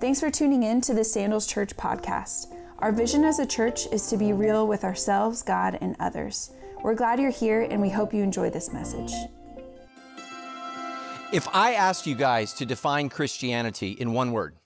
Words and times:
Thanks 0.00 0.18
for 0.18 0.30
tuning 0.30 0.62
in 0.62 0.80
to 0.82 0.94
the 0.94 1.04
Sandals 1.04 1.46
Church 1.46 1.76
podcast. 1.76 2.56
Our 2.78 2.90
vision 2.90 3.22
as 3.22 3.38
a 3.38 3.44
church 3.44 3.86
is 3.92 4.06
to 4.06 4.16
be 4.16 4.32
real 4.32 4.66
with 4.66 4.82
ourselves, 4.82 5.42
God, 5.42 5.76
and 5.82 5.94
others. 6.00 6.52
We're 6.82 6.94
glad 6.94 7.20
you're 7.20 7.30
here 7.30 7.60
and 7.60 7.82
we 7.82 7.90
hope 7.90 8.14
you 8.14 8.22
enjoy 8.22 8.48
this 8.48 8.72
message. 8.72 9.12
If 11.34 11.46
I 11.52 11.74
asked 11.74 12.06
you 12.06 12.14
guys 12.14 12.54
to 12.54 12.64
define 12.64 13.10
Christianity 13.10 13.90
in 13.90 14.14
one 14.14 14.32
word, 14.32 14.56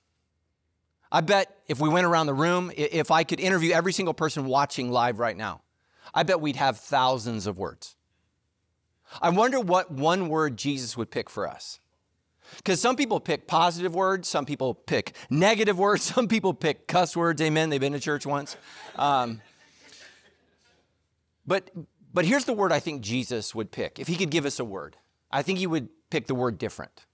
I 1.10 1.20
bet 1.20 1.52
if 1.66 1.80
we 1.80 1.88
went 1.88 2.06
around 2.06 2.26
the 2.26 2.34
room, 2.34 2.70
if 2.76 3.10
I 3.10 3.24
could 3.24 3.40
interview 3.40 3.72
every 3.72 3.92
single 3.92 4.14
person 4.14 4.44
watching 4.44 4.88
live 4.92 5.18
right 5.18 5.36
now, 5.36 5.62
I 6.14 6.22
bet 6.22 6.40
we'd 6.40 6.54
have 6.54 6.78
thousands 6.78 7.48
of 7.48 7.58
words. 7.58 7.96
I 9.20 9.30
wonder 9.30 9.58
what 9.58 9.90
one 9.90 10.28
word 10.28 10.56
Jesus 10.56 10.96
would 10.96 11.10
pick 11.10 11.28
for 11.28 11.48
us. 11.48 11.80
Because 12.58 12.80
some 12.80 12.96
people 12.96 13.20
pick 13.20 13.46
positive 13.46 13.94
words, 13.94 14.28
some 14.28 14.44
people 14.44 14.74
pick 14.74 15.14
negative 15.30 15.78
words, 15.78 16.02
some 16.14 16.28
people 16.28 16.54
pick 16.54 16.86
cuss 16.86 17.16
words. 17.16 17.40
Amen. 17.40 17.70
They've 17.70 17.80
been 17.80 17.92
to 17.92 18.00
church 18.00 18.26
once. 18.26 18.56
Um, 18.96 19.40
but 21.46 21.70
but 22.12 22.24
here's 22.24 22.44
the 22.44 22.52
word 22.52 22.72
I 22.72 22.78
think 22.78 23.02
Jesus 23.02 23.54
would 23.54 23.72
pick 23.72 23.98
if 23.98 24.06
he 24.06 24.16
could 24.16 24.30
give 24.30 24.46
us 24.46 24.60
a 24.60 24.64
word. 24.64 24.96
I 25.30 25.42
think 25.42 25.58
he 25.58 25.66
would 25.66 25.88
pick 26.10 26.26
the 26.28 26.34
word 26.34 26.58
different. 26.58 27.04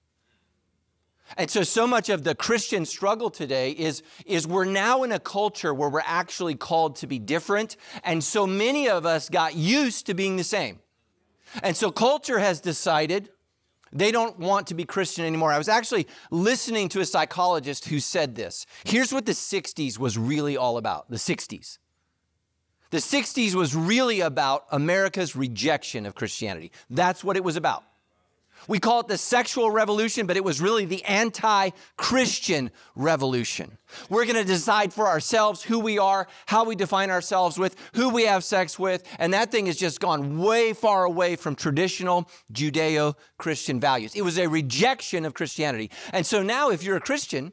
And 1.36 1.50
so, 1.50 1.62
so 1.62 1.86
much 1.86 2.08
of 2.08 2.24
the 2.24 2.34
Christian 2.34 2.84
struggle 2.84 3.30
today 3.30 3.70
is, 3.70 4.02
is 4.26 4.46
we're 4.46 4.64
now 4.64 5.04
in 5.04 5.12
a 5.12 5.20
culture 5.20 5.72
where 5.72 5.88
we're 5.88 6.02
actually 6.04 6.56
called 6.56 6.96
to 6.96 7.06
be 7.06 7.18
different. 7.18 7.76
And 8.02 8.22
so 8.22 8.46
many 8.46 8.88
of 8.88 9.06
us 9.06 9.28
got 9.28 9.54
used 9.54 10.06
to 10.06 10.14
being 10.14 10.36
the 10.36 10.44
same. 10.44 10.80
And 11.62 11.76
so 11.76 11.90
culture 11.90 12.38
has 12.38 12.60
decided 12.60 13.30
they 13.92 14.12
don't 14.12 14.38
want 14.38 14.68
to 14.68 14.74
be 14.74 14.84
Christian 14.84 15.24
anymore. 15.24 15.52
I 15.52 15.58
was 15.58 15.68
actually 15.68 16.06
listening 16.30 16.88
to 16.90 17.00
a 17.00 17.04
psychologist 17.04 17.88
who 17.88 18.00
said 18.00 18.34
this. 18.34 18.66
Here's 18.84 19.12
what 19.12 19.26
the 19.26 19.32
60s 19.32 19.98
was 19.98 20.16
really 20.16 20.56
all 20.56 20.76
about 20.76 21.10
the 21.10 21.16
60s. 21.16 21.78
The 22.90 22.98
60s 22.98 23.54
was 23.54 23.74
really 23.74 24.20
about 24.20 24.64
America's 24.72 25.36
rejection 25.36 26.06
of 26.06 26.14
Christianity. 26.14 26.72
That's 26.88 27.22
what 27.22 27.36
it 27.36 27.44
was 27.44 27.56
about. 27.56 27.84
We 28.68 28.78
call 28.78 29.00
it 29.00 29.08
the 29.08 29.18
sexual 29.18 29.70
revolution, 29.70 30.26
but 30.26 30.36
it 30.36 30.44
was 30.44 30.60
really 30.60 30.84
the 30.84 31.04
anti 31.04 31.70
Christian 31.96 32.70
revolution. 32.94 33.78
We're 34.08 34.24
going 34.24 34.36
to 34.36 34.44
decide 34.44 34.92
for 34.92 35.06
ourselves 35.08 35.62
who 35.62 35.78
we 35.78 35.98
are, 35.98 36.28
how 36.46 36.64
we 36.64 36.76
define 36.76 37.10
ourselves 37.10 37.58
with, 37.58 37.76
who 37.94 38.10
we 38.10 38.24
have 38.24 38.44
sex 38.44 38.78
with, 38.78 39.04
and 39.18 39.32
that 39.34 39.50
thing 39.50 39.66
has 39.66 39.76
just 39.76 40.00
gone 40.00 40.38
way 40.38 40.72
far 40.72 41.04
away 41.04 41.36
from 41.36 41.54
traditional 41.54 42.28
Judeo 42.52 43.14
Christian 43.38 43.80
values. 43.80 44.14
It 44.14 44.22
was 44.22 44.38
a 44.38 44.48
rejection 44.48 45.24
of 45.24 45.34
Christianity. 45.34 45.90
And 46.12 46.24
so 46.24 46.42
now, 46.42 46.70
if 46.70 46.82
you're 46.82 46.96
a 46.96 47.00
Christian, 47.00 47.52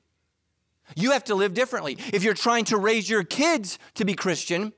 you 0.95 1.11
have 1.11 1.23
to 1.25 1.35
live 1.35 1.53
differently. 1.53 1.97
If 2.13 2.23
you're 2.23 2.33
trying 2.33 2.65
to 2.65 2.77
raise 2.77 3.09
your 3.09 3.23
kids 3.23 3.79
to 3.95 4.05
be 4.05 4.13
Christian, 4.13 4.73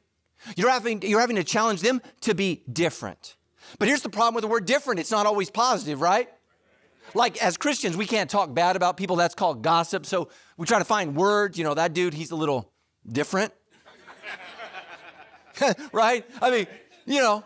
you're 0.55 0.69
having, 0.69 1.02
you're 1.02 1.19
having 1.19 1.36
to 1.36 1.43
challenge 1.43 1.81
them 1.81 2.02
to 2.21 2.33
be 2.33 2.64
different. 2.71 3.36
But 3.78 3.88
here's 3.88 4.02
the 4.02 4.09
problem 4.09 4.36
with 4.36 4.42
the 4.42 4.48
word 4.48 4.66
different 4.66 5.00
it's 5.00 5.12
not 5.12 5.25
always 5.25 5.50
positive, 5.50 6.02
right? 6.02 6.30
Like 7.14 7.42
as 7.44 7.58
Christians, 7.58 7.98
we 7.98 8.06
can't 8.06 8.30
talk 8.30 8.53
bad 8.53 8.76
about 8.76 8.98
people. 8.98 9.16
That's 9.16 9.36
called 9.36 9.61
gossip. 9.61 10.06
So 10.06 10.30
we 10.58 10.66
try 10.66 10.80
to 10.80 10.86
find 10.86 11.16
words. 11.16 11.58
You 11.58 11.64
know, 11.64 11.73
that 11.73 11.94
dude, 11.94 12.14
he's 12.14 12.31
a 12.31 12.36
little 12.36 12.72
different. 13.08 13.53
right? 15.94 16.26
I 16.42 16.52
mean, 16.52 16.67
you 17.06 17.22
know, 17.22 17.44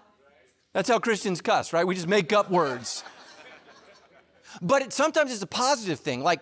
that's 0.73 0.89
how 0.89 0.99
Christians 0.99 1.41
cuss, 1.41 1.73
right? 1.73 1.85
We 1.85 1.95
just 1.95 2.07
make 2.07 2.33
up 2.33 2.49
words. 2.51 3.03
But 4.61 4.81
it, 4.83 4.93
sometimes 4.93 5.31
it's 5.31 5.41
a 5.41 5.47
positive 5.47 5.99
thing. 5.99 6.21
Like, 6.21 6.41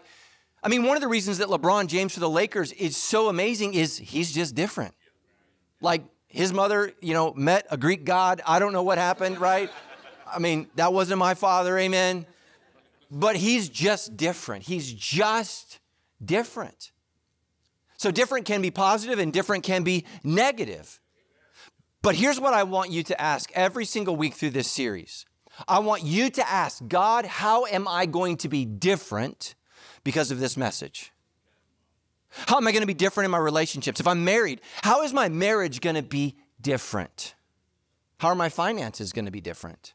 I 0.63 0.69
mean, 0.69 0.83
one 0.83 0.95
of 0.95 1.01
the 1.01 1.07
reasons 1.07 1.37
that 1.39 1.47
LeBron 1.47 1.87
James 1.87 2.13
for 2.13 2.19
the 2.19 2.29
Lakers 2.29 2.71
is 2.73 2.97
so 2.97 3.29
amazing 3.29 3.73
is 3.73 3.97
he's 3.97 4.31
just 4.31 4.53
different. 4.53 4.93
Like, 5.81 6.03
his 6.31 6.53
mother, 6.53 6.93
you 7.01 7.13
know, 7.13 7.33
met 7.33 7.67
a 7.69 7.77
Greek 7.77 8.05
god. 8.05 8.41
I 8.47 8.59
don't 8.59 8.73
know 8.73 8.83
what 8.83 8.97
happened, 8.97 9.39
right? 9.39 9.69
I 10.31 10.39
mean, 10.39 10.67
that 10.75 10.93
wasn't 10.93 11.19
my 11.19 11.33
father, 11.33 11.77
amen. 11.77 12.25
But 13.09 13.35
he's 13.35 13.67
just 13.67 14.15
different. 14.15 14.63
He's 14.63 14.91
just 14.91 15.79
different. 16.23 16.91
So, 17.97 18.09
different 18.09 18.45
can 18.45 18.61
be 18.61 18.71
positive 18.71 19.19
and 19.19 19.31
different 19.31 19.63
can 19.63 19.83
be 19.83 20.05
negative. 20.23 20.99
But 22.01 22.15
here's 22.15 22.39
what 22.39 22.53
I 22.53 22.63
want 22.63 22.89
you 22.89 23.03
to 23.03 23.21
ask 23.21 23.51
every 23.53 23.85
single 23.85 24.15
week 24.15 24.33
through 24.33 24.51
this 24.51 24.67
series 24.67 25.25
I 25.67 25.79
want 25.79 26.03
you 26.03 26.29
to 26.31 26.49
ask 26.49 26.87
God, 26.87 27.25
how 27.25 27.65
am 27.65 27.87
I 27.87 28.05
going 28.05 28.37
to 28.37 28.49
be 28.49 28.65
different 28.65 29.55
because 30.03 30.31
of 30.31 30.39
this 30.39 30.57
message? 30.57 31.10
How 32.31 32.57
am 32.57 32.67
I 32.67 32.71
going 32.71 32.81
to 32.81 32.87
be 32.87 32.93
different 32.93 33.25
in 33.25 33.31
my 33.31 33.37
relationships? 33.37 33.99
If 33.99 34.07
I'm 34.07 34.23
married, 34.23 34.61
how 34.83 35.03
is 35.03 35.13
my 35.13 35.29
marriage 35.29 35.81
going 35.81 35.95
to 35.95 36.01
be 36.01 36.35
different? 36.61 37.35
How 38.19 38.29
are 38.29 38.35
my 38.35 38.49
finances 38.49 39.11
going 39.11 39.25
to 39.25 39.31
be 39.31 39.41
different? 39.41 39.93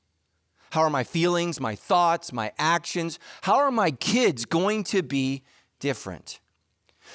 How 0.71 0.83
are 0.83 0.91
my 0.91 1.05
feelings, 1.05 1.61
my 1.61 1.75
thoughts, 1.75 2.33
my 2.33 2.53
actions? 2.59 3.19
How 3.43 3.57
are 3.57 3.71
my 3.71 3.93
kids 3.93 4.45
going 4.45 4.85
to 4.85 5.03
be 5.03 5.43
different? 5.81 6.41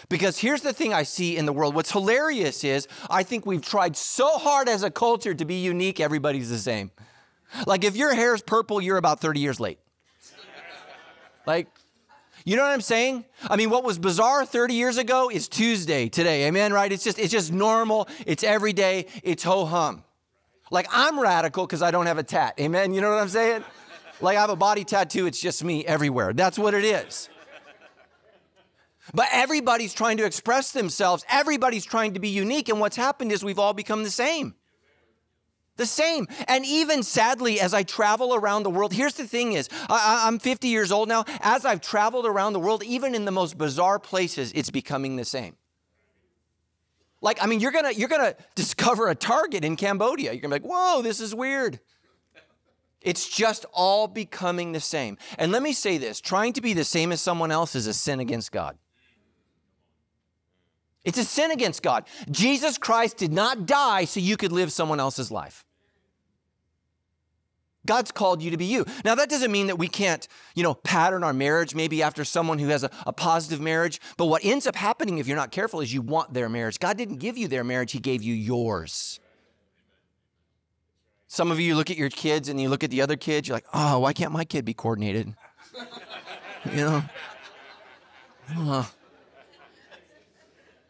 Because 0.10 0.38
here's 0.38 0.62
the 0.62 0.74
thing 0.74 0.94
I 0.94 1.04
see 1.04 1.38
in 1.38 1.46
the 1.46 1.54
world. 1.54 1.76
What's 1.76 1.92
hilarious 1.92 2.64
is 2.64 2.88
I 3.10 3.24
think 3.24 3.46
we've 3.46 3.62
tried 3.62 3.98
so 3.98 4.38
hard 4.38 4.70
as 4.70 4.84
a 4.84 4.90
culture 4.90 5.34
to 5.34 5.46
be 5.46 5.56
unique, 5.56 6.00
everybody's 6.00 6.50
the 6.50 6.58
same. 6.58 6.92
Like 7.68 7.84
if 7.84 7.96
your 7.96 8.16
hair 8.16 8.34
is 8.34 8.42
purple, 8.42 8.82
you're 8.82 8.98
about 8.98 9.20
30 9.20 9.40
years 9.40 9.60
late. 9.60 9.80
Like, 11.46 11.68
you 12.46 12.56
know 12.56 12.64
what 12.64 12.72
I'm 12.72 12.82
saying? 12.82 13.26
I 13.44 13.56
mean, 13.56 13.70
what 13.70 13.84
was 13.84 14.00
bizarre 14.00 14.46
30 14.46 14.74
years 14.74 14.98
ago 14.98 15.30
is 15.30 15.48
Tuesday 15.48 16.10
today. 16.10 16.48
Amen, 16.48 16.74
right? 16.74 16.92
It's 16.92 17.04
just 17.04 17.20
it's 17.20 17.32
just 17.32 17.52
normal. 17.52 18.08
It's 18.26 18.44
every 18.44 18.74
day. 18.74 19.08
It's 19.24 19.44
ho 19.44 19.66
hum. 19.66 20.04
Like 20.72 20.88
I'm 20.92 21.20
radical 21.20 21.66
because 21.66 21.82
I 21.82 21.92
don't 21.92 22.06
have 22.06 22.18
a 22.18 22.24
tat. 22.24 22.56
Amen. 22.60 22.94
You 22.94 23.02
know 23.02 23.10
what 23.10 23.22
I'm 23.22 23.30
saying? 23.30 23.64
Like 24.22 24.38
I 24.38 24.42
have 24.42 24.50
a 24.50 24.56
body 24.56 24.84
tattoo. 24.84 25.26
It's 25.26 25.40
just 25.40 25.64
me 25.64 25.86
everywhere. 25.86 26.34
That's 26.34 26.58
what 26.58 26.74
it 26.74 26.86
is. 26.86 27.30
But 29.14 29.28
everybody's 29.32 29.94
trying 29.94 30.18
to 30.18 30.26
express 30.26 30.72
themselves. 30.72 31.26
Everybody's 31.30 31.86
trying 31.86 32.14
to 32.14 32.20
be 32.20 32.30
unique. 32.30 32.70
And 32.70 32.80
what's 32.80 32.96
happened 32.96 33.32
is 33.32 33.44
we've 33.44 33.60
all 33.60 33.74
become 33.74 34.04
the 34.04 34.12
same 34.12 34.56
the 35.82 35.88
same. 35.88 36.28
And 36.48 36.64
even 36.64 37.02
sadly, 37.02 37.60
as 37.60 37.74
I 37.74 37.82
travel 37.84 38.36
around 38.36 38.64
the 38.64 38.70
world, 38.70 38.94
here's 38.94 39.16
the 39.16 39.28
thing 39.28 39.54
is, 39.54 39.68
I, 39.90 40.28
am 40.28 40.38
50 40.38 40.68
years 40.68 40.92
old 40.92 41.10
now. 41.10 41.26
As 41.42 41.66
I've 41.66 41.82
traveled 41.82 42.28
around 42.28 42.54
the 42.54 42.60
world, 42.60 42.84
even 42.84 43.16
in 43.16 43.26
the 43.26 43.32
most 43.32 43.58
bizarre 43.58 44.00
places, 44.00 44.52
it's 44.54 44.70
becoming 44.70 45.16
the 45.16 45.26
same. 45.26 45.56
Like, 47.20 47.44
I 47.44 47.48
mean, 47.48 47.60
you're 47.60 47.72
gonna, 47.72 47.92
you're 47.92 48.10
gonna 48.10 48.36
discover 48.56 49.10
a 49.10 49.16
target 49.16 49.66
in 49.66 49.76
Cambodia. 49.76 50.32
You're 50.32 50.42
gonna 50.42 50.60
be 50.60 50.68
like, 50.68 50.72
whoa, 50.72 51.02
this 51.02 51.20
is 51.20 51.34
weird. 51.34 51.80
It's 53.02 53.28
just 53.28 53.66
all 53.74 54.08
becoming 54.08 54.74
the 54.74 54.80
same. 54.80 55.18
And 55.40 55.52
let 55.52 55.64
me 55.64 55.74
say 55.74 55.98
this 55.98 56.22
trying 56.22 56.54
to 56.54 56.62
be 56.62 56.74
the 56.74 56.84
same 56.84 57.12
as 57.12 57.22
someone 57.22 57.52
else 57.52 57.76
is 57.76 57.88
a 57.88 57.94
sin 57.94 58.20
against 58.20 58.52
God. 58.52 58.78
It's 61.04 61.18
a 61.18 61.24
sin 61.24 61.50
against 61.50 61.82
God. 61.82 62.08
Jesus 62.30 62.78
Christ 62.78 63.18
did 63.18 63.34
not 63.34 63.66
die 63.66 64.06
so 64.06 64.20
you 64.20 64.38
could 64.38 64.52
live 64.52 64.72
someone 64.72 65.00
else's 65.00 65.32
life. 65.32 65.66
God's 67.86 68.12
called 68.12 68.42
you 68.42 68.52
to 68.52 68.58
be 68.58 68.66
you. 68.66 68.86
Now, 69.04 69.16
that 69.16 69.30
doesn't 69.30 69.52
mean 69.52 69.68
that 69.68 69.78
we 69.78 69.88
can't, 69.88 70.28
you 70.54 70.62
know, 70.62 70.76
pattern 70.76 71.24
our 71.24 71.34
marriage 71.34 71.74
maybe 71.74 72.04
after 72.04 72.24
someone 72.24 72.60
who 72.60 72.68
has 72.68 72.84
a, 72.84 72.92
a, 73.08 73.14
positive 73.14 73.60
marriage. 73.60 74.00
But 74.18 74.26
what 74.26 74.46
ends 74.46 74.68
up 74.68 74.76
happening 74.76 75.18
if 75.18 75.28
you're 75.28 75.38
not 75.38 75.52
careful 75.52 75.82
is 75.82 75.94
you 75.94 76.02
want 76.02 76.34
their 76.34 76.48
marriage. 76.48 76.80
God 76.80 76.98
didn't 76.98 77.18
give 77.18 77.38
you 77.38 77.48
their 77.48 77.64
marriage, 77.64 77.92
He 77.92 78.00
gave 78.00 78.22
you 78.22 78.36
yours. 78.36 79.20
Some 81.28 81.50
of 81.50 81.60
you 81.60 81.76
look 81.76 81.90
at 81.90 81.98
your 81.98 82.10
kids 82.10 82.50
and 82.50 82.60
you 82.60 82.70
look 82.70 82.84
at 82.84 82.92
the 82.92 83.02
other 83.02 83.16
kids, 83.16 83.48
you're 83.48 83.56
like, 83.56 83.66
oh, 83.74 84.00
why 84.00 84.14
can't 84.14 84.34
my 84.34 84.44
kid 84.44 84.66
be 84.66 84.74
coordinated? 84.74 85.34
you 86.66 86.76
know? 86.76 87.04
Oh. 88.58 88.92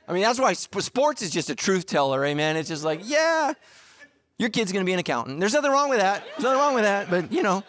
I 0.07 0.13
mean, 0.13 0.23
that's 0.23 0.39
why 0.39 0.53
sports 0.53 1.21
is 1.21 1.29
just 1.29 1.49
a 1.49 1.55
truth 1.55 1.85
teller, 1.85 2.25
amen. 2.25 2.57
It's 2.57 2.67
just 2.67 2.83
like, 2.83 3.01
yeah, 3.03 3.53
your 4.37 4.49
kid's 4.49 4.71
going 4.71 4.83
to 4.83 4.89
be 4.89 4.93
an 4.93 4.99
accountant. 4.99 5.39
There's 5.39 5.53
nothing 5.53 5.71
wrong 5.71 5.89
with 5.89 5.99
that. 5.99 6.23
There's 6.23 6.43
nothing 6.43 6.59
wrong 6.59 6.73
with 6.73 6.83
that, 6.83 7.09
but 7.09 7.31
you 7.31 7.43
know. 7.43 7.63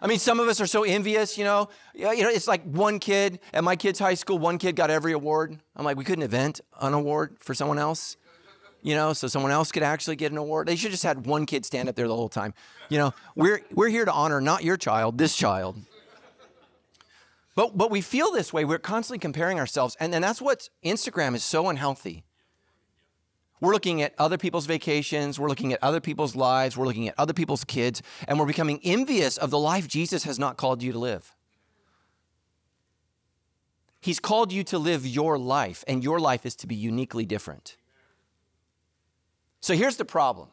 I 0.00 0.06
mean, 0.08 0.18
some 0.18 0.40
of 0.40 0.48
us 0.48 0.60
are 0.60 0.66
so 0.66 0.84
envious, 0.84 1.38
you 1.38 1.44
know. 1.44 1.68
You 1.94 2.22
know, 2.22 2.28
it's 2.28 2.46
like 2.46 2.62
one 2.64 2.98
kid 2.98 3.40
at 3.52 3.64
my 3.64 3.76
kid's 3.76 3.98
high 3.98 4.14
school, 4.14 4.38
one 4.38 4.58
kid 4.58 4.76
got 4.76 4.90
every 4.90 5.12
award. 5.12 5.58
I'm 5.74 5.84
like, 5.84 5.96
we 5.96 6.04
couldn't 6.04 6.22
invent 6.22 6.60
an 6.80 6.92
award 6.92 7.36
for 7.40 7.54
someone 7.54 7.78
else, 7.78 8.16
you 8.82 8.94
know, 8.94 9.14
so 9.14 9.26
someone 9.26 9.52
else 9.52 9.72
could 9.72 9.82
actually 9.82 10.16
get 10.16 10.32
an 10.32 10.38
award. 10.38 10.68
They 10.68 10.76
should 10.76 10.90
just 10.90 11.02
had 11.02 11.26
one 11.26 11.46
kid 11.46 11.64
stand 11.64 11.88
up 11.88 11.96
there 11.96 12.06
the 12.06 12.14
whole 12.14 12.28
time. 12.28 12.52
You 12.88 12.98
know, 12.98 13.14
we're 13.34 13.62
we're 13.72 13.88
here 13.88 14.04
to 14.04 14.12
honor 14.12 14.40
not 14.40 14.62
your 14.62 14.76
child, 14.76 15.18
this 15.18 15.34
child. 15.34 15.76
But, 17.56 17.76
but 17.76 17.90
we 17.90 18.02
feel 18.02 18.30
this 18.32 18.52
way. 18.52 18.66
We're 18.66 18.78
constantly 18.78 19.18
comparing 19.18 19.58
ourselves. 19.58 19.96
And, 19.98 20.14
and 20.14 20.22
that's 20.22 20.42
what 20.42 20.68
Instagram 20.84 21.34
is 21.34 21.42
so 21.42 21.68
unhealthy. 21.70 22.25
We're 23.60 23.72
looking 23.72 24.02
at 24.02 24.14
other 24.18 24.36
people's 24.36 24.66
vacations. 24.66 25.40
We're 25.40 25.48
looking 25.48 25.72
at 25.72 25.82
other 25.82 26.00
people's 26.00 26.36
lives. 26.36 26.76
We're 26.76 26.86
looking 26.86 27.08
at 27.08 27.14
other 27.16 27.32
people's 27.32 27.64
kids. 27.64 28.02
And 28.28 28.38
we're 28.38 28.46
becoming 28.46 28.80
envious 28.82 29.36
of 29.36 29.50
the 29.50 29.58
life 29.58 29.88
Jesus 29.88 30.24
has 30.24 30.38
not 30.38 30.56
called 30.56 30.82
you 30.82 30.92
to 30.92 30.98
live. 30.98 31.34
He's 34.00 34.20
called 34.20 34.52
you 34.52 34.62
to 34.64 34.78
live 34.78 35.04
your 35.04 35.36
life, 35.36 35.82
and 35.88 36.04
your 36.04 36.20
life 36.20 36.46
is 36.46 36.54
to 36.56 36.68
be 36.68 36.76
uniquely 36.76 37.24
different. 37.24 37.76
So 39.60 39.74
here's 39.74 39.96
the 39.96 40.04
problem 40.04 40.50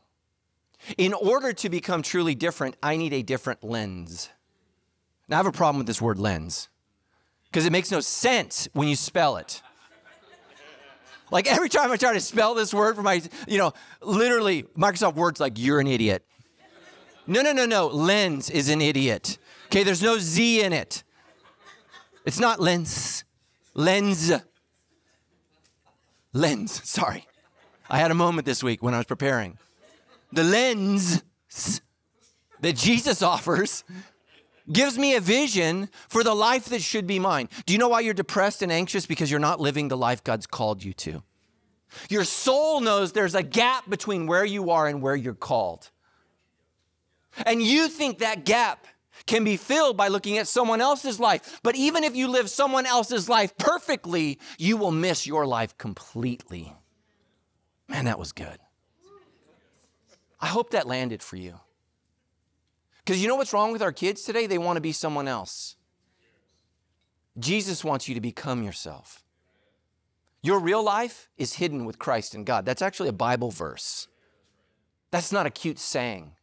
in 0.97 1.13
order 1.13 1.53
to 1.53 1.69
become 1.69 2.01
truly 2.01 2.35
different, 2.35 2.75
I 2.81 2.97
need 2.97 3.13
a 3.13 3.21
different 3.21 3.63
lens. 3.63 4.29
Now, 5.27 5.37
I 5.37 5.39
have 5.39 5.45
a 5.45 5.51
problem 5.51 5.77
with 5.77 5.87
this 5.87 6.01
word 6.01 6.19
lens 6.19 6.67
because 7.45 7.65
it 7.65 7.71
makes 7.71 7.91
no 7.91 7.99
sense 7.99 8.67
when 8.73 8.87
you 8.87 8.95
spell 8.95 9.37
it. 9.37 9.61
Like 11.33 11.47
every 11.47 11.67
time 11.67 11.91
I 11.91 11.97
try 11.97 12.13
to 12.13 12.19
spell 12.19 12.53
this 12.53 12.75
word 12.75 12.95
for 12.95 13.01
my, 13.01 13.19
you 13.47 13.57
know, 13.57 13.73
literally 14.03 14.65
Microsoft 14.77 15.15
Word's 15.15 15.39
like, 15.39 15.57
you're 15.57 15.79
an 15.79 15.87
idiot. 15.87 16.23
No, 17.25 17.41
no, 17.41 17.51
no, 17.51 17.65
no. 17.65 17.87
Lens 17.87 18.51
is 18.51 18.69
an 18.69 18.81
idiot. 18.81 19.39
Okay, 19.65 19.81
there's 19.81 20.03
no 20.03 20.19
Z 20.19 20.61
in 20.61 20.73
it. 20.73 21.03
It's 22.23 22.39
not 22.39 22.59
lens. 22.59 23.23
Lens. 23.73 24.31
Lens, 26.33 26.87
sorry. 26.87 27.25
I 27.89 27.97
had 27.97 28.11
a 28.11 28.15
moment 28.15 28.45
this 28.45 28.63
week 28.63 28.83
when 28.83 28.93
I 28.93 28.97
was 28.97 29.07
preparing. 29.07 29.57
The 30.33 30.43
lens 30.43 31.23
that 32.61 32.75
Jesus 32.75 33.23
offers 33.23 33.83
gives 34.71 34.97
me 34.97 35.15
a 35.15 35.19
vision 35.19 35.89
for 36.07 36.23
the 36.23 36.33
life 36.33 36.65
that 36.65 36.81
should 36.81 37.07
be 37.07 37.19
mine. 37.19 37.49
Do 37.65 37.73
you 37.73 37.79
know 37.79 37.89
why 37.89 38.01
you're 38.01 38.13
depressed 38.13 38.61
and 38.61 38.71
anxious? 38.71 39.05
Because 39.05 39.29
you're 39.29 39.39
not 39.39 39.59
living 39.59 39.87
the 39.87 39.97
life 39.97 40.23
God's 40.23 40.47
called 40.47 40.83
you 40.83 40.93
to. 40.93 41.23
Your 42.09 42.23
soul 42.23 42.79
knows 42.79 43.11
there's 43.11 43.35
a 43.35 43.43
gap 43.43 43.89
between 43.89 44.25
where 44.27 44.45
you 44.45 44.71
are 44.71 44.87
and 44.87 45.01
where 45.01 45.15
you're 45.15 45.33
called. 45.33 45.91
And 47.45 47.61
you 47.61 47.87
think 47.87 48.19
that 48.19 48.45
gap 48.45 48.87
can 49.25 49.43
be 49.43 49.57
filled 49.57 49.95
by 49.95 50.07
looking 50.07 50.37
at 50.37 50.47
someone 50.47 50.81
else's 50.81 51.19
life. 51.19 51.59
But 51.63 51.75
even 51.75 52.03
if 52.03 52.15
you 52.15 52.27
live 52.27 52.49
someone 52.49 52.85
else's 52.85 53.29
life 53.29 53.55
perfectly, 53.57 54.39
you 54.57 54.77
will 54.77 54.91
miss 54.91 55.27
your 55.27 55.45
life 55.45 55.77
completely. 55.77 56.73
Man, 57.87 58.05
that 58.05 58.19
was 58.19 58.31
good. 58.31 58.57
I 60.39 60.47
hope 60.47 60.71
that 60.71 60.87
landed 60.87 61.23
for 61.23 61.37
you. 61.37 61.59
Because 63.03 63.21
you 63.21 63.27
know 63.27 63.35
what's 63.35 63.53
wrong 63.53 63.71
with 63.71 63.81
our 63.81 63.91
kids 63.91 64.23
today? 64.23 64.47
They 64.47 64.57
want 64.57 64.77
to 64.77 64.81
be 64.81 64.93
someone 64.93 65.27
else. 65.27 65.75
Jesus 67.37 67.83
wants 67.83 68.07
you 68.07 68.15
to 68.15 68.21
become 68.21 68.63
yourself. 68.63 69.23
Your 70.41 70.59
real 70.59 70.83
life 70.83 71.29
is 71.37 71.53
hidden 71.53 71.85
with 71.85 71.99
Christ 71.99 72.35
and 72.35 72.45
God. 72.45 72.65
That's 72.65 72.81
actually 72.81 73.09
a 73.09 73.13
Bible 73.13 73.49
verse. 73.49 74.07
That's 75.11 75.31
not 75.31 75.45
a 75.45 75.49
cute 75.49 75.79
saying. 75.79 76.33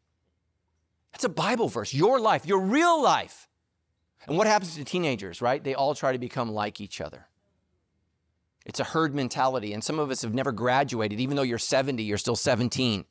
That's 1.13 1.25
a 1.25 1.29
Bible 1.29 1.69
verse. 1.69 1.93
Your 1.93 2.21
life, 2.21 2.47
your 2.47 2.61
real 2.61 3.03
life. 3.03 3.49
And 4.27 4.37
what 4.37 4.47
happens 4.47 4.77
to 4.77 4.85
teenagers, 4.85 5.43
right? 5.43 5.63
They 5.63 5.75
all 5.75 5.95
try 5.95 6.13
to 6.13 6.19
become 6.19 6.53
like 6.53 6.81
each 6.81 7.01
other. 7.01 7.27
It's 8.67 8.81
a 8.81 8.85
herd 8.85 9.15
mentality. 9.15 9.73
And 9.73 9.83
some 9.83 9.99
of 9.99 10.11
us 10.11 10.23
have 10.23 10.35
never 10.35 10.53
graduated. 10.53 11.21
Even 11.21 11.37
though 11.37 11.43
you're 11.43 11.59
70, 11.59 12.03
you're 12.03 12.19
still 12.19 12.37
17. 12.37 13.05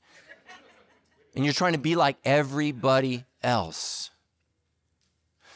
And 1.35 1.45
you're 1.45 1.53
trying 1.53 1.73
to 1.73 1.79
be 1.79 1.95
like 1.95 2.17
everybody 2.23 3.25
else. 3.41 4.11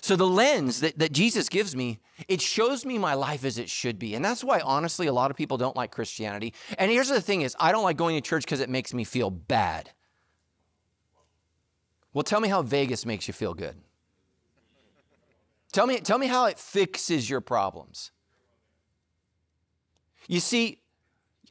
So 0.02 0.18
the 0.18 0.28
lens 0.28 0.82
that, 0.82 1.00
that 1.00 1.14
Jesus 1.14 1.48
gives 1.48 1.78
me, 1.78 2.02
it 2.28 2.42
shows 2.42 2.86
me 2.86 2.98
my 2.98 3.14
life 3.14 3.46
as 3.46 3.58
it 3.58 3.70
should 3.70 3.98
be. 3.98 4.16
And 4.16 4.24
that's 4.24 4.44
why 4.44 4.60
honestly 4.60 5.08
a 5.08 5.14
lot 5.14 5.32
of 5.32 5.38
people 5.38 5.58
don't 5.58 5.78
like 5.78 5.92
Christianity. 5.92 6.54
And 6.78 6.92
here's 6.92 7.08
the 7.08 7.22
thing 7.22 7.42
is 7.42 7.56
I 7.58 7.72
don't 7.72 7.84
like 7.84 7.96
going 7.96 8.16
to 8.16 8.22
church 8.22 8.44
because 8.44 8.60
it 8.60 8.70
makes 8.70 8.94
me 8.94 9.06
feel 9.06 9.30
bad. 9.30 9.92
Well, 12.14 12.24
tell 12.24 12.42
me 12.42 12.50
how 12.50 12.62
Vegas 12.62 13.06
makes 13.06 13.28
you 13.28 13.34
feel 13.34 13.54
good. 13.54 13.78
Tell 15.72 15.88
me, 15.88 16.00
tell 16.00 16.18
me 16.18 16.28
how 16.28 16.46
it 16.46 16.60
fixes 16.60 17.30
your 17.30 17.42
problems. 17.42 18.12
You 20.28 20.40
see, 20.40 20.82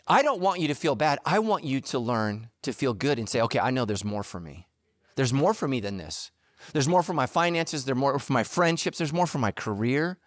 I 0.07 0.23
don't 0.23 0.41
want 0.41 0.61
you 0.61 0.69
to 0.69 0.75
feel 0.75 0.95
bad. 0.95 1.19
I 1.25 1.39
want 1.39 1.65
you 1.65 1.81
to 1.81 1.99
learn 1.99 2.51
to 2.63 2.73
feel 2.73 2.95
good 2.95 3.19
and 3.19 3.29
say, 3.29 3.41
okay, 3.41 3.59
I 3.59 3.71
know 3.71 3.85
there's 3.85 4.05
more 4.05 4.23
for 4.23 4.41
me. 4.41 4.69
There's 5.15 5.33
more 5.33 5.55
for 5.55 5.69
me 5.69 5.81
than 5.81 5.97
this. 5.97 6.31
There's 6.73 6.89
more 6.89 7.03
for 7.03 7.13
my 7.13 7.27
finances. 7.27 7.85
There's 7.85 7.99
more 7.99 8.19
for 8.19 8.33
my 8.33 8.45
friendships. 8.45 8.99
There's 8.99 9.13
more 9.13 9.27
for 9.27 9.39
my 9.39 9.51
career. 9.51 10.19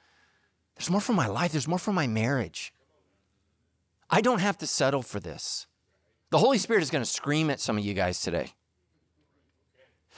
There's 0.76 0.90
more 0.90 1.02
for 1.02 1.14
my 1.14 1.28
life. 1.28 1.52
There's 1.52 1.68
more 1.68 1.80
for 1.80 1.94
my 1.94 2.08
marriage. 2.08 2.74
I 4.10 4.22
don't 4.22 4.40
have 4.40 4.58
to 4.60 4.68
settle 4.68 5.02
for 5.02 5.20
this. 5.20 5.68
The 6.30 6.38
Holy 6.38 6.58
Spirit 6.58 6.84
is 6.84 6.92
going 6.92 7.04
to 7.04 7.10
scream 7.10 7.50
at 7.50 7.60
some 7.60 7.78
of 7.78 7.86
you 7.86 7.94
guys 7.94 8.22
today. 8.22 8.54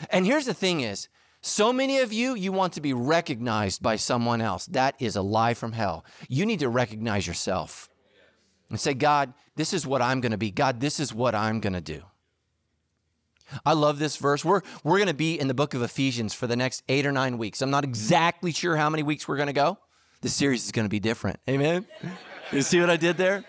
And 0.10 0.26
here's 0.26 0.46
the 0.46 0.54
thing 0.54 0.82
is, 0.82 1.10
so 1.42 1.72
many 1.72 2.00
of 2.00 2.12
you, 2.12 2.36
you 2.36 2.52
want 2.52 2.74
to 2.74 2.82
be 2.82 2.94
recognized 2.94 3.82
by 3.82 3.96
someone 3.96 4.42
else. 4.42 4.66
That 4.66 4.96
is 5.00 5.16
a 5.16 5.22
lie 5.22 5.54
from 5.54 5.74
hell. 5.74 6.04
You 6.28 6.46
need 6.46 6.60
to 6.60 6.70
recognize 6.70 7.28
yourself 7.28 7.90
and 8.70 8.80
say, 8.80 8.94
God, 8.94 9.34
this 9.56 9.74
is 9.74 9.88
what 9.88 10.02
I'm 10.02 10.20
going 10.20 10.32
to 10.32 10.38
be. 10.38 10.52
God, 10.52 10.80
this 10.80 11.00
is 11.00 11.14
what 11.14 11.36
I'm 11.36 11.60
going 11.60 11.74
to 11.74 11.82
do. 11.82 12.02
I 13.66 13.74
love 13.74 14.00
this 14.00 14.18
verse. 14.18 14.44
We're, 14.44 14.62
we're 14.84 14.98
going 14.98 15.08
to 15.08 15.14
be 15.14 15.40
in 15.40 15.48
the 15.48 15.54
book 15.54 15.74
of 15.74 15.82
Ephesians 15.82 16.34
for 16.34 16.48
the 16.48 16.56
next 16.56 16.84
eight 16.90 17.06
or 17.06 17.12
nine 17.12 17.38
weeks. 17.38 17.62
I'm 17.62 17.70
not 17.70 17.84
exactly 17.84 18.52
sure 18.52 18.76
how 18.76 18.90
many 18.90 19.04
weeks 19.04 19.28
we're 19.28 19.38
going 19.38 19.48
to 19.48 19.54
go. 19.54 19.78
This 20.22 20.34
series 20.34 20.66
is 20.66 20.72
going 20.72 20.86
to 20.86 20.90
be 20.90 21.00
different. 21.00 21.40
Amen? 21.50 21.86
You 22.52 22.62
see 22.62 22.80
what 22.80 22.90
I 22.90 22.98
did 22.98 23.18
there? 23.18 23.46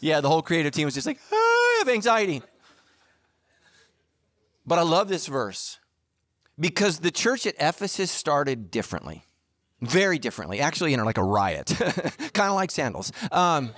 Yeah, 0.00 0.20
the 0.20 0.28
whole 0.28 0.42
creative 0.42 0.72
team 0.72 0.84
was 0.84 0.94
just 0.94 1.06
like, 1.06 1.18
ah, 1.32 1.34
I 1.34 1.76
have 1.78 1.88
anxiety. 1.88 2.42
But 4.66 4.78
I 4.78 4.82
love 4.82 5.08
this 5.08 5.26
verse 5.26 5.78
because 6.58 6.98
the 6.98 7.10
church 7.10 7.46
at 7.46 7.54
Ephesus 7.58 8.10
started 8.10 8.70
differently, 8.70 9.24
very 9.80 10.18
differently. 10.18 10.60
Actually, 10.60 10.90
you 10.90 10.96
know, 10.96 11.04
like 11.04 11.18
a 11.18 11.24
riot, 11.24 11.72
kind 11.78 12.50
of 12.50 12.54
like 12.54 12.70
sandals. 12.70 13.12
Um, 13.32 13.70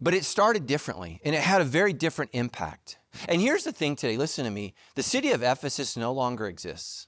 but 0.00 0.14
it 0.14 0.24
started 0.24 0.66
differently 0.66 1.20
and 1.24 1.34
it 1.34 1.40
had 1.40 1.60
a 1.60 1.64
very 1.64 1.92
different 1.92 2.30
impact. 2.34 2.97
And 3.28 3.40
here's 3.40 3.64
the 3.64 3.72
thing 3.72 3.96
today 3.96 4.16
listen 4.16 4.44
to 4.44 4.50
me 4.50 4.74
the 4.94 5.02
city 5.02 5.30
of 5.30 5.42
Ephesus 5.42 5.96
no 5.96 6.12
longer 6.12 6.46
exists. 6.46 7.06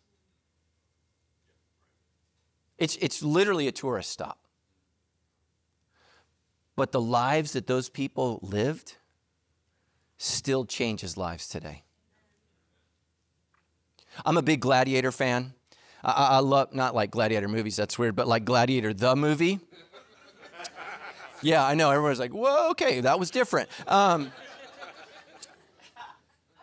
It's, 2.79 2.97
it's 2.97 3.23
literally 3.23 3.69
a 3.69 3.73
tourist 3.73 4.11
stop. 4.11 4.39
But 6.77 6.93
the 6.93 7.01
lives 7.01 7.53
that 7.53 7.67
those 7.67 7.91
people 7.91 8.41
lived 8.43 8.97
still 10.17 10.65
changes 10.65 11.17
lives 11.19 11.47
today. 11.47 11.83
I'm 14.25 14.39
a 14.39 14.43
big 14.43 14.61
Gladiator 14.61 15.13
fan. 15.13 15.53
I, 16.03 16.13
I 16.13 16.39
love, 16.39 16.75
not 16.75 16.95
like 16.95 17.11
Gladiator 17.11 17.49
movies, 17.49 17.77
that's 17.77 17.99
weird, 17.99 18.17
but 18.17 18.27
like 18.27 18.45
Gladiator 18.45 18.95
the 18.95 19.15
movie. 19.15 19.61
Yeah, 21.43 21.65
I 21.65 21.75
know. 21.75 21.91
Everyone's 21.91 22.19
like, 22.19 22.33
whoa, 22.33 22.69
okay, 22.73 23.01
that 23.01 23.19
was 23.19 23.31
different. 23.31 23.71
Um, 23.87 24.31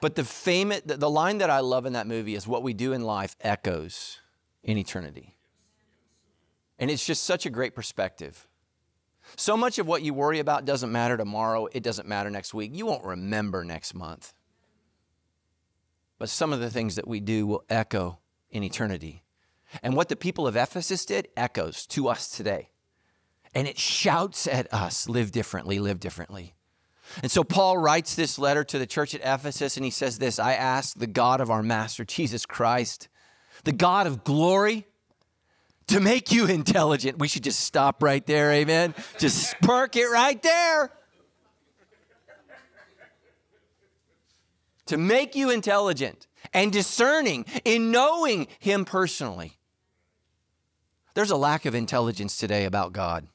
but 0.02 0.16
the 0.16 0.24
famous, 0.24 0.82
the, 0.86 1.10
line 1.10 1.40
that 1.40 1.50
I 1.50 1.60
love 1.60 1.86
in 1.86 1.94
that 1.94 2.08
movie 2.08 2.36
is 2.36 2.48
what 2.48 2.64
we 2.64 2.74
do 2.74 2.94
in 2.94 3.02
life 3.02 3.36
echoes 3.42 4.20
in 4.64 4.78
eternity. 4.78 5.38
And 6.80 6.92
it's 6.92 7.06
just 7.06 7.24
such 7.24 7.46
a 7.46 7.50
great 7.50 7.74
perspective. 7.74 8.48
So 9.36 9.58
much 9.58 9.80
of 9.80 9.88
what 9.88 10.04
you 10.04 10.14
worry 10.14 10.40
about 10.40 10.66
doesn't 10.66 10.92
matter 10.92 11.18
tomorrow, 11.18 11.68
it 11.72 11.84
doesn't 11.84 12.08
matter 12.08 12.30
next 12.30 12.54
week. 12.54 12.72
You 12.74 12.86
won't 12.86 13.04
remember 13.04 13.64
next 13.64 13.94
month. 13.94 14.34
But 16.20 16.30
some 16.30 16.54
of 16.54 16.60
the 16.60 16.70
things 16.70 16.96
that 16.96 17.08
we 17.08 17.20
do 17.20 17.46
will 17.46 17.64
echo 17.70 18.20
in 18.50 18.64
eternity. 18.64 19.24
And 19.84 19.96
what 19.96 20.10
the 20.10 20.16
people 20.16 20.48
of 20.48 20.56
Ephesus 20.56 21.06
did 21.06 21.28
echoes 21.36 21.86
to 21.88 22.08
us 22.08 22.30
today 22.30 22.70
and 23.54 23.68
it 23.68 23.78
shouts 23.78 24.48
at 24.48 24.72
us 24.74 25.10
live 25.10 25.32
differently, 25.32 25.80
live 25.80 26.00
differently. 26.00 26.54
And 27.22 27.32
so 27.32 27.44
Paul 27.44 27.78
writes 27.78 28.16
this 28.16 28.38
letter 28.38 28.64
to 28.66 28.80
the 28.80 28.86
church 28.86 29.16
at 29.16 29.22
Ephesus 29.22 29.78
and 29.78 29.84
he 29.84 29.92
says 29.92 30.20
this 30.20 30.40
I 30.40 30.54
ask 30.54 30.98
the 30.98 31.08
God 31.08 31.42
of 31.42 31.50
our 31.50 31.64
Master 31.64 32.06
Jesus 32.06 32.46
Christ, 32.46 33.08
the 33.64 33.72
God 33.72 34.08
of 34.08 34.24
glory, 34.24 34.88
to 35.88 36.00
make 36.00 36.32
you 36.32 36.46
intelligent. 36.46 37.20
We 37.20 37.28
should 37.28 37.44
just 37.44 37.62
stop 37.62 38.04
right 38.04 38.26
there, 38.26 38.52
amen? 38.52 38.94
Just 39.18 39.60
park 39.62 39.96
it 39.96 40.08
right 40.08 40.42
there. 40.42 40.92
To 44.88 44.98
make 44.98 45.36
you 45.36 45.50
intelligent 45.50 46.28
and 46.54 46.72
discerning 46.72 47.46
in 47.66 47.92
knowing 47.92 48.48
Him 48.60 48.86
personally. 48.86 49.58
There's 51.14 51.32
a 51.32 51.36
lack 51.36 51.66
of 51.66 51.76
intelligence 51.76 52.38
today 52.38 52.66
about 52.66 52.94
God. 52.94 53.28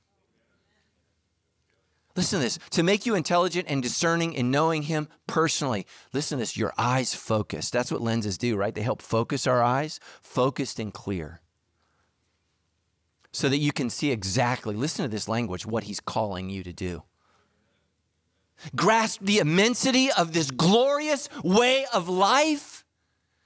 Listen 2.14 2.40
to 2.40 2.44
this 2.44 2.58
to 2.70 2.82
make 2.82 3.06
you 3.06 3.14
intelligent 3.14 3.66
and 3.68 3.82
discerning 3.82 4.34
in 4.34 4.50
knowing 4.50 4.82
Him 4.82 5.08
personally. 5.26 5.86
Listen 6.12 6.38
to 6.38 6.42
this 6.42 6.56
your 6.56 6.72
eyes 6.76 7.14
focused. 7.14 7.72
That's 7.72 7.90
what 7.90 8.02
lenses 8.02 8.36
do, 8.36 8.56
right? 8.56 8.74
They 8.74 8.82
help 8.82 9.00
focus 9.00 9.46
our 9.46 9.62
eyes, 9.62 9.98
focused 10.20 10.78
and 10.78 10.92
clear. 10.92 11.40
So 13.32 13.48
that 13.48 13.58
you 13.58 13.72
can 13.72 13.88
see 13.88 14.10
exactly, 14.10 14.74
listen 14.74 15.04
to 15.04 15.08
this 15.08 15.28
language, 15.28 15.64
what 15.64 15.84
He's 15.84 16.00
calling 16.00 16.50
you 16.50 16.62
to 16.62 16.72
do. 16.72 17.02
Grasp 18.76 19.20
the 19.22 19.38
immensity 19.38 20.12
of 20.12 20.34
this 20.34 20.50
glorious 20.50 21.30
way 21.42 21.86
of 21.94 22.08
life 22.10 22.84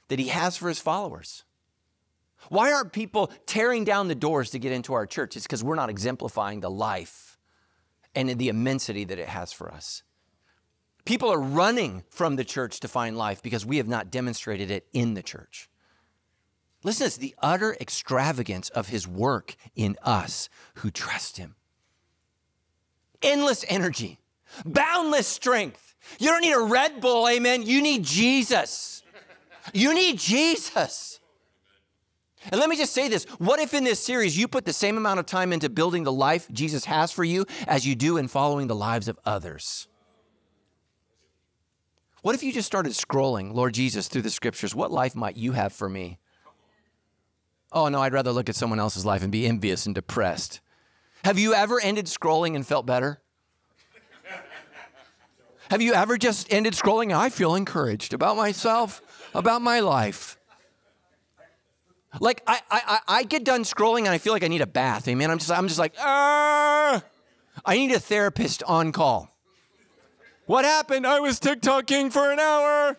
that 0.09 0.19
He 0.19 0.29
has 0.29 0.57
for 0.57 0.69
His 0.69 0.81
followers. 0.81 1.45
Why 2.49 2.73
aren't 2.73 2.93
people 2.93 3.31
tearing 3.47 3.85
down 3.85 4.09
the 4.09 4.15
doors 4.17 4.51
to 4.51 4.59
get 4.59 4.73
into 4.73 4.93
our 4.93 5.07
church? 5.07 5.37
It's 5.37 5.47
because 5.47 5.63
we're 5.65 5.77
not 5.77 5.91
exemplifying 5.91 6.61
the 6.61 6.71
life 6.71 7.26
and 8.17 8.31
in 8.31 8.39
the 8.39 8.49
immensity 8.49 9.05
that 9.05 9.19
it 9.19 9.29
has 9.29 9.53
for 9.53 9.71
us. 9.71 10.03
People 11.05 11.31
are 11.31 11.41
running 11.41 12.03
from 12.11 12.35
the 12.35 12.45
church 12.45 12.81
to 12.81 12.89
find 12.89 13.17
life 13.17 13.41
because 13.43 13.65
we 13.65 13.77
have 13.77 13.87
not 13.87 14.11
demonstrated 14.11 14.73
it 14.73 14.89
in 14.93 15.15
the 15.15 15.23
church. 15.23 15.69
Listen 16.83 17.09
to 17.09 17.21
the 17.21 17.35
utter 17.41 17.77
extravagance 17.81 18.71
of 18.71 18.89
his 18.89 19.07
work 19.07 19.55
in 19.77 19.97
us 20.03 20.49
who 20.77 20.91
trust 20.91 21.37
him. 21.37 21.55
Endless 23.23 23.65
energy, 23.69 24.19
boundless 24.65 25.27
strength. 25.27 25.95
You 26.19 26.29
don't 26.29 26.43
need 26.43 26.53
a 26.53 26.61
Red 26.61 27.01
Bull, 27.01 27.29
amen. 27.29 27.63
You 27.63 27.83
need 27.83 28.03
Jesus. 28.03 29.03
You 29.73 29.95
need 29.95 30.19
Jesus. 30.19 31.21
And 32.51 32.61
let 32.61 32.69
me 32.69 32.77
just 32.77 32.93
say 32.93 33.09
this 33.09 33.25
what 33.39 33.61
if 33.61 33.75
in 33.75 33.85
this 33.85 34.01
series 34.01 34.37
you 34.37 34.49
put 34.49 34.65
the 34.65 34.73
same 34.73 34.97
amount 34.97 35.21
of 35.21 35.27
time 35.27 35.53
into 35.53 35.69
building 35.69 36.05
the 36.05 36.13
life 36.13 36.47
Jesus 36.53 36.85
has 36.85 37.13
for 37.13 37.25
you 37.25 37.47
as 37.67 37.87
you 37.87 37.95
do 37.95 38.17
in 38.17 38.29
following 38.29 38.67
the 38.67 38.75
lives 38.75 39.09
of 39.09 39.19
others? 39.25 39.89
What 42.23 42.35
if 42.35 42.43
you 42.43 42.53
just 42.53 42.67
started 42.67 42.93
scrolling, 42.93 43.55
Lord 43.55 43.75
Jesus, 43.75 44.09
through 44.09 44.23
the 44.23 44.31
scriptures? 44.31 44.75
What 44.75 44.91
life 44.91 45.15
might 45.15 45.37
you 45.37 45.53
have 45.53 45.73
for 45.73 45.89
me? 45.89 46.19
Oh, 47.73 47.89
no, 47.89 48.01
I'd 48.01 48.13
rather 48.13 48.33
look 48.33 48.49
at 48.49 48.57
someone 48.57 48.81
else's 48.81 49.05
life 49.05 49.23
and 49.23 49.31
be 49.31 49.47
envious 49.47 49.87
and 49.87 49.95
depressed. 49.95 50.61
Have 51.25 51.39
you 51.39 51.55
ever 51.55 51.81
ended 51.81 52.07
scrolling 52.07 52.57
and 52.57 52.67
felt 52.67 52.87
better? 52.87 53.21
Have 55.71 55.83
you 55.83 55.95
ever 55.95 56.17
just 56.17 56.53
ended 56.53 56.75
scrolling 56.75 57.05
and 57.05 57.15
I 57.15 57.29
feel 57.29 57.55
encouraged 57.55 58.15
about 58.15 58.37
myself, 58.37 59.03
about 59.35 59.63
my 59.63 59.81
life? 59.81 60.36
Like 62.21 62.43
I, 62.47 62.61
I, 62.71 62.99
I 63.09 63.23
get 63.25 63.45
done 63.45 63.63
scrolling 63.63 64.01
and 64.01 64.09
I 64.09 64.19
feel 64.19 64.33
like 64.33 64.45
I 64.45 64.49
need 64.49 64.63
a 64.63 64.67
bath. 64.67 65.07
Amen. 65.09 65.31
I'm 65.31 65.39
just, 65.39 65.51
I'm 65.51 65.69
just 65.69 65.79
like, 65.79 65.95
ah, 65.99 67.03
I 67.65 67.77
need 67.77 67.93
a 67.93 68.01
therapist 68.01 68.63
on 68.65 68.93
call. 68.93 69.37
What 70.47 70.65
happened? 70.65 71.07
I 71.07 71.21
was 71.21 71.41
TikToking 71.41 72.13
for 72.13 72.31
an 72.31 72.39
hour. 72.39 72.97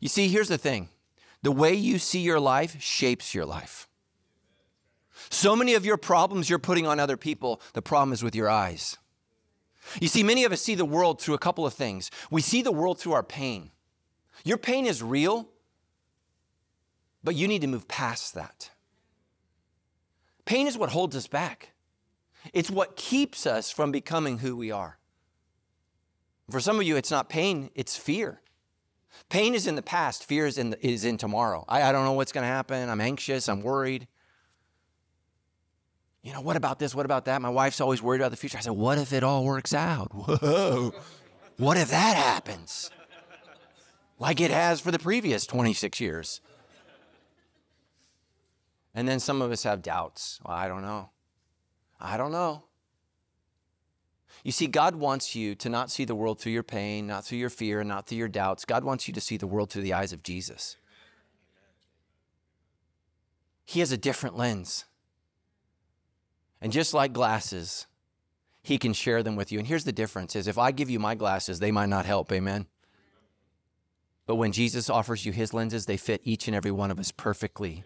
you 0.00 0.08
see, 0.08 0.28
here's 0.28 0.48
the 0.48 0.58
thing 0.58 0.88
the 1.42 1.52
way 1.52 1.72
you 1.74 1.98
see 1.98 2.20
your 2.20 2.40
life 2.40 2.80
shapes 2.82 3.34
your 3.34 3.46
life. 3.46 3.88
So 5.30 5.54
many 5.54 5.74
of 5.74 5.84
your 5.84 5.96
problems 5.96 6.48
you're 6.48 6.58
putting 6.58 6.86
on 6.86 6.98
other 6.98 7.16
people, 7.16 7.60
the 7.74 7.82
problem 7.82 8.12
is 8.12 8.22
with 8.22 8.34
your 8.34 8.48
eyes. 8.48 8.96
You 10.00 10.08
see, 10.08 10.22
many 10.22 10.44
of 10.44 10.52
us 10.52 10.60
see 10.60 10.74
the 10.74 10.84
world 10.84 11.20
through 11.20 11.34
a 11.34 11.38
couple 11.38 11.64
of 11.64 11.74
things. 11.74 12.10
We 12.30 12.42
see 12.42 12.62
the 12.62 12.72
world 12.72 12.98
through 12.98 13.12
our 13.12 13.22
pain. 13.22 13.70
Your 14.44 14.58
pain 14.58 14.86
is 14.86 15.02
real, 15.02 15.48
but 17.22 17.34
you 17.34 17.48
need 17.48 17.62
to 17.62 17.66
move 17.66 17.88
past 17.88 18.34
that. 18.34 18.70
Pain 20.44 20.66
is 20.66 20.78
what 20.78 20.90
holds 20.90 21.14
us 21.16 21.26
back, 21.26 21.70
it's 22.52 22.70
what 22.70 22.96
keeps 22.96 23.46
us 23.46 23.70
from 23.70 23.92
becoming 23.92 24.38
who 24.38 24.56
we 24.56 24.70
are. 24.70 24.98
For 26.50 26.60
some 26.60 26.76
of 26.76 26.84
you, 26.84 26.96
it's 26.96 27.10
not 27.10 27.28
pain, 27.28 27.70
it's 27.74 27.96
fear. 27.96 28.40
Pain 29.28 29.54
is 29.54 29.66
in 29.66 29.74
the 29.74 29.82
past, 29.82 30.24
fear 30.24 30.46
is 30.46 30.56
in, 30.56 30.70
the, 30.70 30.86
is 30.86 31.04
in 31.04 31.18
tomorrow. 31.18 31.64
I, 31.68 31.82
I 31.82 31.92
don't 31.92 32.04
know 32.04 32.12
what's 32.12 32.32
going 32.32 32.44
to 32.44 32.48
happen. 32.48 32.88
I'm 32.88 33.00
anxious, 33.00 33.48
I'm 33.48 33.60
worried. 33.60 34.06
You 36.22 36.32
know, 36.32 36.40
what 36.40 36.56
about 36.56 36.78
this? 36.78 36.94
What 36.94 37.04
about 37.04 37.26
that? 37.26 37.40
My 37.40 37.48
wife's 37.48 37.80
always 37.80 38.02
worried 38.02 38.20
about 38.20 38.30
the 38.30 38.36
future. 38.36 38.58
I 38.58 38.60
said, 38.60 38.72
What 38.72 38.98
if 38.98 39.12
it 39.12 39.22
all 39.22 39.44
works 39.44 39.72
out? 39.72 40.12
Whoa. 40.12 40.92
What 41.56 41.76
if 41.76 41.90
that 41.90 42.16
happens? 42.16 42.90
Like 44.18 44.40
it 44.40 44.50
has 44.50 44.80
for 44.80 44.90
the 44.90 44.98
previous 44.98 45.46
26 45.46 46.00
years. 46.00 46.40
And 48.94 49.06
then 49.06 49.20
some 49.20 49.42
of 49.42 49.52
us 49.52 49.62
have 49.62 49.82
doubts. 49.82 50.40
Well, 50.44 50.56
I 50.56 50.66
don't 50.66 50.82
know. 50.82 51.10
I 52.00 52.16
don't 52.16 52.32
know. 52.32 52.64
You 54.44 54.52
see, 54.52 54.66
God 54.66 54.96
wants 54.96 55.34
you 55.34 55.54
to 55.56 55.68
not 55.68 55.90
see 55.90 56.04
the 56.04 56.14
world 56.14 56.40
through 56.40 56.52
your 56.52 56.62
pain, 56.62 57.06
not 57.06 57.24
through 57.24 57.38
your 57.38 57.50
fear, 57.50 57.82
not 57.84 58.06
through 58.06 58.18
your 58.18 58.28
doubts. 58.28 58.64
God 58.64 58.84
wants 58.84 59.08
you 59.08 59.14
to 59.14 59.20
see 59.20 59.36
the 59.36 59.46
world 59.46 59.70
through 59.70 59.82
the 59.82 59.92
eyes 59.92 60.12
of 60.12 60.22
Jesus. 60.22 60.76
He 63.64 63.80
has 63.80 63.92
a 63.92 63.98
different 63.98 64.36
lens. 64.36 64.84
And 66.60 66.72
just 66.72 66.94
like 66.94 67.12
glasses, 67.12 67.86
he 68.62 68.78
can 68.78 68.92
share 68.92 69.22
them 69.22 69.36
with 69.36 69.52
you. 69.52 69.58
And 69.58 69.68
here's 69.68 69.84
the 69.84 69.92
difference 69.92 70.34
is 70.34 70.48
if 70.48 70.58
I 70.58 70.72
give 70.72 70.90
you 70.90 70.98
my 70.98 71.14
glasses, 71.14 71.58
they 71.58 71.70
might 71.70 71.88
not 71.88 72.06
help. 72.06 72.32
Amen. 72.32 72.66
But 74.28 74.34
when 74.34 74.52
Jesus 74.52 74.90
offers 74.90 75.24
you 75.24 75.32
his 75.32 75.54
lenses, 75.54 75.86
they 75.86 75.96
fit 75.96 76.20
each 76.22 76.48
and 76.48 76.54
every 76.54 76.70
one 76.70 76.90
of 76.90 76.98
us 77.00 77.10
perfectly. 77.10 77.82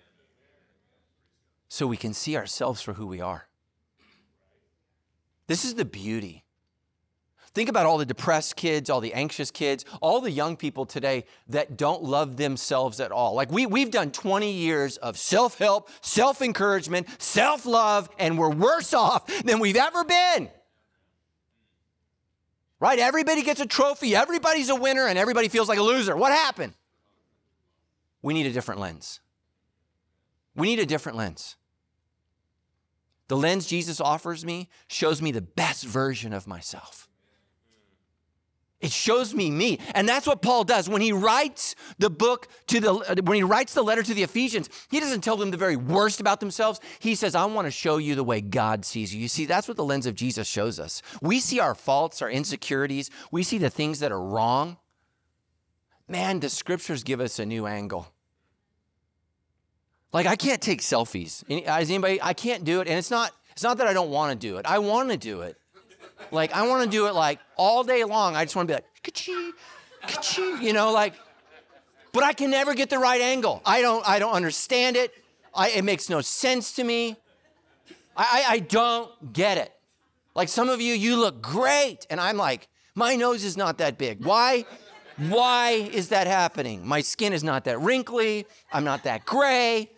So 1.69 1.87
we 1.87 1.97
can 1.97 2.13
see 2.13 2.37
ourselves 2.37 2.83
for 2.83 2.95
who 2.95 3.07
we 3.07 3.21
are. 3.21 3.47
This 5.47 5.65
is 5.65 5.77
the 5.77 5.85
beauty. 5.85 6.43
Think 7.55 7.69
about 7.69 7.87
all 7.87 7.97
the 7.97 8.05
depressed 8.05 8.57
kids, 8.57 8.91
all 8.91 9.01
the 9.01 9.15
anxious 9.15 9.53
kids, 9.53 9.85
all 10.01 10.21
the 10.21 10.33
young 10.33 10.57
people 10.57 10.85
today 10.85 11.27
that 11.49 11.77
don't 11.77 12.03
love 12.03 12.37
themselves 12.37 12.99
at 12.99 13.13
all. 13.13 13.35
Like 13.35 13.53
we, 13.53 13.67
we've 13.67 13.93
done 13.93 14.11
20 14.11 14.51
years 14.51 14.97
of 14.97 15.17
self 15.17 15.59
help, 15.59 15.91
self 16.01 16.43
encouragement, 16.43 17.07
self 17.23 17.67
love, 17.67 18.09
and 18.19 18.37
we're 18.37 18.51
worse 18.51 18.93
off 18.95 19.29
than 19.45 19.61
we've 19.61 19.77
ever 19.77 20.03
been 20.03 20.51
right? 22.83 22.99
Everybody 22.99 23.43
gets 23.43 23.61
a 23.61 23.67
trophy, 23.67 24.17
everybody's 24.17 24.69
a 24.69 24.75
winner, 24.75 25.07
and 25.07 25.17
everybody 25.17 25.47
feels 25.47 25.69
like 25.69 25.79
a 25.79 25.83
loser. 25.83 26.17
What 26.17 26.33
happened? 26.33 26.75
We 28.23 28.35
need 28.35 28.45
a 28.47 28.53
different 28.53 28.81
lens. 28.81 29.21
We 30.57 30.67
need 30.67 30.81
a 30.81 30.87
different 30.87 31.17
lens. 31.17 31.55
The 33.29 33.37
lens 33.37 33.67
Jesus 33.67 34.01
offers 34.01 34.45
me 34.45 34.69
shows 34.89 35.23
me 35.23 35.31
the 35.31 35.41
best 35.41 35.85
version 35.85 36.33
of 36.33 36.49
myself. 36.49 37.09
It 38.83 38.91
shows 38.91 39.33
me 39.33 39.49
me. 39.49 39.79
And 39.95 40.09
that's 40.09 40.27
what 40.27 40.43
Paul 40.43 40.65
does. 40.65 40.89
When 40.89 41.01
he 41.01 41.13
writes 41.13 41.77
the 41.99 42.11
book 42.11 42.49
to 42.67 42.81
the, 42.81 43.23
when 43.23 43.37
he 43.37 43.45
writes 43.45 43.75
the 43.75 43.83
letter 43.83 44.03
to 44.03 44.13
the 44.13 44.25
Ephesians, 44.25 44.69
he 44.91 44.99
doesn't 44.99 45.23
tell 45.23 45.37
them 45.37 45.53
the 45.53 45.57
very 45.57 45.77
worst 45.77 46.21
about 46.21 46.41
themselves. 46.41 46.81
He 46.99 47.15
says, 47.15 47.37
I 47.37 47.45
want 47.45 47.67
to 47.69 47.71
show 47.71 47.99
you 47.99 48.17
the 48.17 48.25
way 48.25 48.41
God 48.41 48.85
sees 48.85 49.15
you. 49.15 49.21
You 49.21 49.29
see, 49.29 49.47
that's 49.47 49.69
what 49.69 49.77
the 49.77 49.85
lens 49.85 50.07
of 50.07 50.17
Jesus 50.17 50.49
shows 50.49 50.81
us. 50.81 51.01
We 51.23 51.39
see 51.39 51.61
our 51.61 51.77
faults, 51.77 52.21
our 52.21 52.31
insecurities, 52.31 53.09
we 53.31 53.45
see 53.45 53.59
the 53.59 53.71
things 53.71 54.01
that 54.01 54.11
are 54.11 54.21
wrong. 54.21 54.79
Man, 56.09 56.41
the 56.41 56.51
scriptures 56.51 57.05
give 57.05 57.21
us 57.21 57.39
a 57.39 57.47
new 57.47 57.67
angle. 57.67 58.09
Like 60.13 60.27
I 60.27 60.35
can't 60.35 60.61
take 60.61 60.81
selfies. 60.81 61.45
Is 61.49 61.91
anybody? 61.91 62.21
I 62.21 62.35
can't 62.35 62.65
do 62.65 62.81
it, 62.81 62.89
and 62.89 62.99
it's 62.99 63.11
not. 63.11 63.33
It's 63.53 63.63
not 63.63 63.79
that 63.79 63.87
I 63.87 63.93
don't 63.93 64.11
want 64.11 64.33
to 64.33 64.47
do 64.47 64.57
it. 64.57 64.67
I 64.67 64.79
want 64.79 65.11
to 65.11 65.17
do 65.17 65.43
it. 65.43 65.57
Like, 66.31 66.53
I 66.53 66.67
want 66.67 66.85
to 66.85 66.91
do 66.91 67.07
it 67.07 67.15
like 67.15 67.41
all 67.57 67.85
day 67.85 68.05
long. 68.05 68.37
I 68.37 68.45
just 68.45 68.57
want 68.57 68.69
to 68.69 68.73
be 68.73 68.77
like, 68.77 68.87
ka-chee, 69.03 69.53
ka-chee, 70.07 70.65
you 70.65 70.73
know, 70.73 70.93
like, 70.93 71.15
but 72.13 72.23
I 72.23 72.33
can 72.33 72.51
never 72.51 72.75
get 72.75 72.91
the 72.91 72.99
right 72.99 73.21
angle. 73.21 73.63
I 73.65 73.81
don't, 73.81 74.07
I 74.07 74.19
don't 74.19 74.33
understand 74.33 74.97
it. 74.97 75.13
I, 75.55 75.71
it 75.71 75.85
makes 75.85 76.09
no 76.09 76.21
sense 76.21 76.73
to 76.73 76.85
me. 76.85 77.17
I, 78.17 78.45
I, 78.49 78.53
I 78.55 78.59
don't 78.59 79.33
get 79.33 79.59
it. 79.59 79.73
Like 80.35 80.49
some 80.49 80.69
of 80.69 80.81
you, 80.81 80.95
you 80.95 81.17
look 81.17 81.43
great. 81.43 82.07
And 82.11 82.21
I'm 82.21 82.37
like, 82.37 82.69
my 82.95 83.17
nose 83.17 83.45
is 83.45 83.57
not 83.57 83.79
that 83.79 83.99
big. 83.99 84.25
Why? 84.25 84.65
Why 85.17 85.71
is 85.71 86.09
that 86.09 86.27
happening? 86.27 86.87
My 86.87 87.03
skin 87.03 87.33
is 87.33 87.45
not 87.45 87.65
that 87.65 87.81
wrinkly. 87.81 88.47
I'm 88.73 88.85
not 88.85 89.05
that 89.05 89.27
gray. 89.27 89.91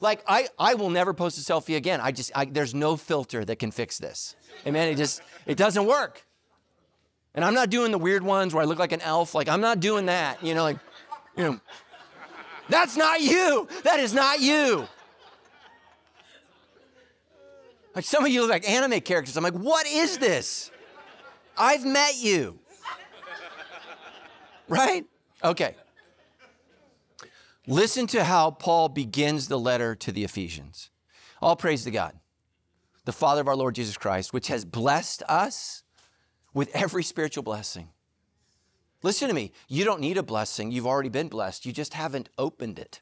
Like 0.00 0.22
I, 0.26 0.48
I 0.58 0.74
will 0.74 0.90
never 0.90 1.14
post 1.14 1.38
a 1.38 1.52
selfie 1.52 1.76
again. 1.76 2.00
I 2.02 2.10
just, 2.10 2.32
I, 2.34 2.46
there's 2.46 2.74
no 2.74 2.96
filter 2.96 3.44
that 3.44 3.58
can 3.58 3.70
fix 3.70 3.98
this. 3.98 4.34
Amen. 4.66 4.88
It 4.88 4.96
just, 4.96 5.22
it 5.46 5.56
doesn't 5.56 5.86
work. 5.86 6.24
And 7.34 7.44
I'm 7.44 7.54
not 7.54 7.70
doing 7.70 7.90
the 7.92 7.98
weird 7.98 8.22
ones 8.22 8.54
where 8.54 8.62
I 8.62 8.66
look 8.66 8.78
like 8.78 8.92
an 8.92 9.00
elf. 9.00 9.34
Like 9.34 9.48
I'm 9.48 9.60
not 9.60 9.80
doing 9.80 10.06
that. 10.06 10.42
You 10.44 10.54
know, 10.54 10.62
like, 10.62 10.78
you 11.36 11.44
know, 11.44 11.60
that's 12.68 12.96
not 12.96 13.20
you. 13.20 13.68
That 13.84 14.00
is 14.00 14.12
not 14.14 14.40
you. 14.40 14.86
Like 17.94 18.04
some 18.04 18.24
of 18.24 18.30
you 18.30 18.42
look 18.42 18.50
like 18.50 18.68
anime 18.68 19.00
characters. 19.00 19.36
I'm 19.36 19.42
like, 19.42 19.54
what 19.54 19.86
is 19.86 20.18
this? 20.18 20.70
I've 21.56 21.84
met 21.84 22.16
you. 22.16 22.58
Right? 24.68 25.04
Okay. 25.44 25.74
Listen 27.66 28.06
to 28.08 28.24
how 28.24 28.50
Paul 28.50 28.88
begins 28.88 29.48
the 29.48 29.58
letter 29.58 29.94
to 29.96 30.12
the 30.12 30.24
Ephesians. 30.24 30.90
All 31.40 31.56
praise 31.56 31.84
to 31.84 31.90
God, 31.90 32.14
the 33.04 33.12
Father 33.12 33.40
of 33.40 33.48
our 33.48 33.56
Lord 33.56 33.74
Jesus 33.74 33.96
Christ, 33.96 34.32
which 34.32 34.48
has 34.48 34.64
blessed 34.64 35.22
us 35.28 35.82
with 36.54 36.70
every 36.74 37.02
spiritual 37.02 37.42
blessing. 37.42 37.88
Listen 39.02 39.28
to 39.28 39.34
me. 39.34 39.52
You 39.68 39.84
don't 39.84 40.00
need 40.00 40.18
a 40.18 40.22
blessing. 40.22 40.70
You've 40.70 40.86
already 40.86 41.08
been 41.08 41.28
blessed. 41.28 41.66
You 41.66 41.72
just 41.72 41.94
haven't 41.94 42.28
opened 42.38 42.78
it. 42.78 43.00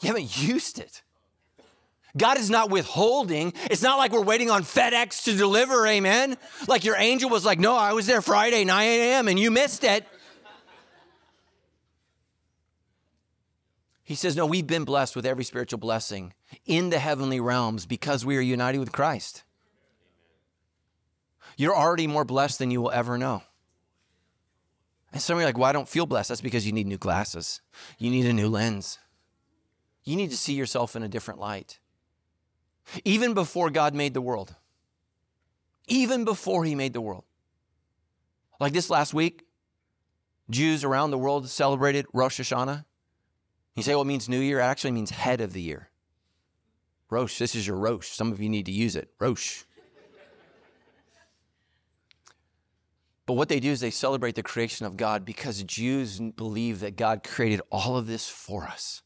You 0.00 0.08
haven't 0.08 0.38
used 0.40 0.78
it. 0.78 1.02
God 2.16 2.38
is 2.38 2.50
not 2.50 2.70
withholding. 2.70 3.52
It's 3.64 3.82
not 3.82 3.98
like 3.98 4.12
we're 4.12 4.22
waiting 4.22 4.50
on 4.50 4.62
FedEx 4.62 5.24
to 5.24 5.36
deliver, 5.36 5.86
amen? 5.86 6.36
Like 6.66 6.84
your 6.84 6.96
angel 6.96 7.28
was 7.28 7.44
like, 7.44 7.58
no, 7.58 7.76
I 7.76 7.92
was 7.92 8.06
there 8.06 8.22
Friday, 8.22 8.64
9 8.64 8.86
a.m., 8.86 9.28
and 9.28 9.38
you 9.38 9.50
missed 9.50 9.84
it. 9.84 10.06
He 14.08 14.14
says, 14.14 14.34
No, 14.34 14.46
we've 14.46 14.66
been 14.66 14.86
blessed 14.86 15.14
with 15.16 15.26
every 15.26 15.44
spiritual 15.44 15.78
blessing 15.78 16.32
in 16.64 16.88
the 16.88 16.98
heavenly 16.98 17.40
realms 17.40 17.84
because 17.84 18.24
we 18.24 18.38
are 18.38 18.40
united 18.40 18.78
with 18.78 18.90
Christ. 18.90 19.44
You're 21.58 21.76
already 21.76 22.06
more 22.06 22.24
blessed 22.24 22.58
than 22.58 22.70
you 22.70 22.80
will 22.80 22.90
ever 22.90 23.18
know. 23.18 23.42
And 25.12 25.20
some 25.20 25.36
of 25.36 25.40
you 25.40 25.44
are 25.44 25.48
like, 25.50 25.58
well, 25.58 25.68
I 25.68 25.72
don't 25.72 25.90
feel 25.90 26.06
blessed. 26.06 26.30
That's 26.30 26.40
because 26.40 26.64
you 26.64 26.72
need 26.72 26.86
new 26.86 26.96
glasses. 26.96 27.60
You 27.98 28.08
need 28.08 28.24
a 28.24 28.32
new 28.32 28.48
lens. 28.48 28.98
You 30.04 30.16
need 30.16 30.30
to 30.30 30.38
see 30.38 30.54
yourself 30.54 30.96
in 30.96 31.02
a 31.02 31.08
different 31.08 31.38
light. 31.38 31.78
Even 33.04 33.34
before 33.34 33.68
God 33.68 33.94
made 33.94 34.14
the 34.14 34.22
world, 34.22 34.54
even 35.86 36.24
before 36.24 36.64
He 36.64 36.74
made 36.74 36.94
the 36.94 37.02
world. 37.02 37.24
Like 38.58 38.72
this 38.72 38.88
last 38.88 39.12
week, 39.12 39.44
Jews 40.48 40.82
around 40.82 41.10
the 41.10 41.18
world 41.18 41.46
celebrated 41.50 42.06
Rosh 42.14 42.40
Hashanah. 42.40 42.86
You 43.78 43.84
say, 43.84 43.92
well, 43.92 44.02
it 44.02 44.06
means 44.06 44.28
New 44.28 44.40
Year? 44.40 44.58
It 44.58 44.64
actually 44.64 44.90
means 44.90 45.10
head 45.10 45.40
of 45.40 45.52
the 45.52 45.62
year. 45.62 45.88
Rosh, 47.10 47.38
this 47.38 47.54
is 47.54 47.64
your 47.64 47.76
Rosh. 47.76 48.08
Some 48.08 48.32
of 48.32 48.40
you 48.40 48.48
need 48.48 48.66
to 48.66 48.72
use 48.72 48.96
it. 48.96 49.08
Rosh. 49.20 49.62
But 53.24 53.34
what 53.34 53.48
they 53.48 53.60
do 53.60 53.70
is 53.70 53.78
they 53.78 53.92
celebrate 53.92 54.34
the 54.34 54.42
creation 54.42 54.84
of 54.84 54.96
God 54.96 55.24
because 55.24 55.62
Jews 55.62 56.18
believe 56.18 56.80
that 56.80 56.96
God 56.96 57.22
created 57.22 57.60
all 57.70 57.96
of 57.96 58.08
this 58.08 58.28
for 58.28 58.64
us. 58.64 59.02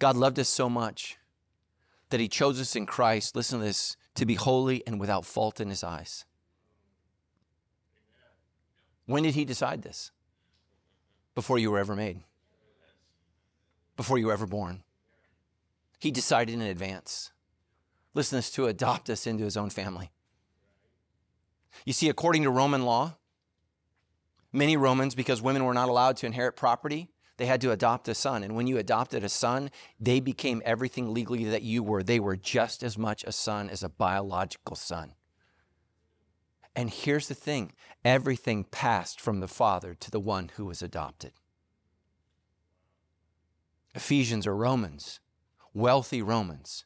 God 0.00 0.16
loved 0.16 0.40
us 0.40 0.48
so 0.48 0.68
much 0.68 1.18
that 2.08 2.18
he 2.18 2.26
chose 2.26 2.60
us 2.60 2.74
in 2.74 2.86
Christ, 2.86 3.36
listen 3.36 3.60
to 3.60 3.64
this, 3.64 3.96
to 4.16 4.26
be 4.26 4.34
holy 4.34 4.84
and 4.88 4.98
without 4.98 5.24
fault 5.24 5.60
in 5.60 5.68
his 5.68 5.84
eyes. 5.84 6.24
When 9.04 9.22
did 9.22 9.36
he 9.36 9.44
decide 9.44 9.82
this? 9.82 10.10
Before 11.36 11.58
you 11.58 11.70
were 11.70 11.78
ever 11.78 11.94
made, 11.94 12.20
before 13.96 14.18
you 14.18 14.26
were 14.26 14.32
ever 14.32 14.46
born. 14.46 14.82
He 15.98 16.10
decided 16.10 16.54
in 16.54 16.62
advance. 16.62 17.30
Listen 18.14 18.38
this, 18.38 18.50
to 18.52 18.66
adopt 18.66 19.10
us 19.10 19.26
into 19.26 19.44
his 19.44 19.56
own 19.56 19.68
family. 19.68 20.10
You 21.84 21.92
see, 21.92 22.08
according 22.08 22.42
to 22.44 22.50
Roman 22.50 22.86
law, 22.86 23.16
many 24.50 24.78
Romans, 24.78 25.14
because 25.14 25.42
women 25.42 25.64
were 25.64 25.74
not 25.74 25.90
allowed 25.90 26.16
to 26.18 26.26
inherit 26.26 26.56
property, 26.56 27.10
they 27.36 27.44
had 27.44 27.60
to 27.60 27.70
adopt 27.70 28.08
a 28.08 28.14
son. 28.14 28.42
And 28.42 28.56
when 28.56 28.66
you 28.66 28.78
adopted 28.78 29.22
a 29.22 29.28
son, 29.28 29.70
they 30.00 30.20
became 30.20 30.62
everything 30.64 31.12
legally 31.12 31.44
that 31.44 31.62
you 31.62 31.82
were. 31.82 32.02
They 32.02 32.18
were 32.18 32.36
just 32.36 32.82
as 32.82 32.96
much 32.96 33.24
a 33.24 33.32
son 33.32 33.68
as 33.68 33.82
a 33.82 33.90
biological 33.90 34.74
son. 34.74 35.12
And 36.76 36.90
here's 36.90 37.26
the 37.26 37.34
thing 37.34 37.72
everything 38.04 38.64
passed 38.64 39.18
from 39.18 39.40
the 39.40 39.48
father 39.48 39.94
to 39.94 40.10
the 40.10 40.20
one 40.20 40.50
who 40.56 40.66
was 40.66 40.82
adopted. 40.82 41.32
Ephesians 43.94 44.46
or 44.46 44.54
Romans, 44.54 45.20
wealthy 45.72 46.20
Romans, 46.20 46.84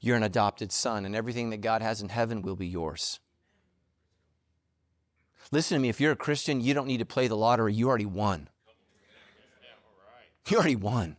you're 0.00 0.16
an 0.16 0.24
adopted 0.24 0.72
son, 0.72 1.04
and 1.04 1.14
everything 1.14 1.50
that 1.50 1.60
God 1.60 1.82
has 1.82 2.02
in 2.02 2.08
heaven 2.08 2.42
will 2.42 2.56
be 2.56 2.66
yours. 2.66 3.20
Listen 5.52 5.76
to 5.76 5.80
me, 5.80 5.88
if 5.88 6.00
you're 6.00 6.12
a 6.12 6.16
Christian, 6.16 6.60
you 6.60 6.74
don't 6.74 6.88
need 6.88 6.98
to 6.98 7.06
play 7.06 7.28
the 7.28 7.36
lottery. 7.36 7.72
You 7.72 7.88
already 7.88 8.06
won. 8.06 8.48
You 10.48 10.56
already 10.56 10.76
won. 10.76 11.16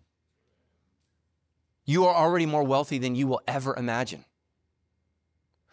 You 1.86 2.06
are 2.06 2.14
already 2.14 2.46
more 2.46 2.64
wealthy 2.64 2.98
than 2.98 3.16
you 3.16 3.28
will 3.28 3.42
ever 3.48 3.76
imagine. 3.76 4.26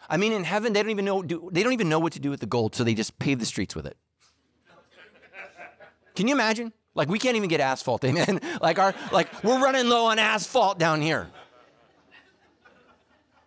I 0.09 0.17
mean, 0.17 0.31
in 0.31 0.43
heaven, 0.43 0.73
they 0.73 0.81
don't 0.81 0.91
even 0.91 1.05
know, 1.05 1.21
they 1.21 1.63
don't 1.63 1.73
even 1.73 1.89
know 1.89 1.99
what 1.99 2.13
to 2.13 2.19
do 2.19 2.29
with 2.29 2.39
the 2.39 2.45
gold, 2.45 2.75
so 2.75 2.83
they 2.83 2.93
just 2.93 3.19
pave 3.19 3.39
the 3.39 3.45
streets 3.45 3.75
with 3.75 3.85
it. 3.85 3.97
Can 6.15 6.27
you 6.27 6.33
imagine? 6.33 6.73
Like 6.95 7.09
we 7.09 7.19
can't 7.19 7.35
even 7.35 7.49
get 7.49 7.59
asphalt, 7.59 8.03
amen. 8.09 8.41
Like 8.61 8.79
our 8.79 8.95
like 9.11 9.43
we're 9.43 9.59
running 9.59 9.87
low 9.87 10.05
on 10.05 10.17
asphalt 10.17 10.79
down 10.79 11.01
here. 11.01 11.29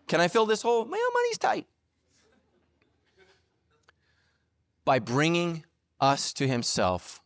Can 0.07 0.21
I 0.21 0.29
fill 0.29 0.47
this 0.47 0.63
hole? 0.63 0.85
My 0.85 1.09
money's 1.15 1.39
tight 1.39 1.67
by 4.85 4.99
bringing 4.99 5.65
us 6.01 6.33
to 6.33 6.49
himself, 6.49 7.23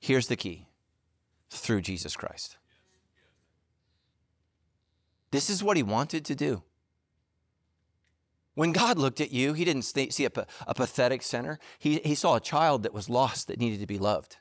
here's 0.00 0.28
the 0.28 0.36
key 0.36 0.66
through 1.50 1.80
Jesus 1.80 2.16
Christ. 2.16 2.56
This 5.30 5.50
is 5.50 5.62
what 5.62 5.76
he 5.76 5.82
wanted 5.82 6.24
to 6.24 6.34
do. 6.34 6.62
When 8.56 8.72
God 8.72 8.96
looked 8.96 9.20
at 9.20 9.32
you, 9.32 9.52
he 9.52 9.66
didn't 9.66 9.82
see 9.82 10.24
a, 10.24 10.30
a, 10.66 10.74
pathetic 10.74 11.22
sinner. 11.22 11.58
He, 11.78 11.98
he 11.98 12.14
saw 12.14 12.36
a 12.36 12.40
child 12.40 12.84
that 12.84 12.94
was 12.94 13.10
lost 13.10 13.48
that 13.48 13.60
needed 13.60 13.80
to 13.80 13.86
be 13.86 13.98
loved. 13.98 14.38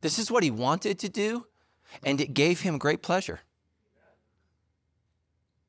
This 0.00 0.18
is 0.18 0.30
what 0.30 0.42
he 0.42 0.50
wanted 0.50 0.98
to 1.00 1.10
do, 1.10 1.46
and 2.02 2.18
it 2.18 2.32
gave 2.32 2.62
him 2.62 2.78
great 2.78 3.02
pleasure. 3.02 3.40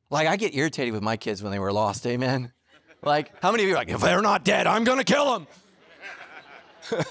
Like, 0.09 0.29
I 0.29 0.37
get 0.37 0.55
irritated 0.55 0.93
with 0.93 1.03
my 1.03 1.17
kids 1.17 1.43
when 1.43 1.51
they 1.51 1.59
were 1.59 1.73
lost, 1.73 2.07
amen? 2.07 2.53
Like, 3.03 3.33
how 3.43 3.51
many 3.51 3.63
of 3.63 3.69
you 3.69 3.75
are 3.75 3.79
like, 3.79 3.89
if 3.89 3.99
they're 3.99 4.21
not 4.21 4.45
dead, 4.45 4.65
I'm 4.65 4.85
to 4.85 5.03
kill 5.03 5.33
them? 5.33 5.47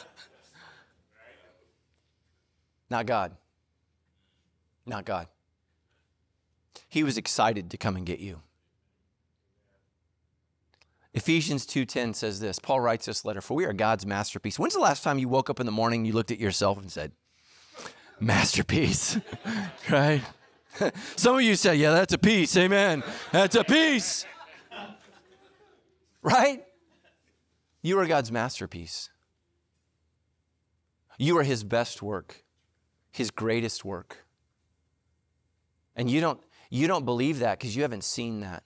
not 2.89 3.05
God. 3.05 3.37
Not 4.87 5.05
God. 5.05 5.27
He 6.89 7.03
was 7.03 7.19
excited 7.19 7.71
to 7.73 7.77
come 7.77 7.95
and 7.95 8.07
get 8.07 8.21
you. 8.21 8.41
Ephesians 11.19 11.67
2:10 11.67 12.15
says 12.15 12.39
this. 12.39 12.61
Paul 12.61 12.79
writes 12.79 13.07
this 13.07 13.25
letter, 13.25 13.41
"For 13.41 13.55
we 13.55 13.65
are 13.65 13.73
God's 13.73 14.07
masterpiece." 14.07 14.57
When's 14.57 14.75
the 14.75 14.79
last 14.79 15.03
time 15.03 15.19
you 15.19 15.29
woke 15.29 15.51
up 15.51 15.59
in 15.59 15.67
the 15.67 15.73
morning, 15.73 16.05
you 16.05 16.13
looked 16.13 16.31
at 16.31 16.39
yourself 16.39 16.79
and 16.79 16.93
said, 16.93 17.11
"Masterpiece." 18.21 19.19
right? 19.91 20.23
Some 21.17 21.35
of 21.35 21.43
you 21.43 21.57
said, 21.57 21.77
"Yeah, 21.77 21.91
that's 21.91 22.15
a 22.15 22.19
piece." 22.19 22.57
Amen. 22.57 23.03
That's 23.33 23.57
a 23.57 23.65
piece 23.65 24.27
right? 26.23 26.65
You 27.83 27.99
are 27.99 28.07
God's 28.07 28.31
masterpiece. 28.31 29.11
You 31.19 31.37
are 31.39 31.43
His 31.43 31.65
best 31.65 32.01
work, 32.01 32.45
His 33.11 33.33
greatest 33.33 33.85
work. 33.85 34.25
And 35.97 36.09
you 36.09 36.21
don't, 36.21 36.41
you 36.71 36.87
don't 36.87 37.05
believe 37.05 37.41
that 37.41 37.59
because 37.59 37.75
you 37.75 37.83
haven't 37.83 38.05
seen 38.05 38.39
that. 38.39 38.63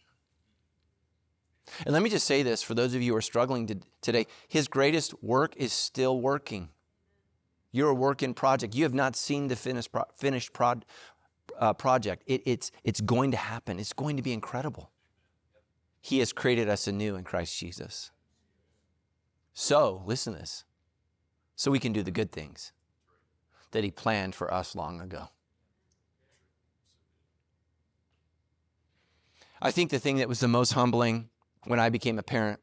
And 1.84 1.92
let 1.92 2.02
me 2.02 2.10
just 2.10 2.26
say 2.26 2.42
this 2.42 2.62
for 2.62 2.74
those 2.74 2.94
of 2.94 3.02
you 3.02 3.12
who 3.12 3.16
are 3.18 3.22
struggling 3.22 3.66
to, 3.68 3.78
today 4.00 4.26
His 4.48 4.68
greatest 4.68 5.22
work 5.22 5.54
is 5.56 5.72
still 5.72 6.20
working. 6.20 6.68
You're 7.72 7.90
a 7.90 7.94
work 7.94 8.22
in 8.22 8.34
project. 8.34 8.74
You 8.74 8.84
have 8.84 8.94
not 8.94 9.16
seen 9.16 9.48
the 9.48 9.56
finished, 9.56 9.90
finished 10.14 10.52
prod, 10.52 10.84
uh, 11.58 11.72
project. 11.72 12.22
It, 12.26 12.42
it's, 12.44 12.70
it's 12.84 13.00
going 13.00 13.30
to 13.30 13.36
happen, 13.36 13.78
it's 13.78 13.92
going 13.92 14.16
to 14.16 14.22
be 14.22 14.32
incredible. 14.32 14.90
He 16.00 16.18
has 16.18 16.32
created 16.32 16.68
us 16.68 16.86
anew 16.86 17.14
in 17.16 17.24
Christ 17.24 17.56
Jesus. 17.56 18.10
So, 19.54 20.02
listen 20.04 20.32
to 20.32 20.40
this. 20.40 20.64
So 21.54 21.70
we 21.70 21.78
can 21.78 21.92
do 21.92 22.02
the 22.02 22.10
good 22.10 22.32
things 22.32 22.72
that 23.70 23.84
He 23.84 23.90
planned 23.90 24.34
for 24.34 24.52
us 24.52 24.74
long 24.74 25.00
ago. 25.00 25.28
I 29.60 29.70
think 29.70 29.90
the 29.90 30.00
thing 30.00 30.16
that 30.16 30.28
was 30.28 30.40
the 30.40 30.48
most 30.48 30.72
humbling 30.72 31.28
when 31.64 31.78
I 31.78 31.88
became 31.88 32.18
a 32.18 32.22
parent 32.22 32.60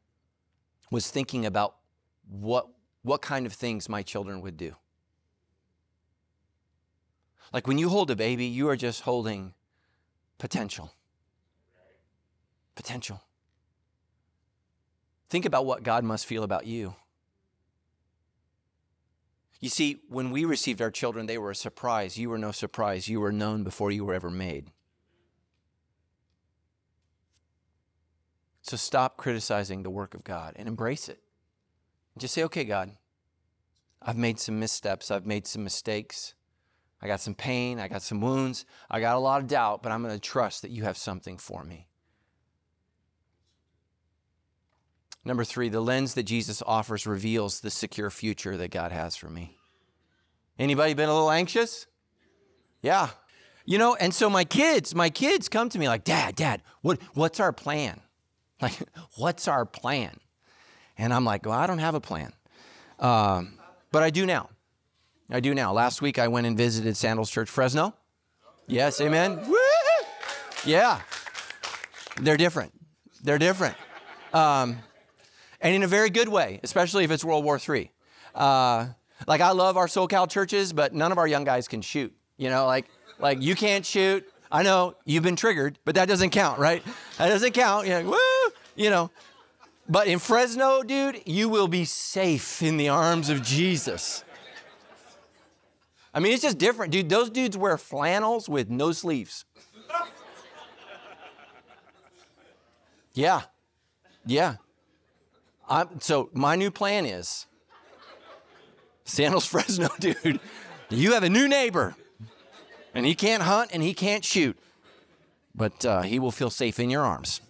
was 0.90 1.10
thinking 1.10 1.46
about 1.46 1.76
what, 2.28 2.68
what 3.02 3.22
kind 3.22 3.46
of 3.46 3.52
things 3.52 3.88
my 3.88 4.02
children 4.02 4.40
would 4.40 4.56
do. 4.56 4.74
Like 7.52 7.66
when 7.66 7.78
you 7.78 7.88
hold 7.88 8.10
a 8.10 8.16
baby, 8.16 8.46
you 8.46 8.68
are 8.68 8.76
just 8.76 9.02
holding 9.02 9.54
potential. 10.38 10.92
Potential. 12.74 13.20
Think 15.28 15.44
about 15.44 15.66
what 15.66 15.82
God 15.82 16.04
must 16.04 16.26
feel 16.26 16.42
about 16.42 16.66
you. 16.66 16.94
You 19.60 19.68
see, 19.68 20.00
when 20.08 20.30
we 20.30 20.44
received 20.44 20.80
our 20.80 20.90
children, 20.90 21.26
they 21.26 21.38
were 21.38 21.50
a 21.50 21.54
surprise. 21.54 22.16
You 22.16 22.30
were 22.30 22.38
no 22.38 22.50
surprise. 22.50 23.08
You 23.08 23.20
were 23.20 23.32
known 23.32 23.62
before 23.62 23.90
you 23.90 24.04
were 24.04 24.14
ever 24.14 24.30
made. 24.30 24.70
So 28.70 28.76
stop 28.76 29.16
criticizing 29.16 29.82
the 29.82 29.90
work 29.90 30.14
of 30.14 30.22
God 30.22 30.52
and 30.54 30.68
embrace 30.68 31.08
it. 31.08 31.18
Just 32.16 32.34
say, 32.34 32.44
okay, 32.44 32.62
God, 32.62 32.92
I've 34.00 34.16
made 34.16 34.38
some 34.38 34.60
missteps. 34.60 35.10
I've 35.10 35.26
made 35.26 35.44
some 35.48 35.64
mistakes. 35.64 36.34
I 37.02 37.08
got 37.08 37.18
some 37.18 37.34
pain. 37.34 37.80
I 37.80 37.88
got 37.88 38.02
some 38.02 38.20
wounds. 38.20 38.64
I 38.88 39.00
got 39.00 39.16
a 39.16 39.18
lot 39.18 39.40
of 39.42 39.48
doubt, 39.48 39.82
but 39.82 39.90
I'm 39.90 40.04
going 40.04 40.14
to 40.14 40.20
trust 40.20 40.62
that 40.62 40.70
you 40.70 40.84
have 40.84 40.96
something 40.96 41.36
for 41.36 41.64
me. 41.64 41.88
Number 45.24 45.42
three, 45.42 45.68
the 45.68 45.80
lens 45.80 46.14
that 46.14 46.22
Jesus 46.22 46.62
offers 46.64 47.08
reveals 47.08 47.58
the 47.58 47.72
secure 47.72 48.08
future 48.08 48.56
that 48.56 48.70
God 48.70 48.92
has 48.92 49.16
for 49.16 49.28
me. 49.28 49.56
Anybody 50.60 50.94
been 50.94 51.08
a 51.08 51.12
little 51.12 51.32
anxious? 51.32 51.88
Yeah. 52.82 53.08
You 53.64 53.78
know, 53.78 53.96
and 53.96 54.14
so 54.14 54.30
my 54.30 54.44
kids, 54.44 54.94
my 54.94 55.10
kids 55.10 55.48
come 55.48 55.68
to 55.70 55.78
me 55.80 55.88
like, 55.88 56.04
Dad, 56.04 56.36
Dad, 56.36 56.62
what, 56.82 57.00
what's 57.14 57.40
our 57.40 57.52
plan? 57.52 58.02
Like, 58.60 58.78
what's 59.16 59.48
our 59.48 59.64
plan? 59.64 60.18
And 60.98 61.12
I'm 61.14 61.24
like, 61.24 61.46
well, 61.46 61.58
I 61.58 61.66
don't 61.66 61.78
have 61.78 61.94
a 61.94 62.00
plan. 62.00 62.32
Um, 62.98 63.54
but 63.90 64.02
I 64.02 64.10
do 64.10 64.26
now. 64.26 64.50
I 65.30 65.40
do 65.40 65.54
now. 65.54 65.72
Last 65.72 66.02
week 66.02 66.18
I 66.18 66.28
went 66.28 66.46
and 66.46 66.56
visited 66.56 66.96
Sandals 66.96 67.30
Church 67.30 67.48
Fresno. 67.48 67.94
Yes, 68.66 69.00
amen. 69.00 69.40
Woo! 69.48 69.56
Yeah. 70.64 71.00
They're 72.20 72.36
different. 72.36 72.72
They're 73.22 73.38
different. 73.38 73.76
Um, 74.32 74.78
and 75.60 75.74
in 75.74 75.82
a 75.82 75.86
very 75.86 76.10
good 76.10 76.28
way, 76.28 76.60
especially 76.62 77.04
if 77.04 77.10
it's 77.10 77.24
World 77.24 77.44
War 77.44 77.58
III. 77.58 77.90
Uh, 78.34 78.86
like 79.26 79.40
I 79.40 79.50
love 79.52 79.76
our 79.76 79.86
SoCal 79.86 80.28
churches, 80.28 80.72
but 80.72 80.94
none 80.94 81.12
of 81.12 81.18
our 81.18 81.26
young 81.26 81.44
guys 81.44 81.68
can 81.68 81.82
shoot. 81.82 82.14
You 82.36 82.48
know, 82.48 82.66
like 82.66 82.86
like 83.18 83.42
you 83.42 83.54
can't 83.54 83.84
shoot. 83.84 84.26
I 84.50 84.62
know 84.62 84.96
you've 85.04 85.22
been 85.22 85.36
triggered, 85.36 85.78
but 85.84 85.94
that 85.94 86.08
doesn't 86.08 86.30
count, 86.30 86.58
right? 86.58 86.82
That 87.18 87.28
doesn't 87.28 87.52
count. 87.52 87.86
You're 87.86 88.02
like, 88.02 88.06
woo, 88.06 88.18
you 88.76 88.90
know. 88.90 89.10
But 89.88 90.06
in 90.06 90.18
Fresno, 90.20 90.82
dude, 90.82 91.22
you 91.26 91.48
will 91.48 91.66
be 91.66 91.84
safe 91.84 92.62
in 92.62 92.76
the 92.76 92.88
arms 92.88 93.28
of 93.28 93.42
Jesus. 93.42 94.24
I 96.14 96.20
mean, 96.20 96.32
it's 96.32 96.42
just 96.42 96.58
different, 96.58 96.92
dude. 96.92 97.08
Those 97.08 97.30
dudes 97.30 97.56
wear 97.56 97.76
flannels 97.76 98.48
with 98.48 98.68
no 98.68 98.92
sleeves. 98.92 99.44
Yeah. 103.12 103.42
Yeah. 104.24 104.56
I'm, 105.68 106.00
so 106.00 106.30
my 106.32 106.56
new 106.56 106.70
plan 106.70 107.06
is 107.06 107.46
Sandals 109.04 109.46
Fresno, 109.50 109.88
dude. 109.98 110.40
You 110.88 111.12
have 111.12 111.22
a 111.22 111.28
new 111.28 111.46
neighbor, 111.46 111.94
and 112.94 113.06
he 113.06 113.14
can't 113.14 113.42
hunt 113.42 113.70
and 113.72 113.82
he 113.82 113.94
can't 113.94 114.24
shoot, 114.24 114.58
but 115.54 115.84
uh, 115.84 116.02
he 116.02 116.18
will 116.18 116.32
feel 116.32 116.50
safe 116.50 116.80
in 116.80 116.90
your 116.90 117.02
arms. 117.02 117.40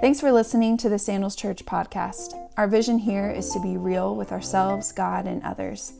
Thanks 0.00 0.20
for 0.20 0.30
listening 0.30 0.76
to 0.78 0.88
the 0.88 0.98
Sandals 0.98 1.34
Church 1.34 1.66
podcast. 1.66 2.34
Our 2.56 2.68
vision 2.68 2.98
here 2.98 3.30
is 3.30 3.50
to 3.50 3.60
be 3.60 3.76
real 3.76 4.14
with 4.14 4.30
ourselves, 4.30 4.92
God, 4.92 5.26
and 5.26 5.42
others. 5.42 5.94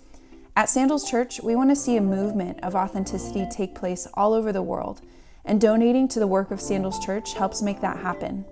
At 0.56 0.68
Sandals 0.68 1.08
Church, 1.08 1.40
we 1.42 1.54
want 1.54 1.70
to 1.70 1.76
see 1.76 1.96
a 1.96 2.00
movement 2.00 2.60
of 2.62 2.74
authenticity 2.74 3.46
take 3.50 3.74
place 3.74 4.06
all 4.14 4.34
over 4.34 4.52
the 4.52 4.62
world, 4.62 5.00
and 5.44 5.60
donating 5.60 6.08
to 6.08 6.18
the 6.18 6.26
work 6.26 6.50
of 6.50 6.60
Sandals 6.60 7.04
Church 7.04 7.34
helps 7.34 7.62
make 7.62 7.80
that 7.80 7.98
happen. 7.98 8.44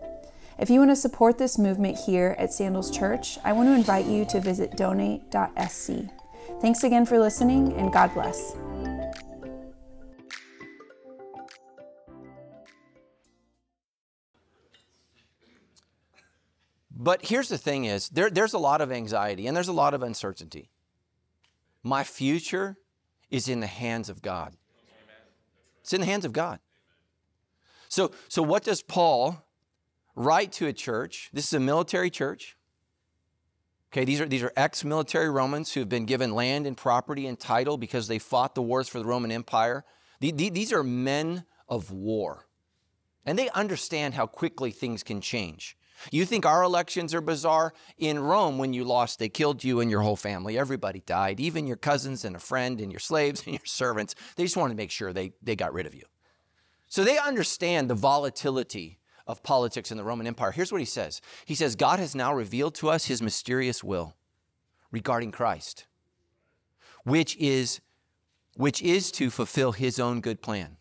If 0.58 0.70
you 0.70 0.78
want 0.78 0.90
to 0.90 0.96
support 0.96 1.36
this 1.36 1.58
movement 1.58 1.98
here 1.98 2.34
at 2.38 2.52
Sandals 2.52 2.90
Church, 2.90 3.38
I 3.44 3.52
want 3.52 3.68
to 3.68 3.74
invite 3.74 4.06
you 4.06 4.24
to 4.26 4.40
visit 4.40 4.76
donate.sc. 4.76 5.90
Thanks 6.60 6.84
again 6.84 7.06
for 7.06 7.18
listening, 7.18 7.72
and 7.74 7.92
God 7.92 8.14
bless. 8.14 8.56
But 16.98 17.26
here's 17.26 17.48
the 17.48 17.58
thing 17.58 17.84
is 17.84 18.08
there, 18.08 18.30
there's 18.30 18.54
a 18.54 18.58
lot 18.58 18.80
of 18.80 18.90
anxiety 18.90 19.46
and 19.46 19.56
there's 19.56 19.68
a 19.68 19.72
lot 19.72 19.92
of 19.92 20.02
uncertainty. 20.02 20.70
My 21.82 22.02
future 22.02 22.78
is 23.30 23.48
in 23.48 23.60
the 23.60 23.66
hands 23.66 24.08
of 24.08 24.22
God. 24.22 24.54
It's 25.82 25.92
in 25.92 26.00
the 26.00 26.06
hands 26.06 26.24
of 26.24 26.32
God. 26.32 26.58
So, 27.88 28.10
so 28.28 28.42
what 28.42 28.64
does 28.64 28.82
Paul 28.82 29.44
write 30.16 30.52
to 30.52 30.66
a 30.66 30.72
church? 30.72 31.30
This 31.32 31.46
is 31.46 31.52
a 31.52 31.60
military 31.60 32.10
church. 32.10 32.56
Okay, 33.92 34.04
these 34.04 34.20
are, 34.20 34.26
these 34.26 34.42
are 34.42 34.52
ex 34.56 34.82
military 34.82 35.30
Romans 35.30 35.72
who 35.72 35.80
have 35.80 35.88
been 35.88 36.06
given 36.06 36.34
land 36.34 36.66
and 36.66 36.76
property 36.76 37.26
and 37.26 37.38
title 37.38 37.76
because 37.76 38.08
they 38.08 38.18
fought 38.18 38.54
the 38.54 38.62
wars 38.62 38.88
for 38.88 38.98
the 38.98 39.04
Roman 39.04 39.30
Empire. 39.30 39.84
These 40.18 40.72
are 40.72 40.82
men 40.82 41.44
of 41.68 41.92
war. 41.92 42.46
And 43.24 43.38
they 43.38 43.48
understand 43.50 44.14
how 44.14 44.26
quickly 44.26 44.70
things 44.70 45.02
can 45.02 45.20
change. 45.20 45.76
You 46.10 46.24
think 46.24 46.46
our 46.46 46.62
elections 46.62 47.14
are 47.14 47.20
bizarre? 47.20 47.72
In 47.98 48.18
Rome, 48.18 48.58
when 48.58 48.72
you 48.72 48.84
lost, 48.84 49.18
they 49.18 49.28
killed 49.28 49.64
you 49.64 49.80
and 49.80 49.90
your 49.90 50.02
whole 50.02 50.16
family. 50.16 50.58
Everybody 50.58 51.02
died, 51.04 51.40
even 51.40 51.66
your 51.66 51.76
cousins 51.76 52.24
and 52.24 52.36
a 52.36 52.40
friend 52.40 52.80
and 52.80 52.92
your 52.92 53.00
slaves 53.00 53.42
and 53.46 53.54
your 53.54 53.66
servants. 53.66 54.14
They 54.36 54.44
just 54.44 54.56
wanted 54.56 54.74
to 54.74 54.78
make 54.78 54.90
sure 54.90 55.12
they, 55.12 55.32
they 55.42 55.56
got 55.56 55.72
rid 55.72 55.86
of 55.86 55.94
you. 55.94 56.04
So 56.88 57.04
they 57.04 57.18
understand 57.18 57.90
the 57.90 57.94
volatility 57.94 58.98
of 59.26 59.42
politics 59.42 59.90
in 59.90 59.96
the 59.96 60.04
Roman 60.04 60.26
Empire. 60.26 60.52
Here's 60.52 60.70
what 60.70 60.80
he 60.80 60.86
says 60.86 61.20
He 61.44 61.54
says, 61.54 61.76
God 61.76 61.98
has 61.98 62.14
now 62.14 62.32
revealed 62.32 62.74
to 62.76 62.88
us 62.88 63.06
his 63.06 63.20
mysterious 63.20 63.82
will 63.82 64.14
regarding 64.90 65.32
Christ, 65.32 65.86
which 67.04 67.36
is, 67.36 67.80
which 68.54 68.80
is 68.82 69.10
to 69.12 69.30
fulfill 69.30 69.72
his 69.72 69.98
own 69.98 70.20
good 70.20 70.42
plan. 70.42 70.76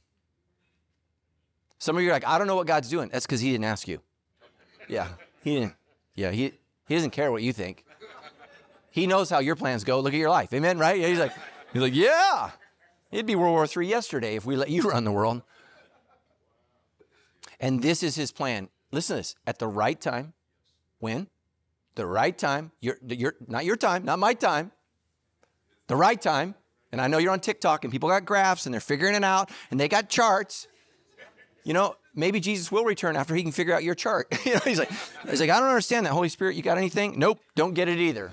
Some 1.79 1.97
of 1.97 2.03
you 2.03 2.09
are 2.09 2.13
like, 2.13 2.25
I 2.25 2.37
don't 2.37 2.47
know 2.47 2.55
what 2.55 2.67
God's 2.67 2.89
doing. 2.89 3.09
That's 3.11 3.25
because 3.25 3.41
he 3.41 3.51
didn't 3.51 3.65
ask 3.65 3.87
you. 3.87 4.01
Yeah, 4.87 5.07
he 5.43 5.55
didn't. 5.55 5.73
Yeah, 6.15 6.31
he, 6.31 6.53
he 6.87 6.95
doesn't 6.95 7.11
care 7.11 7.31
what 7.31 7.41
you 7.41 7.53
think. 7.53 7.85
He 8.91 9.07
knows 9.07 9.29
how 9.29 9.39
your 9.39 9.55
plans 9.55 9.83
go. 9.83 9.99
Look 9.99 10.13
at 10.13 10.19
your 10.19 10.29
life. 10.29 10.53
Amen, 10.53 10.77
right? 10.77 10.99
Yeah, 10.99 11.07
he's 11.07 11.19
like, 11.19 11.33
he's 11.73 11.81
like, 11.81 11.95
yeah. 11.95 12.51
It'd 13.11 13.25
be 13.25 13.35
World 13.35 13.53
War 13.53 13.65
III 13.65 13.89
yesterday 13.89 14.35
if 14.35 14.45
we 14.45 14.55
let 14.55 14.69
you 14.69 14.83
run 14.83 15.03
the 15.03 15.11
world. 15.11 15.41
And 17.59 17.81
this 17.81 18.03
is 18.03 18.15
his 18.15 18.31
plan. 18.31 18.69
Listen 18.91 19.15
to 19.15 19.19
this. 19.19 19.35
At 19.45 19.59
the 19.59 19.67
right 19.67 19.99
time, 19.99 20.33
when? 20.99 21.27
The 21.95 22.05
right 22.05 22.37
time, 22.37 22.71
your, 22.81 22.97
your, 23.07 23.35
not 23.47 23.65
your 23.65 23.77
time, 23.77 24.03
not 24.05 24.19
my 24.19 24.33
time, 24.33 24.71
the 25.87 25.95
right 25.95 26.21
time. 26.21 26.55
And 26.91 27.01
I 27.01 27.07
know 27.07 27.17
you're 27.17 27.31
on 27.31 27.39
TikTok 27.39 27.83
and 27.83 27.91
people 27.91 28.09
got 28.09 28.25
graphs 28.25 28.65
and 28.65 28.73
they're 28.73 28.81
figuring 28.81 29.15
it 29.15 29.23
out 29.23 29.49
and 29.71 29.79
they 29.79 29.87
got 29.87 30.09
charts. 30.09 30.67
You 31.65 31.73
know, 31.73 31.95
maybe 32.13 32.39
Jesus 32.39 32.71
will 32.71 32.85
return 32.85 33.17
after 33.17 33.35
he 33.35 33.41
can 33.41 33.51
figure 33.51 33.73
out 33.73 33.83
your 33.83 33.95
chart. 33.95 34.27
you 34.45 34.53
know, 34.53 34.61
he's 34.63 34.79
like, 34.79 34.91
he's 35.27 35.41
like, 35.41 35.49
I 35.49 35.59
don't 35.59 35.67
understand 35.67 36.05
that. 36.05 36.13
Holy 36.13 36.29
Spirit, 36.29 36.55
you 36.55 36.61
got 36.61 36.77
anything? 36.77 37.15
Nope, 37.17 37.41
don't 37.55 37.73
get 37.73 37.89
it 37.89 37.97
either. 37.97 38.31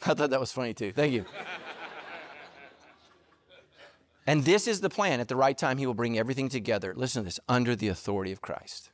I 0.06 0.14
thought 0.14 0.30
that 0.30 0.40
was 0.40 0.52
funny 0.52 0.72
too. 0.72 0.92
Thank 0.92 1.12
you. 1.12 1.26
And 4.28 4.44
this 4.44 4.68
is 4.68 4.80
the 4.80 4.90
plan. 4.90 5.20
At 5.20 5.28
the 5.28 5.36
right 5.36 5.56
time, 5.56 5.78
he 5.78 5.86
will 5.86 5.94
bring 5.94 6.18
everything 6.18 6.48
together. 6.48 6.94
Listen 6.94 7.22
to 7.22 7.24
this 7.24 7.40
under 7.48 7.74
the 7.74 7.88
authority 7.88 8.30
of 8.30 8.40
Christ. 8.40 8.90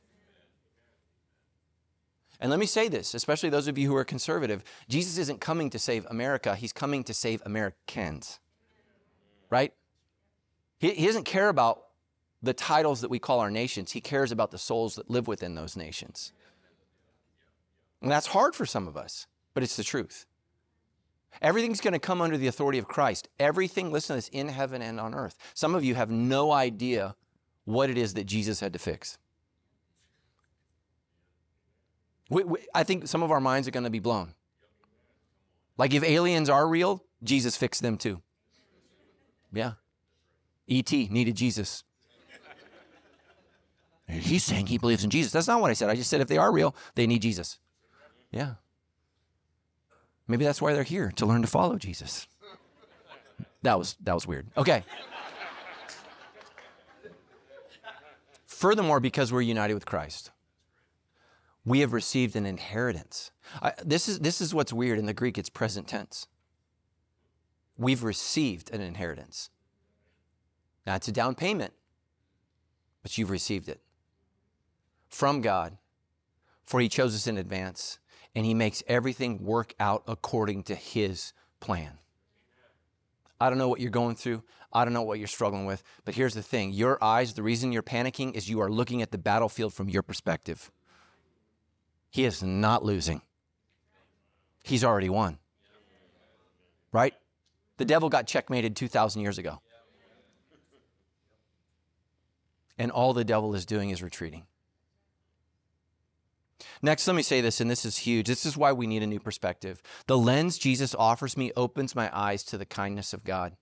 And 2.40 2.50
let 2.50 2.60
me 2.60 2.66
say 2.66 2.88
this, 2.88 3.14
especially 3.14 3.50
those 3.50 3.68
of 3.68 3.76
you 3.76 3.88
who 3.88 3.96
are 3.96 4.04
conservative 4.04 4.64
Jesus 4.88 5.18
isn't 5.18 5.40
coming 5.40 5.70
to 5.70 5.78
save 5.78 6.06
America, 6.06 6.56
he's 6.56 6.72
coming 6.72 7.04
to 7.04 7.12
save 7.12 7.42
Americans. 7.44 8.38
Right? 9.50 9.74
He, 10.78 10.90
he 10.90 11.06
doesn't 11.06 11.24
care 11.24 11.48
about 11.48 11.83
the 12.44 12.52
titles 12.52 13.00
that 13.00 13.10
we 13.10 13.18
call 13.18 13.40
our 13.40 13.50
nations, 13.50 13.92
he 13.92 14.00
cares 14.00 14.30
about 14.30 14.50
the 14.50 14.58
souls 14.58 14.96
that 14.96 15.10
live 15.10 15.26
within 15.26 15.54
those 15.54 15.76
nations. 15.76 16.32
And 18.02 18.10
that's 18.10 18.26
hard 18.26 18.54
for 18.54 18.66
some 18.66 18.86
of 18.86 18.96
us, 18.96 19.26
but 19.54 19.62
it's 19.62 19.76
the 19.76 19.84
truth. 19.84 20.26
Everything's 21.42 21.80
going 21.80 21.94
to 21.94 21.98
come 21.98 22.20
under 22.20 22.36
the 22.36 22.46
authority 22.46 22.78
of 22.78 22.86
Christ. 22.86 23.28
Everything, 23.40 23.90
listen 23.90 24.14
to 24.14 24.18
this, 24.18 24.28
in 24.28 24.48
heaven 24.48 24.82
and 24.82 25.00
on 25.00 25.14
earth. 25.14 25.36
Some 25.54 25.74
of 25.74 25.82
you 25.82 25.94
have 25.94 26.10
no 26.10 26.52
idea 26.52 27.16
what 27.64 27.90
it 27.90 27.98
is 27.98 28.14
that 28.14 28.24
Jesus 28.24 28.60
had 28.60 28.72
to 28.74 28.78
fix. 28.78 29.18
We, 32.30 32.44
we, 32.44 32.58
I 32.74 32.84
think 32.84 33.08
some 33.08 33.22
of 33.22 33.30
our 33.30 33.40
minds 33.40 33.66
are 33.66 33.72
going 33.72 33.84
to 33.84 33.90
be 33.90 33.98
blown. 33.98 34.34
Like 35.76 35.92
if 35.94 36.04
aliens 36.04 36.48
are 36.48 36.68
real, 36.68 37.04
Jesus 37.22 37.56
fixed 37.56 37.82
them 37.82 37.96
too. 37.96 38.22
Yeah. 39.52 39.72
E.T. 40.66 41.08
needed 41.10 41.36
Jesus. 41.36 41.84
He's 44.08 44.44
saying 44.44 44.66
he 44.66 44.78
believes 44.78 45.02
in 45.02 45.10
Jesus. 45.10 45.32
That's 45.32 45.48
not 45.48 45.60
what 45.60 45.70
I 45.70 45.74
said. 45.74 45.88
I 45.88 45.94
just 45.94 46.10
said 46.10 46.20
if 46.20 46.28
they 46.28 46.36
are 46.36 46.52
real, 46.52 46.74
they 46.94 47.06
need 47.06 47.22
Jesus. 47.22 47.58
Yeah. 48.30 48.54
Maybe 50.28 50.44
that's 50.44 50.60
why 50.60 50.72
they're 50.72 50.82
here 50.82 51.10
to 51.16 51.26
learn 51.26 51.42
to 51.42 51.48
follow 51.48 51.76
Jesus. 51.76 52.26
That 53.62 53.78
was 53.78 53.96
that 54.02 54.14
was 54.14 54.26
weird. 54.26 54.48
Okay. 54.56 54.84
Furthermore, 58.46 59.00
because 59.00 59.32
we're 59.32 59.42
united 59.42 59.74
with 59.74 59.86
Christ, 59.86 60.30
we 61.64 61.80
have 61.80 61.92
received 61.92 62.36
an 62.36 62.46
inheritance. 62.46 63.30
I, 63.62 63.72
this 63.84 64.08
is 64.08 64.20
this 64.20 64.40
is 64.40 64.54
what's 64.54 64.72
weird 64.72 64.98
in 64.98 65.06
the 65.06 65.14
Greek. 65.14 65.38
It's 65.38 65.50
present 65.50 65.88
tense. 65.88 66.26
We've 67.76 68.02
received 68.02 68.70
an 68.70 68.80
inheritance. 68.80 69.50
Now 70.86 70.94
it's 70.96 71.08
a 71.08 71.12
down 71.12 71.34
payment, 71.34 71.72
but 73.02 73.16
you've 73.16 73.30
received 73.30 73.68
it 73.68 73.80
from 75.08 75.40
God, 75.40 75.76
for 76.64 76.80
He 76.80 76.88
chose 76.88 77.14
us 77.14 77.26
in 77.26 77.38
advance 77.38 77.98
and 78.34 78.44
He 78.44 78.54
makes 78.54 78.82
everything 78.86 79.44
work 79.44 79.74
out 79.78 80.02
according 80.06 80.64
to 80.64 80.74
His 80.74 81.32
plan. 81.60 81.98
I 83.40 83.48
don't 83.48 83.58
know 83.58 83.68
what 83.68 83.80
you're 83.80 83.90
going 83.90 84.16
through. 84.16 84.42
I 84.72 84.84
don't 84.84 84.94
know 84.94 85.02
what 85.02 85.18
you're 85.18 85.28
struggling 85.28 85.66
with. 85.66 85.82
But 86.04 86.14
here's 86.14 86.34
the 86.34 86.42
thing 86.42 86.72
your 86.72 87.02
eyes, 87.02 87.34
the 87.34 87.42
reason 87.42 87.72
you're 87.72 87.82
panicking 87.82 88.34
is 88.34 88.48
you 88.48 88.60
are 88.60 88.70
looking 88.70 89.02
at 89.02 89.10
the 89.10 89.18
battlefield 89.18 89.72
from 89.72 89.88
your 89.88 90.02
perspective. 90.02 90.70
He 92.10 92.24
is 92.24 92.42
not 92.42 92.84
losing, 92.84 93.22
He's 94.62 94.84
already 94.84 95.08
won. 95.08 95.38
Right? 96.92 97.14
The 97.76 97.84
devil 97.84 98.08
got 98.08 98.28
checkmated 98.28 98.76
2,000 98.76 99.20
years 99.20 99.36
ago. 99.36 99.60
And 102.78 102.90
all 102.90 103.12
the 103.12 103.24
devil 103.24 103.54
is 103.54 103.66
doing 103.66 103.90
is 103.90 104.00
retreating. 104.02 104.46
Next, 106.82 107.06
let 107.06 107.16
me 107.16 107.22
say 107.22 107.40
this, 107.40 107.60
and 107.60 107.70
this 107.70 107.84
is 107.84 107.98
huge. 107.98 108.26
This 108.26 108.46
is 108.46 108.56
why 108.56 108.72
we 108.72 108.86
need 108.86 109.02
a 109.02 109.06
new 109.06 109.20
perspective. 109.20 109.82
The 110.06 110.18
lens 110.18 110.58
Jesus 110.58 110.94
offers 110.94 111.36
me 111.36 111.52
opens 111.56 111.94
my 111.94 112.10
eyes 112.16 112.42
to 112.44 112.58
the 112.58 112.66
kindness 112.66 113.12
of 113.12 113.24
God. 113.24 113.56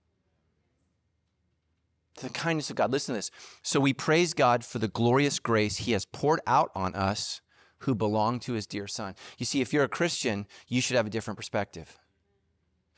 To 2.17 2.27
the 2.27 2.33
kindness 2.33 2.69
of 2.69 2.75
God. 2.75 2.91
Listen 2.91 3.13
to 3.13 3.17
this. 3.17 3.31
So 3.63 3.79
we 3.79 3.93
praise 3.93 4.33
God 4.33 4.63
for 4.63 4.79
the 4.79 4.87
glorious 4.87 5.39
grace 5.39 5.77
he 5.77 5.93
has 5.93 6.05
poured 6.05 6.41
out 6.45 6.71
on 6.75 6.93
us 6.93 7.41
who 7.79 7.95
belong 7.95 8.39
to 8.41 8.53
his 8.53 8.67
dear 8.67 8.87
son. 8.87 9.15
You 9.37 9.45
see, 9.45 9.61
if 9.61 9.73
you're 9.73 9.83
a 9.83 9.89
Christian, 9.89 10.45
you 10.67 10.79
should 10.79 10.95
have 10.95 11.07
a 11.07 11.09
different 11.09 11.37
perspective 11.37 11.97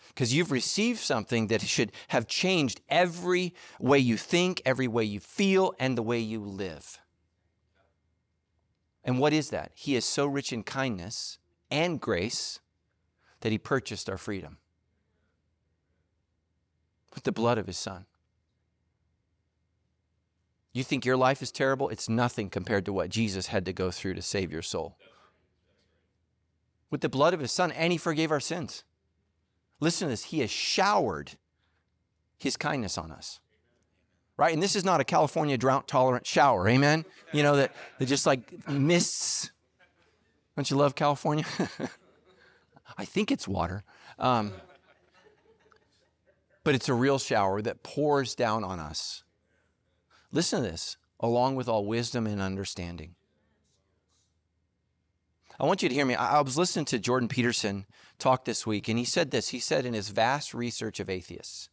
because 0.10 0.34
you've 0.34 0.52
received 0.52 1.00
something 1.00 1.48
that 1.48 1.62
should 1.62 1.92
have 2.10 2.28
changed 2.28 2.82
every 2.90 3.54
way 3.80 4.00
you 4.00 4.18
think, 4.18 4.62
every 4.66 4.88
way 4.88 5.04
you 5.04 5.20
feel, 5.20 5.74
and 5.80 5.98
the 5.98 6.04
way 6.04 6.20
you 6.20 6.40
live. 6.40 7.00
And 9.06 9.20
what 9.20 9.32
is 9.32 9.52
that? 9.52 9.72
He 9.76 9.96
is 9.96 10.04
so 10.04 10.26
rich 10.26 10.52
in 10.52 10.64
kindness 10.64 11.38
and 11.70 12.02
grace 12.02 12.60
that 13.42 13.52
he 13.52 13.60
purchased 13.60 14.10
our 14.10 14.18
freedom 14.18 14.58
with 17.14 17.24
the 17.24 17.32
blood 17.32 17.60
of 17.60 17.68
his 17.68 17.78
son. 17.78 18.06
You 20.74 20.84
think 20.84 21.06
your 21.06 21.16
life 21.16 21.42
is 21.42 21.52
terrible? 21.52 21.88
It's 21.90 22.10
nothing 22.10 22.50
compared 22.50 22.84
to 22.86 22.94
what 22.94 23.10
Jesus 23.10 23.48
had 23.48 23.64
to 23.66 23.72
go 23.72 23.92
through 23.92 24.16
to 24.16 24.22
save 24.22 24.52
your 24.52 24.64
soul. 24.64 24.98
With 26.90 27.02
the 27.02 27.08
blood 27.08 27.34
of 27.34 27.40
his 27.40 27.52
son, 27.52 27.72
and 27.72 27.94
he 27.94 27.98
forgave 27.98 28.32
our 28.32 28.40
sins. 28.40 28.84
Listen 29.80 30.08
to 30.08 30.10
this. 30.10 30.26
He 30.26 30.40
has 30.40 30.50
showered 30.50 31.34
his 32.38 32.58
kindness 32.58 32.98
on 32.98 33.12
us 33.12 33.40
right? 34.38 34.54
And 34.54 34.62
this 34.62 34.76
is 34.76 34.84
not 34.84 35.02
a 35.02 35.04
California 35.04 35.58
drought 35.58 35.88
tolerant 35.88 36.26
shower, 36.26 36.68
amen? 36.68 37.06
You 37.32 37.44
know, 37.44 37.56
that, 37.58 37.74
that 38.00 38.06
just 38.06 38.26
like 38.26 38.68
mists. 38.68 39.52
Don't 40.56 40.70
you 40.70 40.78
love 40.78 40.96
California? 40.96 41.46
I 42.98 43.06
think 43.06 43.32
it's 43.32 43.48
water. 43.48 43.84
Um, 44.20 44.54
but 46.64 46.76
it's 46.76 46.90
a 46.90 46.94
real 46.94 47.20
shower 47.20 47.62
that 47.62 47.84
pours 47.84 48.36
down 48.36 48.64
on 48.64 48.80
us. 48.80 49.24
Listen 50.32 50.64
to 50.64 50.70
this, 50.70 50.98
along 51.20 51.56
with 51.56 51.70
all 51.70 51.86
wisdom 51.86 52.26
and 52.26 52.42
understanding. 52.42 53.16
I 55.60 55.66
want 55.66 55.82
you 55.82 55.90
to 55.90 55.96
hear 55.96 56.06
me. 56.06 56.16
I 56.16 56.42
was 56.42 56.58
listening 56.58 56.86
to 56.86 57.00
Jordan 57.00 57.30
Peterson 57.30 57.86
talk 58.20 58.44
this 58.44 58.68
week, 58.68 58.90
and 58.90 59.00
he 59.00 59.06
said 59.06 59.32
this. 59.32 59.50
He 59.50 59.60
said 59.60 59.86
in 59.86 59.94
his 59.94 60.10
vast 60.10 60.54
research 60.54 61.00
of 61.00 61.10
atheists, 61.10 61.70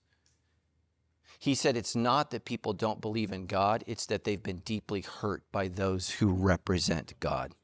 he 1.42 1.56
said 1.56 1.76
it's 1.76 1.96
not 1.96 2.30
that 2.30 2.44
people 2.44 2.72
don't 2.72 3.00
believe 3.00 3.32
in 3.32 3.46
God, 3.46 3.82
it's 3.88 4.06
that 4.06 4.22
they've 4.22 4.40
been 4.40 4.58
deeply 4.58 5.00
hurt 5.00 5.42
by 5.50 5.66
those 5.66 6.08
who 6.08 6.32
represent 6.32 7.14
God. 7.18 7.56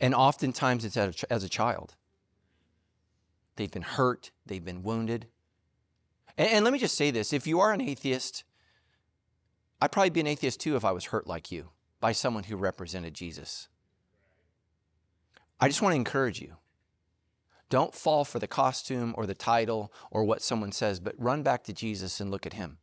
And 0.00 0.14
oftentimes 0.14 0.86
it's 0.86 0.96
as 0.96 1.44
a, 1.44 1.48
child. 1.50 1.94
They've 3.56 3.70
been 3.70 3.82
hurt, 3.82 4.30
they've 4.46 4.64
been 4.64 4.82
wounded. 4.82 5.26
And, 6.38 6.48
and 6.48 6.64
let 6.64 6.72
me 6.72 6.78
just 6.78 6.96
say 6.96 7.10
this 7.10 7.34
if 7.34 7.46
you 7.46 7.60
are 7.60 7.74
an 7.74 7.82
atheist, 7.82 8.42
I'd 9.82 9.92
probably 9.92 10.08
be 10.08 10.20
an 10.20 10.26
atheist 10.26 10.58
too 10.58 10.74
if 10.74 10.86
I 10.86 10.92
was 10.92 11.04
hurt 11.04 11.26
like 11.26 11.52
you 11.52 11.68
by 12.00 12.12
someone 12.12 12.44
who 12.44 12.56
represented 12.56 13.12
Jesus. 13.12 13.68
I 15.60 15.68
just 15.68 15.82
want 15.82 15.92
to 15.92 15.96
encourage 15.96 16.40
you 16.40 16.56
don't 17.68 17.94
fall 17.94 18.24
for 18.24 18.38
the 18.38 18.46
costume 18.46 19.14
or 19.16 19.26
the 19.26 19.34
title 19.34 19.92
or 20.10 20.24
what 20.24 20.42
someone 20.42 20.72
says, 20.72 21.00
but 21.00 21.14
run 21.18 21.42
back 21.42 21.64
to 21.64 21.72
Jesus 21.72 22.20
and 22.20 22.30
look 22.30 22.46
at 22.46 22.52
him. 22.52 22.78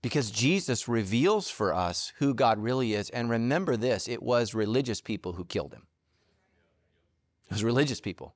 Because 0.00 0.32
Jesus 0.32 0.88
reveals 0.88 1.48
for 1.48 1.72
us 1.72 2.12
who 2.18 2.34
God 2.34 2.58
really 2.58 2.94
is. 2.94 3.08
And 3.10 3.30
remember 3.30 3.76
this 3.76 4.08
it 4.08 4.22
was 4.22 4.52
religious 4.52 5.00
people 5.00 5.34
who 5.34 5.44
killed 5.44 5.72
him. 5.72 5.86
It 7.46 7.52
was 7.52 7.62
religious 7.62 8.00
people. 8.00 8.34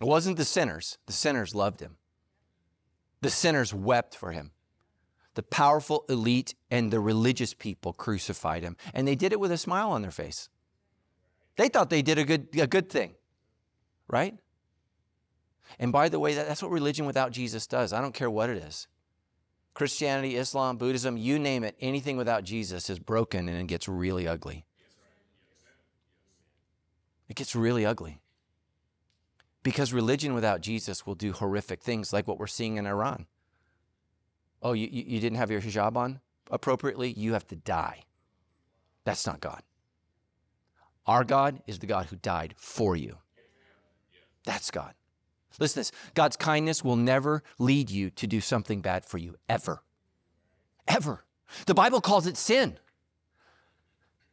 It 0.00 0.06
wasn't 0.06 0.36
the 0.36 0.44
sinners. 0.44 0.98
The 1.06 1.12
sinners 1.12 1.54
loved 1.54 1.80
him. 1.80 1.96
The 3.20 3.30
sinners 3.30 3.72
wept 3.72 4.16
for 4.16 4.32
him. 4.32 4.50
The 5.34 5.42
powerful 5.44 6.04
elite 6.08 6.54
and 6.70 6.90
the 6.92 6.98
religious 6.98 7.54
people 7.54 7.92
crucified 7.92 8.64
him. 8.64 8.76
And 8.92 9.06
they 9.06 9.14
did 9.14 9.32
it 9.32 9.38
with 9.38 9.52
a 9.52 9.58
smile 9.58 9.90
on 9.90 10.02
their 10.02 10.10
face. 10.10 10.48
They 11.56 11.68
thought 11.68 11.90
they 11.90 12.02
did 12.02 12.18
a 12.18 12.24
good, 12.24 12.48
a 12.58 12.66
good 12.66 12.88
thing 12.88 13.14
right? 14.08 14.38
And 15.78 15.92
by 15.92 16.08
the 16.08 16.18
way, 16.18 16.34
that's 16.34 16.62
what 16.62 16.70
religion 16.70 17.06
without 17.06 17.30
Jesus 17.30 17.66
does. 17.66 17.92
I 17.92 18.00
don't 18.00 18.14
care 18.14 18.30
what 18.30 18.50
it 18.50 18.56
is 18.56 18.88
Christianity, 19.74 20.36
Islam, 20.36 20.76
Buddhism, 20.76 21.16
you 21.16 21.38
name 21.38 21.62
it, 21.62 21.76
anything 21.80 22.16
without 22.16 22.42
Jesus 22.42 22.90
is 22.90 22.98
broken 22.98 23.48
and 23.48 23.60
it 23.60 23.68
gets 23.68 23.86
really 23.86 24.26
ugly. 24.26 24.64
It 27.28 27.36
gets 27.36 27.54
really 27.54 27.86
ugly. 27.86 28.20
Because 29.62 29.92
religion 29.92 30.34
without 30.34 30.62
Jesus 30.62 31.06
will 31.06 31.14
do 31.14 31.32
horrific 31.32 31.82
things 31.82 32.12
like 32.12 32.26
what 32.26 32.38
we're 32.38 32.46
seeing 32.46 32.76
in 32.76 32.86
Iran. 32.86 33.26
Oh, 34.62 34.72
you, 34.72 34.88
you 34.90 35.20
didn't 35.20 35.38
have 35.38 35.50
your 35.50 35.60
hijab 35.60 35.96
on 35.96 36.20
appropriately? 36.50 37.12
You 37.12 37.34
have 37.34 37.46
to 37.48 37.56
die. 37.56 38.02
That's 39.04 39.26
not 39.26 39.40
God. 39.40 39.62
Our 41.06 41.22
God 41.22 41.62
is 41.66 41.78
the 41.78 41.86
God 41.86 42.06
who 42.06 42.16
died 42.16 42.54
for 42.56 42.96
you. 42.96 43.18
That's 44.44 44.70
God. 44.70 44.94
Listen 45.58 45.80
this 45.80 45.92
God's 46.14 46.36
kindness 46.36 46.84
will 46.84 46.96
never 46.96 47.42
lead 47.58 47.90
you 47.90 48.10
to 48.10 48.26
do 48.26 48.40
something 48.40 48.80
bad 48.80 49.04
for 49.04 49.18
you, 49.18 49.36
ever. 49.48 49.82
Ever. 50.86 51.24
The 51.66 51.74
Bible 51.74 52.00
calls 52.00 52.26
it 52.26 52.36
sin. 52.36 52.78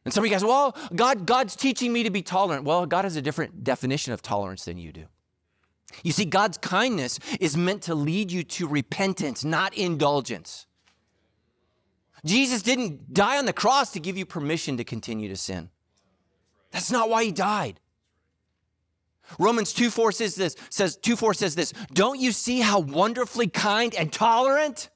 And 0.04 0.14
some 0.14 0.22
of 0.22 0.30
you 0.30 0.34
guys, 0.34 0.44
well, 0.44 0.76
God, 0.94 1.26
God's 1.26 1.56
teaching 1.56 1.92
me 1.92 2.04
to 2.04 2.10
be 2.10 2.22
tolerant. 2.22 2.64
Well, 2.64 2.86
God 2.86 3.04
has 3.04 3.16
a 3.16 3.22
different 3.22 3.64
definition 3.64 4.12
of 4.12 4.22
tolerance 4.22 4.64
than 4.64 4.78
you 4.78 4.92
do. 4.92 5.06
You 6.04 6.12
see, 6.12 6.24
God's 6.24 6.58
kindness 6.58 7.18
is 7.40 7.56
meant 7.56 7.82
to 7.82 7.94
lead 7.94 8.30
you 8.30 8.44
to 8.44 8.68
repentance, 8.68 9.44
not 9.44 9.74
indulgence. 9.74 10.66
Jesus 12.24 12.62
didn't 12.62 13.12
die 13.12 13.38
on 13.38 13.46
the 13.46 13.52
cross 13.52 13.92
to 13.92 14.00
give 14.00 14.16
you 14.16 14.26
permission 14.26 14.76
to 14.76 14.84
continue 14.84 15.28
to 15.28 15.36
sin. 15.36 15.70
That's 16.70 16.90
not 16.90 17.08
why 17.08 17.24
he 17.24 17.32
died. 17.32 17.80
Romans 19.38 19.72
2 19.72 19.90
4 19.90 20.12
says 20.12 20.34
this, 20.34 20.56
says 20.70 20.96
2 20.96 21.16
4 21.16 21.34
says 21.34 21.54
this, 21.54 21.72
don't 21.92 22.20
you 22.20 22.32
see 22.32 22.60
how 22.60 22.80
wonderfully 22.80 23.48
kind 23.48 23.94
and 23.94 24.12
tolerant 24.12 24.90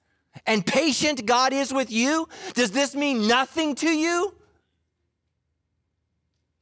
and 0.46 0.64
patient 0.64 1.26
God 1.26 1.52
is 1.52 1.72
with 1.72 1.90
you? 1.90 2.28
Does 2.54 2.70
this 2.70 2.94
mean 2.94 3.26
nothing 3.26 3.74
to 3.76 3.88
you? 3.88 4.34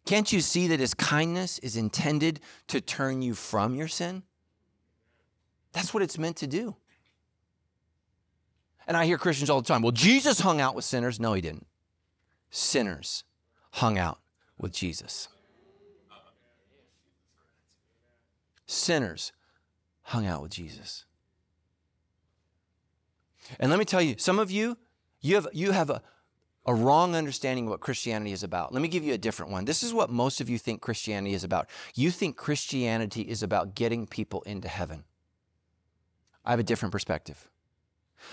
Can't 0.06 0.32
you 0.32 0.40
see 0.40 0.68
that 0.68 0.80
his 0.80 0.94
kindness 0.94 1.58
is 1.58 1.76
intended 1.76 2.40
to 2.68 2.80
turn 2.80 3.20
you 3.20 3.34
from 3.34 3.74
your 3.74 3.88
sin? 3.88 4.22
That's 5.72 5.92
what 5.92 6.02
it's 6.02 6.18
meant 6.18 6.36
to 6.38 6.46
do. 6.46 6.76
And 8.86 8.96
I 8.96 9.04
hear 9.04 9.18
Christians 9.18 9.50
all 9.50 9.60
the 9.60 9.68
time, 9.68 9.82
well, 9.82 9.92
Jesus 9.92 10.40
hung 10.40 10.62
out 10.62 10.74
with 10.74 10.86
sinners. 10.86 11.20
No, 11.20 11.34
he 11.34 11.42
didn't. 11.42 11.66
Sinners 12.50 13.24
hung 13.72 13.98
out 13.98 14.18
with 14.58 14.72
Jesus. 14.72 15.28
Sinners 18.68 19.32
hung 20.02 20.26
out 20.26 20.42
with 20.42 20.52
Jesus. 20.52 21.04
And 23.58 23.70
let 23.70 23.78
me 23.78 23.84
tell 23.84 24.02
you, 24.02 24.14
some 24.18 24.38
of 24.38 24.50
you, 24.50 24.76
you 25.20 25.34
have, 25.34 25.48
you 25.52 25.72
have 25.72 25.90
a, 25.90 26.02
a 26.66 26.74
wrong 26.74 27.16
understanding 27.16 27.64
of 27.64 27.70
what 27.70 27.80
Christianity 27.80 28.32
is 28.32 28.42
about. 28.42 28.72
Let 28.72 28.82
me 28.82 28.88
give 28.88 29.02
you 29.02 29.14
a 29.14 29.18
different 29.18 29.50
one. 29.50 29.64
This 29.64 29.82
is 29.82 29.92
what 29.92 30.10
most 30.10 30.40
of 30.40 30.50
you 30.50 30.58
think 30.58 30.82
Christianity 30.82 31.34
is 31.34 31.44
about. 31.44 31.68
You 31.94 32.10
think 32.10 32.36
Christianity 32.36 33.22
is 33.22 33.42
about 33.42 33.74
getting 33.74 34.06
people 34.06 34.42
into 34.42 34.68
heaven. 34.68 35.04
I 36.44 36.50
have 36.50 36.60
a 36.60 36.64
different 36.64 36.92
perspective. 36.92 37.48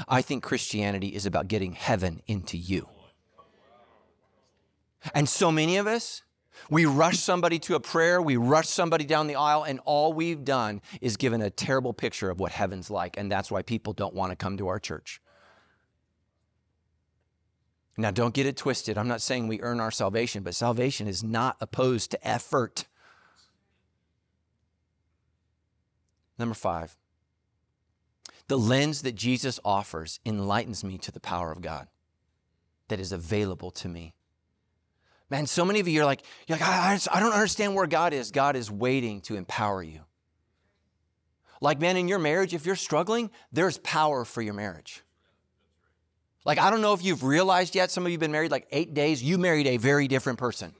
I 0.08 0.21
think 0.21 0.43
Christianity 0.43 1.10
is 1.10 1.26
about 1.26 1.48
getting 1.48 1.74
heaven 1.74 2.21
into 2.28 2.58
you. 2.58 2.89
And 5.13 5.30
so 5.30 5.52
many 5.52 5.78
of 5.78 5.88
us, 5.88 6.24
we 6.69 6.85
rush 6.85 7.19
somebody 7.19 7.59
to 7.59 7.75
a 7.75 7.79
prayer, 7.79 8.21
we 8.21 8.37
rush 8.37 8.67
somebody 8.67 9.05
down 9.05 9.27
the 9.27 9.35
aisle, 9.35 9.63
and 9.63 9.79
all 9.85 10.13
we've 10.13 10.43
done 10.43 10.81
is 11.01 11.17
given 11.17 11.41
a 11.41 11.49
terrible 11.49 11.93
picture 11.93 12.29
of 12.29 12.39
what 12.39 12.51
heaven's 12.51 12.89
like. 12.89 13.17
And 13.17 13.31
that's 13.31 13.51
why 13.51 13.61
people 13.61 13.93
don't 13.93 14.13
want 14.13 14.31
to 14.31 14.35
come 14.35 14.57
to 14.57 14.67
our 14.67 14.79
church. 14.79 15.21
Now, 17.97 18.11
don't 18.11 18.33
get 18.33 18.45
it 18.45 18.57
twisted. 18.57 18.97
I'm 18.97 19.07
not 19.07 19.21
saying 19.21 19.47
we 19.47 19.61
earn 19.61 19.79
our 19.79 19.91
salvation, 19.91 20.43
but 20.43 20.53
salvation 20.53 21.07
is 21.07 21.23
not 21.23 21.55
opposed 21.61 22.11
to 22.11 22.27
effort. 22.27 22.85
Number 26.37 26.55
five, 26.55 26.97
the 28.47 28.57
lens 28.57 29.01
that 29.03 29.15
Jesus 29.15 29.59
offers 29.63 30.19
enlightens 30.25 30.83
me 30.83 30.97
to 30.99 31.11
the 31.11 31.21
power 31.21 31.51
of 31.51 31.61
God 31.61 31.87
that 32.89 32.99
is 32.99 33.11
available 33.11 33.71
to 33.71 33.87
me. 33.87 34.13
Man, 35.29 35.47
so 35.47 35.65
many 35.65 35.79
of 35.79 35.88
you 35.88 36.01
are 36.01 36.05
like, 36.05 36.21
you're 36.47 36.57
like 36.57 36.67
I, 36.67 36.99
I 37.11 37.19
don't 37.19 37.33
understand 37.33 37.75
where 37.75 37.88
God 37.88 38.13
is. 38.13 38.31
God 38.31 38.55
is 38.55 38.69
waiting 38.69 39.21
to 39.21 39.35
empower 39.35 39.81
you. 39.81 40.01
Like, 41.61 41.79
man, 41.79 41.97
in 41.97 42.07
your 42.07 42.19
marriage, 42.19 42.53
if 42.53 42.65
you're 42.65 42.75
struggling, 42.75 43.31
there's 43.51 43.77
power 43.79 44.23
for 44.25 44.41
your 44.41 44.53
marriage. 44.53 45.03
Like, 46.43 46.59
I 46.59 46.69
don't 46.69 46.81
know 46.81 46.93
if 46.93 47.03
you've 47.03 47.23
realized 47.23 47.73
yet, 47.73 47.89
some 47.89 48.05
of 48.05 48.09
you 48.09 48.15
have 48.15 48.19
been 48.19 48.31
married 48.31 48.51
like 48.51 48.67
eight 48.71 48.93
days, 48.93 49.23
you 49.23 49.38
married 49.38 49.65
a 49.65 49.77
very 49.77 50.07
different 50.07 50.38
person. 50.38 50.73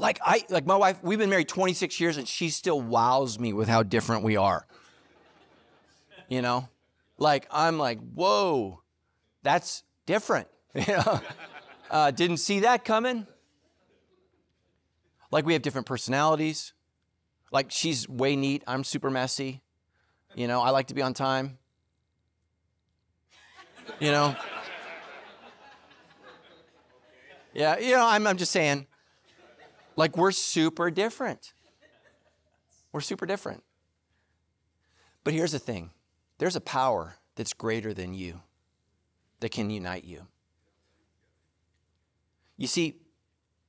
Like 0.00 0.18
I 0.24 0.44
like 0.48 0.64
my 0.64 0.76
wife, 0.76 0.98
we've 1.02 1.18
been 1.18 1.28
married 1.28 1.48
26 1.48 2.00
years 2.00 2.16
and 2.16 2.26
she 2.26 2.48
still 2.48 2.80
wows 2.80 3.38
me 3.38 3.52
with 3.52 3.68
how 3.68 3.82
different 3.82 4.24
we 4.24 4.36
are. 4.36 4.66
You 6.28 6.40
know? 6.40 6.68
Like 7.18 7.46
I'm 7.50 7.78
like, 7.78 7.98
whoa, 8.14 8.80
that's 9.42 9.82
different. 10.06 10.48
You 10.86 10.86
know? 10.86 11.20
Uh, 11.90 12.10
didn't 12.12 12.36
see 12.36 12.60
that 12.60 12.84
coming. 12.84 13.26
Like 15.32 15.44
we 15.44 15.54
have 15.54 15.62
different 15.62 15.88
personalities. 15.88 16.72
Like 17.50 17.72
she's 17.72 18.08
way 18.08 18.36
neat, 18.36 18.62
I'm 18.68 18.84
super 18.84 19.10
messy. 19.10 19.62
You 20.36 20.46
know, 20.46 20.60
I 20.60 20.70
like 20.70 20.86
to 20.86 20.94
be 20.94 21.02
on 21.02 21.12
time. 21.12 21.58
You 23.98 24.12
know? 24.12 24.36
Yeah, 27.52 27.78
you 27.78 27.96
know, 27.96 28.06
I'm, 28.06 28.26
I'm 28.26 28.36
just 28.36 28.52
saying, 28.52 28.86
like, 29.96 30.16
we're 30.16 30.30
super 30.30 30.90
different. 30.90 31.52
We're 32.92 33.00
super 33.00 33.26
different. 33.26 33.64
But 35.24 35.34
here's 35.34 35.52
the 35.52 35.58
thing 35.58 35.90
there's 36.38 36.56
a 36.56 36.60
power 36.60 37.16
that's 37.36 37.52
greater 37.52 37.92
than 37.92 38.14
you 38.14 38.40
that 39.40 39.50
can 39.50 39.70
unite 39.70 40.04
you. 40.04 40.26
You 42.60 42.66
see, 42.66 42.96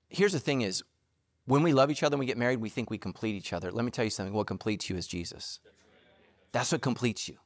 here's 0.10 0.34
the 0.34 0.39
thing 0.39 0.63
is 0.63 0.84
when 1.45 1.63
we 1.63 1.71
love 1.71 1.89
each 1.89 2.04
other 2.04 2.15
and 2.15 2.19
we 2.19 2.25
get 2.25 2.38
married, 2.38 2.60
we 2.60 2.67
think 2.67 2.89
we 2.89 2.97
complete 2.97 3.36
each 3.36 3.54
other. 3.54 3.71
Let 3.71 3.86
me 3.86 3.89
tell 3.89 4.04
you 4.04 4.12
something 4.12 4.34
what 4.34 4.47
completes 4.47 4.89
you 4.89 4.97
is 4.97 5.08
Jesus. 5.08 5.62
That's 6.51 6.73
what 6.73 6.82
completes 6.82 7.30
you. 7.30 7.38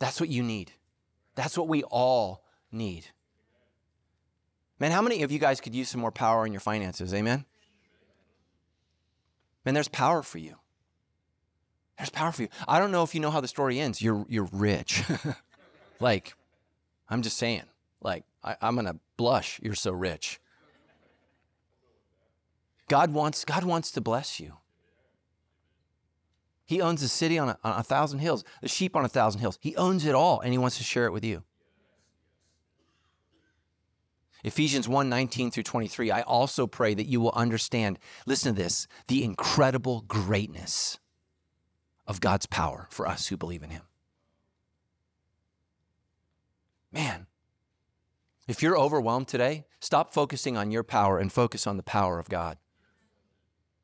That's 0.00 0.18
what 0.18 0.28
you 0.28 0.42
need. 0.42 0.72
That's 1.36 1.56
what 1.56 1.68
we 1.68 1.84
all 1.84 2.44
need. 2.72 3.06
Man, 4.80 4.90
how 4.90 5.00
many 5.00 5.22
of 5.22 5.30
you 5.30 5.38
guys 5.38 5.60
could 5.60 5.76
use 5.76 5.90
some 5.90 6.00
more 6.00 6.10
power 6.10 6.44
in 6.44 6.52
your 6.52 6.58
finances? 6.58 7.14
Amen? 7.14 7.44
Man, 9.64 9.74
there's 9.74 9.86
power 9.86 10.24
for 10.24 10.38
you. 10.38 10.56
There's 11.98 12.10
power 12.10 12.32
for 12.32 12.42
you. 12.42 12.48
I 12.66 12.80
don't 12.80 12.90
know 12.90 13.04
if 13.04 13.14
you 13.14 13.20
know 13.20 13.30
how 13.30 13.40
the 13.40 13.46
story 13.46 13.78
ends. 13.78 14.02
You're, 14.02 14.26
you're 14.28 14.48
rich. 14.50 15.04
like, 16.00 16.34
I'm 17.08 17.22
just 17.22 17.38
saying, 17.38 17.62
like, 18.02 18.24
I, 18.44 18.56
I'm 18.60 18.74
going 18.74 18.86
to 18.86 18.98
blush. 19.16 19.58
You're 19.62 19.74
so 19.74 19.92
rich. 19.92 20.40
God 22.88 23.12
wants, 23.12 23.44
God 23.44 23.64
wants 23.64 23.90
to 23.92 24.00
bless 24.00 24.38
you. 24.38 24.58
He 26.66 26.80
owns 26.80 27.00
the 27.00 27.08
city 27.08 27.38
on 27.38 27.50
a, 27.50 27.58
on 27.64 27.78
a 27.78 27.82
thousand 27.82 28.20
hills, 28.20 28.44
the 28.62 28.68
sheep 28.68 28.96
on 28.96 29.04
a 29.04 29.08
thousand 29.08 29.40
hills. 29.40 29.58
He 29.60 29.76
owns 29.76 30.04
it 30.04 30.14
all, 30.14 30.40
and 30.40 30.52
he 30.52 30.58
wants 30.58 30.78
to 30.78 30.84
share 30.84 31.06
it 31.06 31.12
with 31.12 31.24
you. 31.24 31.42
Ephesians 34.44 34.86
1 34.86 35.08
19 35.08 35.50
through 35.50 35.62
23, 35.62 36.10
I 36.10 36.20
also 36.22 36.66
pray 36.66 36.92
that 36.92 37.06
you 37.06 37.20
will 37.20 37.32
understand, 37.34 37.98
listen 38.26 38.54
to 38.54 38.62
this, 38.62 38.86
the 39.08 39.24
incredible 39.24 40.02
greatness 40.06 40.98
of 42.06 42.20
God's 42.20 42.44
power 42.44 42.86
for 42.90 43.08
us 43.08 43.28
who 43.28 43.38
believe 43.38 43.62
in 43.62 43.70
Him. 43.70 43.82
Man, 46.92 47.26
if 48.46 48.62
you're 48.62 48.78
overwhelmed 48.78 49.28
today, 49.28 49.64
stop 49.80 50.12
focusing 50.12 50.56
on 50.56 50.70
your 50.70 50.82
power 50.82 51.18
and 51.18 51.32
focus 51.32 51.66
on 51.66 51.76
the 51.76 51.82
power 51.82 52.18
of 52.18 52.28
God. 52.28 52.58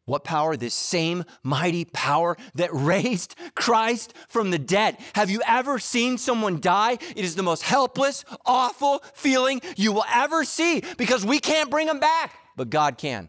What 0.04 0.24
power? 0.24 0.56
This 0.56 0.74
same 0.74 1.24
mighty 1.44 1.84
power 1.84 2.36
that 2.56 2.70
raised 2.72 3.36
Christ 3.54 4.12
from 4.28 4.50
the 4.50 4.58
dead. 4.58 4.98
Have 5.14 5.30
you 5.30 5.40
ever 5.46 5.78
seen 5.78 6.18
someone 6.18 6.60
die? 6.60 6.94
It 6.94 7.24
is 7.24 7.36
the 7.36 7.42
most 7.42 7.62
helpless, 7.62 8.24
awful 8.44 9.04
feeling 9.14 9.60
you 9.76 9.92
will 9.92 10.04
ever 10.12 10.44
see 10.44 10.82
because 10.98 11.24
we 11.24 11.38
can't 11.38 11.70
bring 11.70 11.86
them 11.86 12.00
back, 12.00 12.34
but 12.56 12.70
God 12.70 12.98
can. 12.98 13.28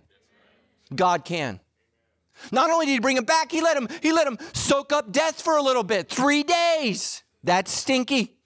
God 0.94 1.24
can. 1.24 1.60
Not 2.52 2.72
only 2.72 2.88
did 2.88 2.94
he 2.94 3.00
bring 3.00 3.18
him 3.18 3.26
back, 3.26 3.52
he 3.52 3.62
let 3.62 3.78
him, 3.78 3.88
he 4.02 4.12
let 4.12 4.26
him 4.26 4.40
soak 4.54 4.92
up 4.92 5.12
death 5.12 5.42
for 5.42 5.58
a 5.58 5.62
little 5.62 5.84
bit. 5.84 6.10
Three 6.10 6.44
days. 6.44 7.22
That's 7.44 7.72
stinky. 7.72 8.38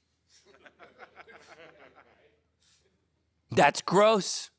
That's 3.55 3.81
gross. 3.81 4.51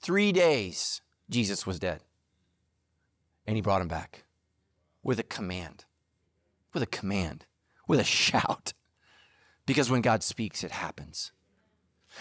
Three 0.00 0.32
days, 0.32 1.00
Jesus 1.30 1.66
was 1.66 1.78
dead. 1.78 2.00
And 3.46 3.56
he 3.56 3.62
brought 3.62 3.82
him 3.82 3.88
back 3.88 4.24
with 5.02 5.18
a 5.18 5.24
command, 5.24 5.84
with 6.72 6.82
a 6.82 6.86
command, 6.86 7.46
with 7.88 8.00
a 8.00 8.04
shout. 8.04 8.72
Because 9.66 9.90
when 9.90 10.02
God 10.02 10.22
speaks, 10.22 10.64
it 10.64 10.70
happens. 10.70 11.32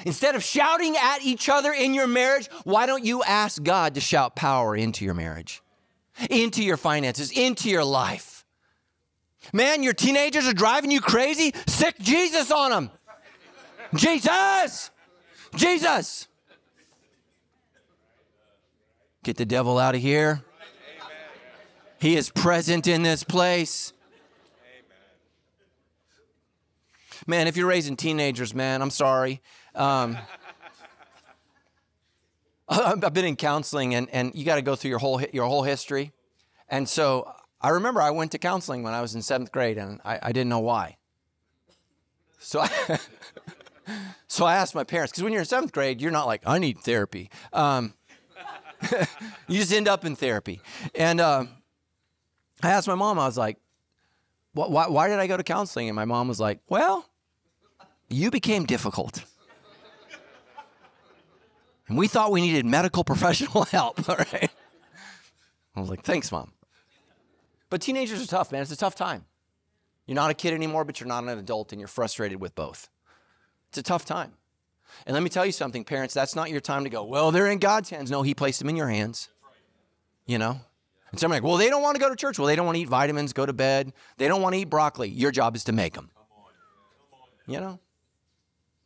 Instead 0.06 0.36
of 0.36 0.44
shouting 0.44 0.96
at 0.96 1.22
each 1.22 1.50
other 1.50 1.74
in 1.74 1.94
your 1.94 2.08
marriage, 2.08 2.48
why 2.64 2.86
don't 2.86 3.04
you 3.04 3.24
ask 3.24 3.62
God 3.62 3.96
to 3.96 4.02
shout 4.02 4.36
power 4.36 4.76
into 4.76 5.04
your 5.04 5.14
marriage, 5.14 5.62
into 6.30 6.64
your 6.64 6.78
finances, 6.78 7.32
into 7.32 7.70
your 7.70 7.84
life? 7.84 8.46
Man, 9.54 9.84
your 9.84 9.94
teenagers 9.94 10.48
are 10.48 10.54
driving 10.54 10.92
you 10.92 11.02
crazy. 11.02 11.54
Sic 11.68 11.96
Jesus 12.00 12.52
on 12.52 12.72
them. 12.72 12.92
Jesus! 13.96 14.91
Jesus! 15.56 16.28
Get 19.24 19.38
the 19.38 19.46
devil 19.46 19.78
out 19.78 19.96
of 19.96 20.02
here. 20.02 20.42
He 22.00 22.16
is 22.16 22.32
present 22.32 22.88
in 22.88 23.04
this 23.04 23.24
place. 23.24 23.94
Man, 27.28 27.48
if 27.48 27.56
you're 27.56 27.68
raising 27.68 27.96
teenagers, 27.96 28.56
man, 28.56 28.82
I'm 28.82 28.90
sorry. 28.90 29.42
Um, 29.76 30.18
I've 32.70 33.14
been 33.14 33.26
in 33.26 33.36
counseling, 33.36 33.94
and, 33.94 34.10
and 34.10 34.34
you 34.34 34.44
got 34.44 34.56
to 34.56 34.64
go 34.64 34.76
through 34.76 34.90
your 34.90 35.00
whole 35.00 35.22
your 35.32 35.46
whole 35.46 35.62
history. 35.62 36.14
And 36.68 36.90
so 36.90 37.32
I 37.60 37.70
remember 37.70 38.02
I 38.02 38.10
went 38.10 38.32
to 38.32 38.40
counseling 38.40 38.82
when 38.82 38.94
I 38.94 39.02
was 39.02 39.14
in 39.14 39.22
seventh 39.22 39.52
grade, 39.52 39.78
and 39.78 40.02
I, 40.04 40.20
I 40.24 40.32
didn't 40.32 40.50
know 40.50 40.60
why. 40.60 40.98
So 42.40 42.60
I, 42.62 43.00
so 44.28 44.46
I 44.46 44.56
asked 44.56 44.76
my 44.76 44.84
parents 44.84 45.12
because 45.12 45.24
when 45.24 45.34
you're 45.34 45.42
in 45.42 45.48
seventh 45.48 45.72
grade, 45.72 46.02
you're 46.02 46.12
not 46.12 46.28
like 46.28 46.42
I 46.46 46.60
need 46.60 46.80
therapy. 46.80 47.30
Um, 47.54 47.94
you 49.48 49.60
just 49.60 49.74
end 49.74 49.88
up 49.88 50.06
in 50.06 50.16
therapy, 50.16 50.62
and. 50.96 51.20
Uh, 51.20 51.46
I 52.64 52.70
asked 52.70 52.88
my 52.88 52.96
mom, 52.96 53.18
I 53.18 53.26
was 53.26 53.38
like, 53.38 53.58
why, 54.54 54.88
why 54.88 55.08
did 55.08 55.20
I 55.20 55.28
go 55.28 55.38
to 55.38 55.44
counseling? 55.44 55.90
And 55.90 55.96
my 55.96 56.06
mom 56.06 56.28
was 56.28 56.40
like, 56.40 56.60
well, 56.70 57.10
you 58.10 58.30
became 58.30 58.66
difficult. 58.66 59.24
And 61.88 61.98
we 61.98 62.08
thought 62.08 62.32
we 62.32 62.42
needed 62.42 62.66
medical 62.66 63.04
professional 63.12 63.66
help, 63.66 64.08
all 64.10 64.16
right? 64.16 64.52
I 65.76 65.80
was 65.80 65.90
like, 65.90 66.04
thanks, 66.04 66.32
mom. 66.32 66.52
But 67.70 67.82
teenagers 67.82 68.22
are 68.22 68.28
tough, 68.28 68.52
man. 68.52 68.62
It's 68.62 68.72
a 68.72 68.78
tough 68.78 68.96
time. 68.96 69.26
You're 70.06 70.16
not 70.16 70.30
a 70.30 70.34
kid 70.34 70.54
anymore, 70.54 70.84
but 70.84 71.00
you're 71.00 71.08
not 71.08 71.24
an 71.24 71.30
adult 71.30 71.72
and 71.72 71.80
you're 71.80 71.88
frustrated 71.88 72.42
with 72.42 72.54
both. 72.54 72.90
It's 73.72 73.78
a 73.78 73.84
tough 73.84 74.04
time. 74.04 74.34
And 75.06 75.14
let 75.14 75.24
me 75.24 75.30
tell 75.30 75.46
you 75.46 75.54
something, 75.54 75.86
parents, 75.86 76.14
that's 76.14 76.36
not 76.36 76.50
your 76.50 76.60
time 76.60 76.84
to 76.84 76.90
go, 76.90 77.04
well, 77.06 77.32
they're 77.32 77.48
in 77.48 77.58
God's 77.58 77.90
hands. 77.90 78.12
No, 78.12 78.22
He 78.22 78.34
placed 78.34 78.60
them 78.60 78.68
in 78.68 78.76
your 78.76 78.90
hands. 78.90 79.30
You 80.26 80.38
know? 80.38 80.60
And 81.12 81.20
some 81.20 81.32
are 81.32 81.36
like, 81.36 81.44
well, 81.44 81.56
they 81.56 81.70
don't 81.70 81.82
want 81.82 81.96
to 81.96 82.02
go 82.02 82.10
to 82.10 82.16
church. 82.18 82.38
Well, 82.38 82.48
they 82.48 82.56
don't 82.58 82.66
want 82.66 82.76
to 82.76 82.82
eat 82.82 82.90
vitamins, 82.90 83.32
go 83.32 83.46
to 83.46 83.54
bed. 83.54 83.94
They 84.18 84.28
don't 84.28 84.42
want 84.42 84.56
to 84.56 84.60
eat 84.60 84.70
broccoli. 84.70 85.08
Your 85.08 85.32
job 85.32 85.56
is 85.56 85.64
to 85.66 85.72
make 85.72 85.94
them. 85.94 86.10
You 87.48 87.62
know? 87.62 87.80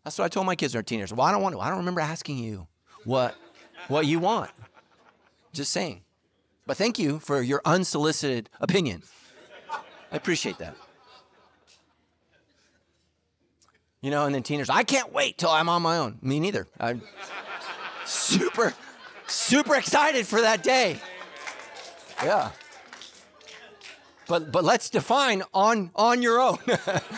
That's 0.03 0.19
what 0.19 0.25
I 0.25 0.27
told 0.27 0.45
my 0.45 0.55
kids 0.55 0.73
when 0.73 0.79
they're 0.79 0.83
teenagers. 0.83 1.13
Well, 1.13 1.25
I 1.25 1.31
don't 1.31 1.41
want 1.41 1.55
to. 1.55 1.61
I 1.61 1.69
don't 1.69 1.79
remember 1.79 2.01
asking 2.01 2.37
you 2.37 2.67
what, 3.05 3.35
what 3.87 4.05
you 4.05 4.19
want. 4.19 4.51
Just 5.51 5.71
saying. 5.71 6.03
But 6.67 6.77
thank 6.77 6.99
you 6.99 7.17
for 7.17 7.41
your 7.41 7.61
unsolicited 7.65 8.51
opinion. 8.61 9.01
I 10.11 10.15
appreciate 10.15 10.59
that. 10.59 10.75
You 14.05 14.11
know, 14.11 14.27
and 14.27 14.35
then 14.35 14.43
teenagers, 14.43 14.69
I 14.69 14.83
can't 14.83 15.11
wait 15.13 15.39
till 15.39 15.49
I'm 15.49 15.67
on 15.67 15.81
my 15.81 15.97
own. 15.97 16.19
Me 16.21 16.39
neither. 16.39 16.67
I'm 16.79 17.01
super, 18.05 18.71
super 19.25 19.73
excited 19.73 20.27
for 20.27 20.41
that 20.41 20.61
day. 20.61 20.99
Yeah. 22.23 22.51
But 24.27 24.51
but 24.51 24.63
let's 24.63 24.91
define 24.91 25.41
on 25.55 25.89
on 25.95 26.21
your 26.21 26.39
own. 26.39 26.59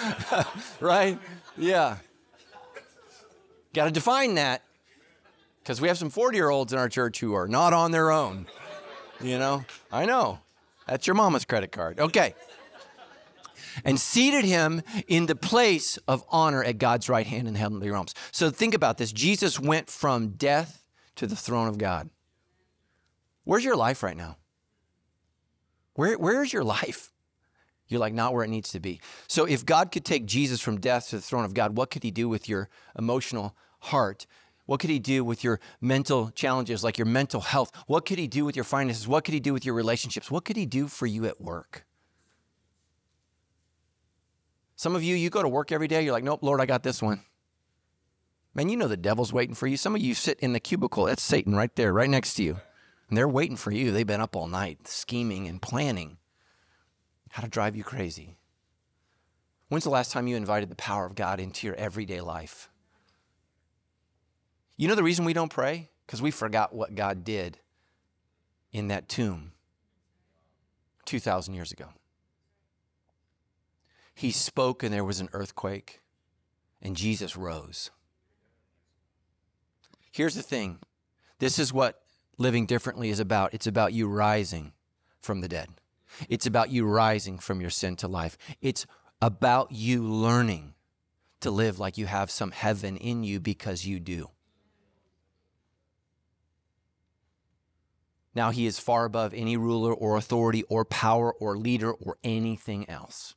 right? 0.79 1.19
Yeah. 1.57 1.97
Got 3.73 3.85
to 3.87 3.91
define 3.91 4.35
that. 4.35 4.61
Cuz 5.65 5.81
we 5.81 5.89
have 5.89 5.97
some 5.97 6.09
40-year-olds 6.09 6.71
in 6.71 6.79
our 6.79 6.87
church 6.87 7.19
who 7.19 7.33
are 7.33 7.49
not 7.49 7.73
on 7.73 7.91
their 7.91 8.11
own. 8.11 8.47
You 9.19 9.37
know? 9.37 9.65
I 9.91 10.05
know. 10.05 10.39
That's 10.87 11.05
your 11.05 11.15
mama's 11.15 11.43
credit 11.43 11.73
card. 11.73 11.99
Okay. 11.99 12.33
And 13.83 13.99
seated 13.99 14.45
him 14.45 14.81
in 15.07 15.25
the 15.25 15.35
place 15.35 15.97
of 16.07 16.23
honor 16.29 16.63
at 16.63 16.77
God's 16.77 17.09
right 17.09 17.27
hand 17.27 17.47
in 17.47 17.53
the 17.53 17.59
heavenly 17.59 17.89
realms. 17.89 18.13
So 18.31 18.49
think 18.49 18.73
about 18.73 18.97
this. 18.97 19.11
Jesus 19.11 19.59
went 19.59 19.89
from 19.89 20.29
death 20.29 20.83
to 21.15 21.27
the 21.27 21.35
throne 21.35 21.67
of 21.67 21.77
God. 21.77 22.09
Where's 23.43 23.63
your 23.63 23.75
life 23.75 24.03
right 24.03 24.17
now? 24.17 24.37
Where, 25.93 26.17
where's 26.17 26.53
your 26.53 26.63
life? 26.63 27.11
You're 27.87 27.99
like, 27.99 28.13
not 28.13 28.33
where 28.33 28.43
it 28.43 28.49
needs 28.49 28.71
to 28.73 28.79
be. 28.79 28.99
So, 29.27 29.45
if 29.45 29.65
God 29.65 29.91
could 29.91 30.03
take 30.03 30.25
Jesus 30.25 30.59
from 30.59 30.79
death 30.79 31.09
to 31.09 31.15
the 31.15 31.21
throne 31.21 31.45
of 31.45 31.53
God, 31.53 31.77
what 31.77 31.89
could 31.89 32.03
he 32.03 32.11
do 32.11 32.27
with 32.27 32.49
your 32.49 32.69
emotional 32.97 33.55
heart? 33.79 34.27
What 34.65 34.81
could 34.81 34.89
he 34.89 34.99
do 34.99 35.23
with 35.23 35.43
your 35.43 35.61
mental 35.79 36.29
challenges, 36.31 36.83
like 36.83 36.97
your 36.97 37.05
mental 37.05 37.39
health? 37.39 37.71
What 37.87 38.05
could 38.05 38.19
he 38.19 38.27
do 38.27 38.43
with 38.43 38.57
your 38.57 38.65
finances? 38.65 39.07
What 39.07 39.23
could 39.23 39.33
he 39.33 39.39
do 39.39 39.53
with 39.53 39.65
your 39.65 39.73
relationships? 39.73 40.29
What 40.29 40.43
could 40.43 40.57
he 40.57 40.65
do 40.65 40.87
for 40.87 41.05
you 41.05 41.25
at 41.25 41.39
work? 41.39 41.85
Some 44.77 44.95
of 44.95 45.03
you, 45.03 45.15
you 45.15 45.31
go 45.31 45.41
to 45.41 45.49
work 45.49 45.71
every 45.71 45.87
day, 45.87 46.03
you're 46.03 46.13
like, 46.13 46.23
nope, 46.23 46.43
Lord, 46.43 46.61
I 46.61 46.67
got 46.67 46.83
this 46.83 47.01
one. 47.01 47.21
Man, 48.53 48.69
you 48.69 48.77
know 48.77 48.87
the 48.87 48.95
devil's 48.95 49.33
waiting 49.33 49.55
for 49.55 49.65
you. 49.65 49.75
Some 49.75 49.95
of 49.95 50.01
you 50.01 50.13
sit 50.13 50.39
in 50.39 50.53
the 50.53 50.59
cubicle, 50.59 51.05
that's 51.05 51.23
Satan 51.23 51.55
right 51.55 51.75
there, 51.75 51.91
right 51.91 52.09
next 52.09 52.35
to 52.35 52.43
you. 52.43 52.57
And 53.09 53.17
they're 53.17 53.27
waiting 53.27 53.57
for 53.57 53.71
you. 53.71 53.91
They've 53.91 54.05
been 54.05 54.21
up 54.21 54.35
all 54.35 54.47
night 54.47 54.87
scheming 54.87 55.47
and 55.47 55.59
planning 55.61 56.17
how 57.31 57.41
to 57.41 57.49
drive 57.49 57.75
you 57.75 57.83
crazy. 57.83 58.37
When's 59.69 59.83
the 59.83 59.89
last 59.89 60.11
time 60.11 60.27
you 60.27 60.35
invited 60.35 60.69
the 60.69 60.75
power 60.75 61.05
of 61.05 61.15
God 61.15 61.39
into 61.39 61.65
your 61.65 61.75
everyday 61.75 62.21
life? 62.21 62.69
You 64.77 64.87
know 64.87 64.95
the 64.95 65.03
reason 65.03 65.25
we 65.25 65.33
don't 65.33 65.51
pray? 65.51 65.89
Because 66.05 66.21
we 66.21 66.29
forgot 66.29 66.73
what 66.73 66.93
God 66.93 67.23
did 67.23 67.57
in 68.71 68.89
that 68.89 69.09
tomb 69.09 69.53
2,000 71.05 71.55
years 71.55 71.71
ago. 71.71 71.87
He 74.17 74.31
spoke, 74.31 74.81
and 74.81 74.91
there 74.91 75.03
was 75.03 75.19
an 75.19 75.29
earthquake, 75.31 76.01
and 76.81 76.95
Jesus 76.95 77.37
rose. 77.37 77.91
Here's 80.11 80.33
the 80.33 80.41
thing 80.41 80.79
this 81.37 81.59
is 81.59 81.71
what 81.71 82.01
living 82.39 82.65
differently 82.65 83.11
is 83.11 83.19
about 83.19 83.53
it's 83.53 83.67
about 83.67 83.93
you 83.93 84.07
rising 84.07 84.73
from 85.21 85.41
the 85.41 85.47
dead, 85.47 85.69
it's 86.29 86.47
about 86.47 86.71
you 86.71 86.87
rising 86.87 87.37
from 87.37 87.61
your 87.61 87.69
sin 87.69 87.95
to 87.97 88.07
life, 88.07 88.39
it's 88.59 88.87
about 89.21 89.71
you 89.71 90.01
learning 90.01 90.73
to 91.41 91.51
live 91.51 91.77
like 91.77 91.99
you 91.99 92.07
have 92.07 92.31
some 92.31 92.49
heaven 92.49 92.97
in 92.97 93.23
you 93.23 93.39
because 93.39 93.85
you 93.85 93.99
do. 93.99 94.31
Now 98.33 98.49
he 98.49 98.65
is 98.65 98.79
far 98.79 99.05
above 99.05 99.35
any 99.35 99.57
ruler 99.57 99.93
or 99.93 100.17
authority 100.17 100.63
or 100.69 100.85
power 100.85 101.31
or 101.33 101.55
leader 101.55 101.91
or 101.91 102.17
anything 102.23 102.89
else. 102.89 103.35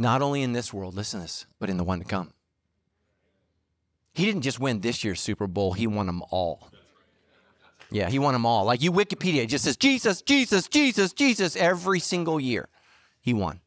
Not 0.00 0.22
only 0.22 0.42
in 0.42 0.52
this 0.52 0.72
world, 0.72 0.94
listen 0.94 1.18
to 1.18 1.24
this, 1.24 1.44
but 1.58 1.68
in 1.68 1.76
the 1.76 1.84
one 1.84 1.98
to 1.98 2.04
come. 2.04 2.32
He 4.14 4.24
didn't 4.24 4.42
just 4.42 4.60
win 4.60 4.80
this 4.80 5.02
year's 5.02 5.20
Super 5.20 5.48
Bowl, 5.48 5.72
he 5.72 5.88
won 5.88 6.06
them 6.06 6.22
all. 6.30 6.70
Yeah, 7.90 8.08
he 8.08 8.18
won 8.18 8.34
them 8.34 8.46
all. 8.46 8.64
Like 8.64 8.80
you 8.80 8.92
Wikipedia, 8.92 9.48
just 9.48 9.64
says 9.64 9.76
Jesus, 9.76 10.22
Jesus, 10.22 10.68
Jesus, 10.68 11.12
Jesus 11.12 11.56
every 11.56 12.00
single 12.00 12.38
year. 12.38 12.68
He 13.20 13.34
won. 13.34 13.60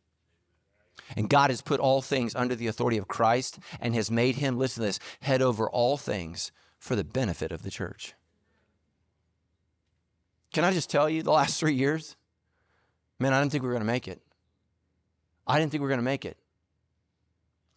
And 1.17 1.29
God 1.29 1.49
has 1.49 1.61
put 1.61 1.79
all 1.81 2.01
things 2.01 2.33
under 2.35 2.55
the 2.55 2.67
authority 2.67 2.97
of 2.97 3.07
Christ 3.07 3.59
and 3.81 3.93
has 3.95 4.09
made 4.09 4.35
him, 4.37 4.57
listen 4.57 4.81
to 4.81 4.87
this, 4.87 4.99
head 5.21 5.41
over 5.41 5.69
all 5.69 5.97
things 5.97 6.51
for 6.79 6.95
the 6.95 7.03
benefit 7.03 7.51
of 7.51 7.63
the 7.63 7.71
church. 7.71 8.13
Can 10.53 10.63
I 10.63 10.71
just 10.71 10.89
tell 10.89 11.09
you, 11.09 11.23
the 11.23 11.31
last 11.31 11.59
three 11.59 11.73
years, 11.73 12.15
man, 13.19 13.33
I 13.33 13.41
didn't 13.41 13.51
think 13.51 13.63
we 13.63 13.67
were 13.67 13.73
going 13.73 13.81
to 13.81 13.91
make 13.91 14.07
it. 14.07 14.21
I 15.47 15.59
didn't 15.59 15.71
think 15.71 15.81
we 15.81 15.85
were 15.85 15.89
going 15.89 15.99
to 15.99 16.03
make 16.03 16.25
it. 16.25 16.37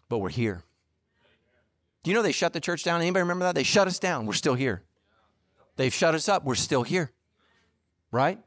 But 0.08 0.18
we're 0.18 0.28
here. 0.28 0.62
Do 2.02 2.10
you 2.10 2.16
know 2.16 2.22
they 2.22 2.32
shut 2.32 2.52
the 2.52 2.60
church 2.60 2.84
down? 2.84 3.00
Anybody 3.00 3.22
remember 3.22 3.46
that? 3.46 3.54
They 3.54 3.62
shut 3.62 3.88
us 3.88 3.98
down. 3.98 4.26
We're 4.26 4.34
still 4.34 4.54
here. 4.54 4.82
They've 5.76 5.92
shut 5.92 6.14
us 6.14 6.28
up. 6.28 6.44
We're 6.44 6.54
still 6.54 6.82
here. 6.82 7.10
Right? 8.12 8.38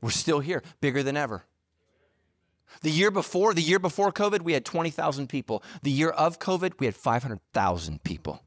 We're 0.00 0.10
still 0.10 0.40
here, 0.40 0.62
bigger 0.80 1.02
than 1.02 1.16
ever. 1.16 1.44
The 2.82 2.90
year 2.90 3.10
before, 3.10 3.54
the 3.54 3.62
year 3.62 3.78
before 3.78 4.12
COVID, 4.12 4.42
we 4.42 4.52
had 4.52 4.64
20,000 4.64 5.28
people. 5.28 5.62
The 5.82 5.90
year 5.90 6.10
of 6.10 6.38
COVID, 6.38 6.74
we 6.78 6.86
had 6.86 6.94
500,000 6.94 8.02
people. 8.02 8.42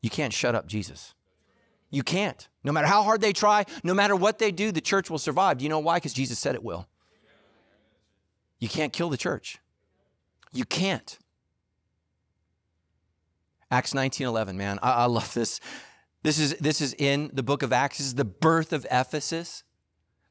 You 0.00 0.10
can't 0.10 0.32
shut 0.32 0.54
up 0.54 0.66
Jesus. 0.66 1.14
You 1.90 2.02
can't. 2.02 2.48
No 2.64 2.72
matter 2.72 2.86
how 2.86 3.02
hard 3.02 3.20
they 3.20 3.32
try, 3.32 3.64
no 3.82 3.94
matter 3.94 4.16
what 4.16 4.38
they 4.38 4.50
do, 4.50 4.72
the 4.72 4.80
church 4.80 5.10
will 5.10 5.18
survive. 5.18 5.58
Do 5.58 5.64
you 5.64 5.68
know 5.68 5.78
why? 5.78 5.96
Because 5.96 6.14
Jesus 6.14 6.38
said 6.38 6.54
it 6.54 6.62
will. 6.62 6.86
You 8.62 8.68
can't 8.68 8.92
kill 8.92 9.10
the 9.10 9.16
church. 9.16 9.58
You 10.52 10.64
can't. 10.64 11.18
Acts 13.72 13.92
19 13.92 14.28
11, 14.28 14.56
man. 14.56 14.78
I, 14.80 14.92
I 14.92 15.04
love 15.06 15.34
this. 15.34 15.58
This 16.22 16.38
is, 16.38 16.54
this 16.58 16.80
is 16.80 16.94
in 16.96 17.32
the 17.32 17.42
book 17.42 17.64
of 17.64 17.72
Acts. 17.72 17.98
This 17.98 18.06
is 18.06 18.14
the 18.14 18.24
birth 18.24 18.72
of 18.72 18.86
Ephesus 18.88 19.64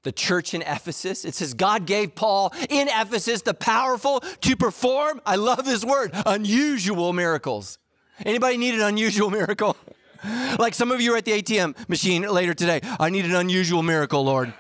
the 0.04 0.12
church 0.12 0.56
in 0.56 0.64
Ephesus. 0.64 1.26
It 1.26 1.36
says 1.36 1.54
God 1.54 1.86
gave 1.86 2.16
Paul 2.16 2.52
in 2.72 2.88
Ephesus 2.88 3.44
the 3.44 3.54
powerful 3.54 4.22
to 4.22 4.56
perform, 4.56 5.22
I 5.28 5.36
love 5.36 5.64
this 5.64 5.86
word, 5.86 6.10
unusual 6.26 7.14
miracles. 7.14 7.78
Anybody 8.26 8.58
need 8.58 8.74
an 8.74 8.82
unusual 8.82 9.30
miracle? 9.30 9.78
like 10.60 10.74
some 10.74 10.92
of 10.92 11.02
you 11.02 11.14
are 11.14 11.18
at 11.18 11.26
the 11.26 11.40
ATM 11.42 11.88
machine 11.90 12.24
later 12.24 12.54
today. 12.54 12.82
I 13.00 13.10
need 13.10 13.26
an 13.26 13.36
unusual 13.36 13.84
miracle, 13.84 14.24
Lord. 14.24 14.54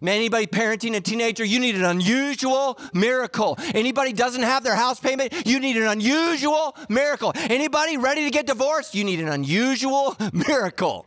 Man, 0.00 0.16
anybody 0.16 0.46
parenting 0.46 0.94
a 0.94 1.00
teenager, 1.00 1.44
you 1.44 1.58
need 1.58 1.74
an 1.74 1.84
unusual 1.84 2.78
miracle. 2.92 3.56
Anybody 3.74 4.12
doesn't 4.12 4.42
have 4.42 4.62
their 4.62 4.74
house 4.74 5.00
payment, 5.00 5.46
you 5.46 5.58
need 5.58 5.76
an 5.76 5.86
unusual 5.86 6.76
miracle. 6.88 7.32
Anybody 7.34 7.96
ready 7.96 8.24
to 8.24 8.30
get 8.30 8.46
divorced, 8.46 8.94
you 8.94 9.04
need 9.04 9.20
an 9.20 9.28
unusual 9.28 10.16
miracle. 10.32 11.06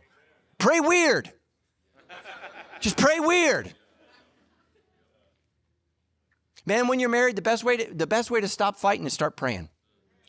Pray 0.58 0.80
weird. 0.80 1.32
Just 2.80 2.96
pray 2.96 3.20
weird. 3.20 3.72
Man, 6.66 6.88
when 6.88 7.00
you're 7.00 7.08
married, 7.08 7.36
the 7.36 7.42
best 7.42 7.64
way 7.64 7.76
to, 7.76 7.94
the 7.94 8.06
best 8.06 8.30
way 8.30 8.40
to 8.40 8.48
stop 8.48 8.76
fighting 8.76 9.06
is 9.06 9.12
start 9.12 9.36
praying 9.36 9.68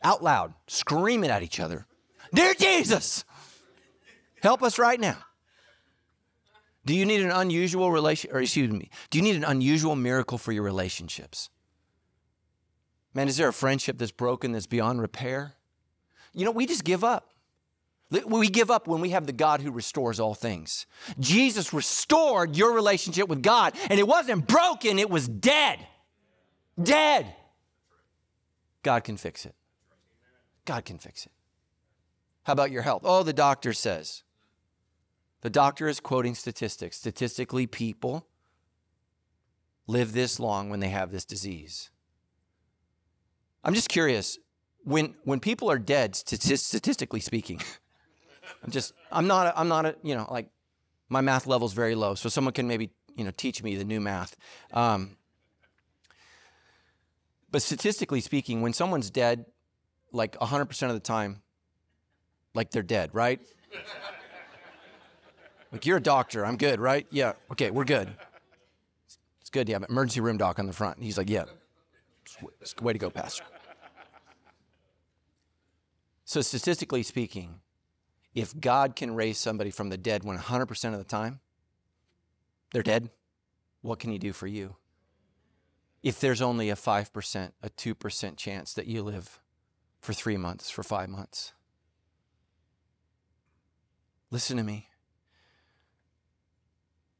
out 0.02 0.22
loud, 0.22 0.54
screaming 0.66 1.30
at 1.30 1.42
each 1.42 1.60
other. 1.60 1.86
Dear 2.34 2.54
Jesus, 2.54 3.24
help 4.42 4.62
us 4.62 4.78
right 4.78 4.98
now. 4.98 5.18
Do 6.84 6.94
you 6.94 7.06
need 7.06 7.22
an 7.22 7.30
unusual 7.30 7.92
relation 7.92 8.30
or 8.32 8.40
excuse 8.40 8.70
me, 8.70 8.90
do 9.10 9.18
you 9.18 9.22
need 9.22 9.36
an 9.36 9.44
unusual 9.44 9.94
miracle 9.94 10.38
for 10.38 10.52
your 10.52 10.64
relationships? 10.64 11.48
Man, 13.14 13.28
is 13.28 13.36
there 13.36 13.48
a 13.48 13.52
friendship 13.52 13.98
that's 13.98 14.12
broken 14.12 14.52
that's 14.52 14.66
beyond 14.66 15.00
repair? 15.00 15.54
You 16.32 16.44
know, 16.44 16.50
we 16.50 16.66
just 16.66 16.84
give 16.84 17.04
up. 17.04 17.28
We 18.26 18.48
give 18.48 18.70
up 18.70 18.86
when 18.86 19.00
we 19.00 19.10
have 19.10 19.26
the 19.26 19.32
God 19.32 19.62
who 19.62 19.70
restores 19.70 20.20
all 20.20 20.34
things. 20.34 20.86
Jesus 21.18 21.72
restored 21.72 22.56
your 22.56 22.74
relationship 22.74 23.26
with 23.26 23.42
God, 23.42 23.74
and 23.88 23.98
it 23.98 24.06
wasn't 24.06 24.46
broken, 24.46 24.98
it 24.98 25.08
was 25.08 25.26
dead. 25.26 25.78
Dead. 26.82 27.34
God 28.82 29.04
can 29.04 29.16
fix 29.16 29.46
it. 29.46 29.54
God 30.66 30.84
can 30.84 30.98
fix 30.98 31.24
it. 31.24 31.32
How 32.42 32.52
about 32.52 32.70
your 32.70 32.82
health? 32.82 33.02
Oh, 33.04 33.22
the 33.22 33.32
doctor 33.32 33.72
says. 33.72 34.24
The 35.42 35.50
doctor 35.50 35.88
is 35.88 36.00
quoting 36.00 36.34
statistics. 36.34 36.96
Statistically, 36.96 37.66
people 37.66 38.26
live 39.86 40.12
this 40.12 40.40
long 40.40 40.70
when 40.70 40.80
they 40.80 40.88
have 40.88 41.10
this 41.10 41.24
disease. 41.24 41.90
I'm 43.64 43.74
just 43.74 43.88
curious 43.88 44.38
when 44.84 45.14
when 45.24 45.40
people 45.40 45.70
are 45.70 45.78
dead, 45.78 46.16
statistically 46.16 47.20
speaking. 47.20 47.60
I'm 48.64 48.70
just 48.70 48.92
I'm 49.10 49.26
not 49.26 49.48
a, 49.48 49.58
I'm 49.58 49.68
not 49.68 49.86
a 49.86 49.96
you 50.02 50.14
know 50.14 50.26
like 50.30 50.48
my 51.08 51.20
math 51.20 51.46
level's 51.46 51.72
very 51.72 51.94
low, 51.94 52.14
so 52.14 52.28
someone 52.28 52.54
can 52.54 52.66
maybe 52.66 52.90
you 53.16 53.24
know 53.24 53.32
teach 53.36 53.62
me 53.62 53.76
the 53.76 53.84
new 53.84 54.00
math. 54.00 54.36
Um, 54.72 55.16
but 57.50 57.62
statistically 57.62 58.20
speaking, 58.20 58.62
when 58.62 58.72
someone's 58.72 59.10
dead, 59.10 59.44
like 60.10 60.38
100% 60.38 60.82
of 60.86 60.94
the 60.94 61.00
time, 61.00 61.42
like 62.54 62.70
they're 62.70 62.82
dead, 62.82 63.10
right? 63.12 63.40
Like 65.72 65.86
you're 65.86 65.96
a 65.96 66.02
doctor, 66.02 66.44
I'm 66.44 66.56
good, 66.56 66.80
right? 66.80 67.06
Yeah, 67.10 67.32
okay, 67.50 67.70
we're 67.70 67.84
good. 67.84 68.14
It's 69.40 69.50
good 69.50 69.66
to 69.66 69.72
have 69.72 69.82
an 69.82 69.88
emergency 69.90 70.20
room 70.20 70.36
doc 70.36 70.58
on 70.58 70.66
the 70.66 70.72
front. 70.72 70.96
And 70.96 71.04
He's 71.04 71.18
like, 71.18 71.30
yeah, 71.30 71.44
way 72.80 72.92
to 72.92 72.98
go, 72.98 73.10
Pastor. 73.10 73.44
So, 76.24 76.40
statistically 76.40 77.02
speaking, 77.02 77.60
if 78.34 78.58
God 78.58 78.96
can 78.96 79.14
raise 79.14 79.38
somebody 79.38 79.70
from 79.70 79.88
the 79.88 79.98
dead 79.98 80.22
100% 80.22 80.92
of 80.92 80.98
the 80.98 81.04
time, 81.04 81.40
they're 82.72 82.82
dead, 82.82 83.10
what 83.80 83.98
can 83.98 84.10
He 84.10 84.18
do 84.18 84.32
for 84.32 84.46
you? 84.46 84.76
if 86.02 86.18
there's 86.18 86.42
only 86.42 86.68
a 86.68 86.74
5%, 86.74 87.52
a 87.62 87.70
2% 87.70 88.36
chance 88.36 88.74
that 88.74 88.86
you 88.86 89.02
live 89.02 89.40
for 90.00 90.12
three 90.12 90.36
months, 90.36 90.68
for 90.68 90.82
five 90.82 91.08
months? 91.08 91.52
Listen 94.30 94.56
to 94.56 94.64
me. 94.64 94.88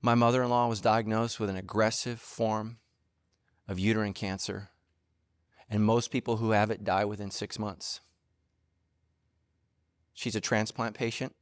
My 0.04 0.16
mother 0.16 0.42
in 0.42 0.50
law 0.50 0.66
was 0.66 0.80
diagnosed 0.80 1.38
with 1.38 1.48
an 1.48 1.56
aggressive 1.56 2.20
form 2.20 2.78
of 3.68 3.78
uterine 3.78 4.12
cancer, 4.12 4.70
and 5.70 5.84
most 5.84 6.10
people 6.10 6.38
who 6.38 6.50
have 6.50 6.72
it 6.72 6.82
die 6.82 7.04
within 7.04 7.30
six 7.30 7.56
months. 7.56 8.00
She's 10.12 10.34
a 10.34 10.40
transplant 10.40 10.94
patient. 10.96 11.34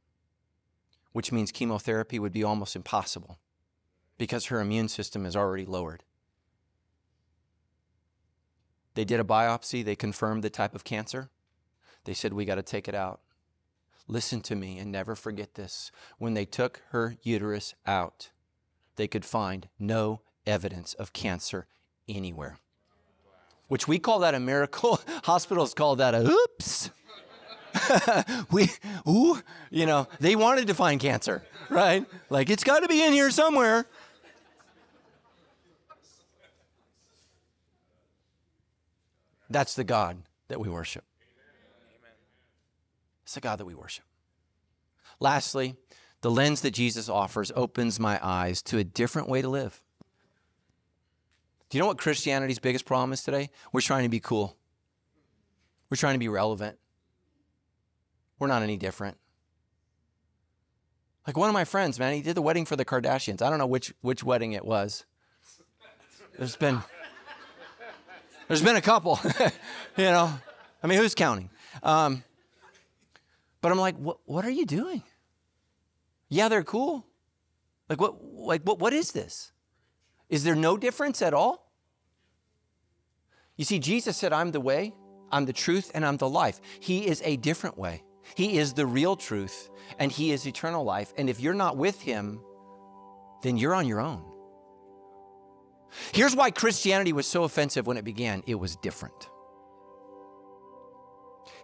which 1.11 1.31
means 1.31 1.51
chemotherapy 1.51 2.19
would 2.19 2.31
be 2.31 2.43
almost 2.43 2.75
impossible 2.75 3.37
because 4.17 4.45
her 4.45 4.61
immune 4.61 4.87
system 4.87 5.25
is 5.25 5.35
already 5.35 5.65
lowered. 5.65 6.03
They 8.93 9.03
did 9.03 9.19
a 9.19 9.25
biopsy, 9.25 9.83
they 9.83 9.95
confirmed 9.95 10.43
the 10.43 10.49
type 10.49 10.73
of 10.73 10.83
cancer. 10.85 11.29
They 12.05 12.13
said, 12.13 12.31
We 12.31 12.45
got 12.45 12.55
to 12.55 12.63
take 12.63 12.87
it 12.87 12.95
out. 12.95 13.21
Listen 14.07 14.41
to 14.41 14.55
me 14.55 14.77
and 14.79 14.91
never 14.91 15.15
forget 15.15 15.55
this. 15.55 15.91
When 16.17 16.33
they 16.33 16.45
took 16.45 16.81
her 16.91 17.17
uterus 17.23 17.73
out, 17.85 18.29
they 18.95 19.07
could 19.07 19.25
find 19.25 19.67
no 19.79 20.21
evidence 20.45 20.93
of 20.93 21.13
cancer 21.13 21.67
anywhere, 22.07 22.57
which 23.67 23.87
we 23.87 23.99
call 23.99 24.19
that 24.19 24.35
a 24.35 24.39
miracle. 24.39 24.99
Hospitals 25.23 25.73
call 25.73 25.95
that 25.97 26.13
a 26.13 26.29
oops. 26.29 26.89
we, 28.51 28.69
ooh, 29.07 29.39
you 29.69 29.85
know, 29.85 30.07
they 30.19 30.35
wanted 30.35 30.67
to 30.67 30.73
find 30.73 30.99
cancer, 30.99 31.43
right? 31.69 32.05
Like 32.29 32.49
it's 32.49 32.63
got 32.63 32.81
to 32.81 32.87
be 32.87 33.01
in 33.03 33.13
here 33.13 33.31
somewhere. 33.31 33.85
That's 39.49 39.75
the 39.75 39.83
God 39.83 40.17
that 40.47 40.59
we 40.59 40.69
worship. 40.69 41.03
It's 43.23 43.35
the 43.35 43.41
God 43.41 43.59
that 43.59 43.65
we 43.65 43.75
worship. 43.75 44.05
Lastly, 45.19 45.75
the 46.21 46.31
lens 46.31 46.61
that 46.61 46.71
Jesus 46.71 47.09
offers 47.09 47.51
opens 47.55 47.99
my 47.99 48.19
eyes 48.21 48.61
to 48.63 48.77
a 48.77 48.83
different 48.83 49.27
way 49.27 49.41
to 49.41 49.49
live. 49.49 49.81
Do 51.69 51.77
you 51.77 51.81
know 51.81 51.87
what 51.87 51.97
Christianity's 51.97 52.59
biggest 52.59 52.85
problem 52.85 53.13
is 53.13 53.23
today? 53.23 53.49
We're 53.71 53.81
trying 53.81 54.03
to 54.03 54.09
be 54.09 54.19
cool. 54.19 54.57
We're 55.89 55.97
trying 55.97 56.15
to 56.15 56.19
be 56.19 56.27
relevant. 56.27 56.77
We're 58.39 58.47
not 58.47 58.61
any 58.61 58.77
different. 58.77 59.17
Like 61.25 61.37
one 61.37 61.49
of 61.49 61.53
my 61.53 61.65
friends, 61.65 61.99
man, 61.99 62.13
he 62.13 62.21
did 62.21 62.35
the 62.35 62.41
wedding 62.41 62.65
for 62.65 62.75
the 62.75 62.85
Kardashians. 62.85 63.41
I 63.41 63.49
don't 63.49 63.59
know 63.59 63.67
which 63.67 63.93
which 64.01 64.23
wedding 64.23 64.53
it 64.53 64.65
was. 64.65 65.05
There's 66.37 66.55
been 66.55 66.81
there's 68.47 68.63
been 68.63 68.75
a 68.75 68.81
couple, 68.81 69.19
you 69.97 70.05
know. 70.05 70.33
I 70.83 70.87
mean, 70.87 70.97
who's 70.97 71.15
counting? 71.15 71.49
Um, 71.83 72.23
but 73.61 73.71
I'm 73.71 73.77
like, 73.77 73.95
what, 73.97 74.17
what 74.25 74.43
are 74.43 74.49
you 74.49 74.65
doing? 74.65 75.03
Yeah, 76.31 76.47
they're 76.47 76.63
cool. 76.63 77.05
Like 77.89 77.99
what? 77.99 78.23
Like 78.23 78.63
what? 78.63 78.79
What 78.79 78.93
is 78.93 79.11
this? 79.11 79.51
Is 80.29 80.45
there 80.45 80.55
no 80.55 80.77
difference 80.77 81.21
at 81.21 81.33
all? 81.33 81.69
You 83.57 83.65
see, 83.65 83.79
Jesus 83.79 84.15
said, 84.15 84.31
"I'm 84.31 84.51
the 84.51 84.61
way, 84.61 84.93
I'm 85.29 85.45
the 85.45 85.53
truth, 85.53 85.91
and 85.93 86.05
I'm 86.05 86.15
the 86.15 86.29
life." 86.29 86.61
He 86.79 87.05
is 87.05 87.21
a 87.25 87.35
different 87.35 87.77
way. 87.77 88.03
He 88.33 88.57
is 88.57 88.71
the 88.73 88.85
real 88.85 89.17
truth, 89.17 89.69
and 89.99 90.09
He 90.09 90.31
is 90.31 90.47
eternal 90.47 90.85
life. 90.85 91.13
And 91.17 91.29
if 91.29 91.41
you're 91.41 91.53
not 91.53 91.75
with 91.75 92.01
Him, 92.01 92.39
then 93.43 93.57
you're 93.57 93.75
on 93.75 93.85
your 93.85 93.99
own. 93.99 94.23
Here's 96.13 96.33
why 96.33 96.49
Christianity 96.49 97.11
was 97.11 97.27
so 97.27 97.43
offensive 97.43 97.85
when 97.85 97.97
it 97.97 98.05
began 98.05 98.41
it 98.47 98.55
was 98.55 98.77
different. 98.77 99.27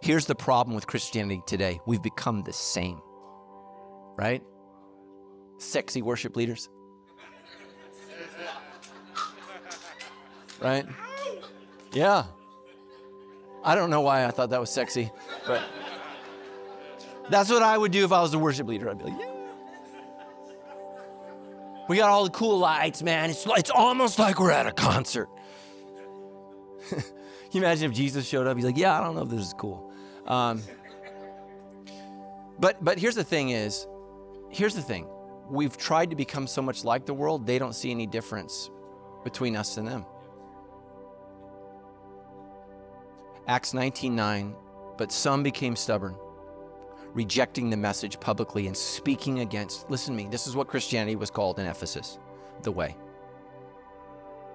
Here's 0.02 0.26
the 0.26 0.34
problem 0.34 0.74
with 0.74 0.86
Christianity 0.86 1.40
today 1.46 1.80
we've 1.86 2.02
become 2.02 2.42
the 2.42 2.52
same, 2.52 3.00
right? 4.18 4.42
Sexy 5.58 6.02
worship 6.02 6.36
leaders. 6.36 6.68
Right? 10.60 10.86
Yeah. 11.92 12.24
I 13.64 13.74
don't 13.74 13.90
know 13.90 14.00
why 14.00 14.24
I 14.24 14.30
thought 14.30 14.50
that 14.50 14.60
was 14.60 14.70
sexy, 14.70 15.10
but 15.46 15.62
that's 17.28 17.50
what 17.50 17.62
I 17.62 17.76
would 17.76 17.92
do 17.92 18.04
if 18.04 18.12
I 18.12 18.20
was 18.20 18.32
the 18.32 18.38
worship 18.38 18.66
leader. 18.66 18.88
I'd 18.88 18.98
be 18.98 19.04
like, 19.04 19.20
yeah. 19.20 19.26
We 21.88 21.96
got 21.96 22.10
all 22.10 22.24
the 22.24 22.30
cool 22.30 22.58
lights, 22.58 23.02
man. 23.02 23.30
It's, 23.30 23.46
it's 23.46 23.70
almost 23.70 24.18
like 24.18 24.38
we're 24.38 24.50
at 24.50 24.66
a 24.66 24.72
concert. 24.72 25.28
Can 26.90 27.02
you 27.52 27.60
imagine 27.60 27.90
if 27.90 27.96
Jesus 27.96 28.26
showed 28.26 28.46
up? 28.46 28.56
He's 28.56 28.66
like, 28.66 28.76
yeah, 28.76 28.98
I 28.98 29.02
don't 29.02 29.14
know 29.14 29.22
if 29.22 29.30
this 29.30 29.40
is 29.40 29.54
cool. 29.54 29.92
Um, 30.26 30.62
but 32.58 32.82
but 32.84 32.98
here's 32.98 33.14
the 33.14 33.24
thing 33.24 33.50
is, 33.50 33.86
here's 34.50 34.74
the 34.74 34.82
thing. 34.82 35.06
We've 35.50 35.76
tried 35.76 36.10
to 36.10 36.16
become 36.16 36.46
so 36.46 36.62
much 36.62 36.84
like 36.84 37.06
the 37.06 37.14
world, 37.14 37.46
they 37.46 37.58
don't 37.58 37.74
see 37.74 37.90
any 37.90 38.06
difference 38.06 38.70
between 39.24 39.56
us 39.56 39.76
and 39.76 39.88
them. 39.88 40.04
Acts 43.46 43.72
19:9, 43.72 44.54
but 44.98 45.10
some 45.10 45.42
became 45.42 45.74
stubborn 45.74 46.16
rejecting 47.14 47.70
the 47.70 47.76
message 47.76 48.20
publicly 48.20 48.66
and 48.66 48.76
speaking 48.76 49.40
against. 49.40 49.90
Listen 49.90 50.16
to 50.16 50.22
me, 50.22 50.28
this 50.30 50.46
is 50.46 50.54
what 50.54 50.68
Christianity 50.68 51.16
was 51.16 51.30
called 51.30 51.58
in 51.58 51.66
Ephesus 51.66 52.18
the 52.62 52.72
way. 52.72 52.96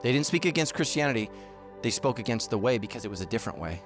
They 0.01 0.11
didn't 0.11 0.25
speak 0.25 0.45
against 0.45 0.73
Christianity, 0.73 1.29
they 1.81 1.89
spoke 1.89 2.19
against 2.19 2.49
the 2.49 2.57
way 2.57 2.77
because 2.77 3.05
it 3.05 3.11
was 3.11 3.21
a 3.21 3.25
different 3.25 3.59
way. 3.59 3.81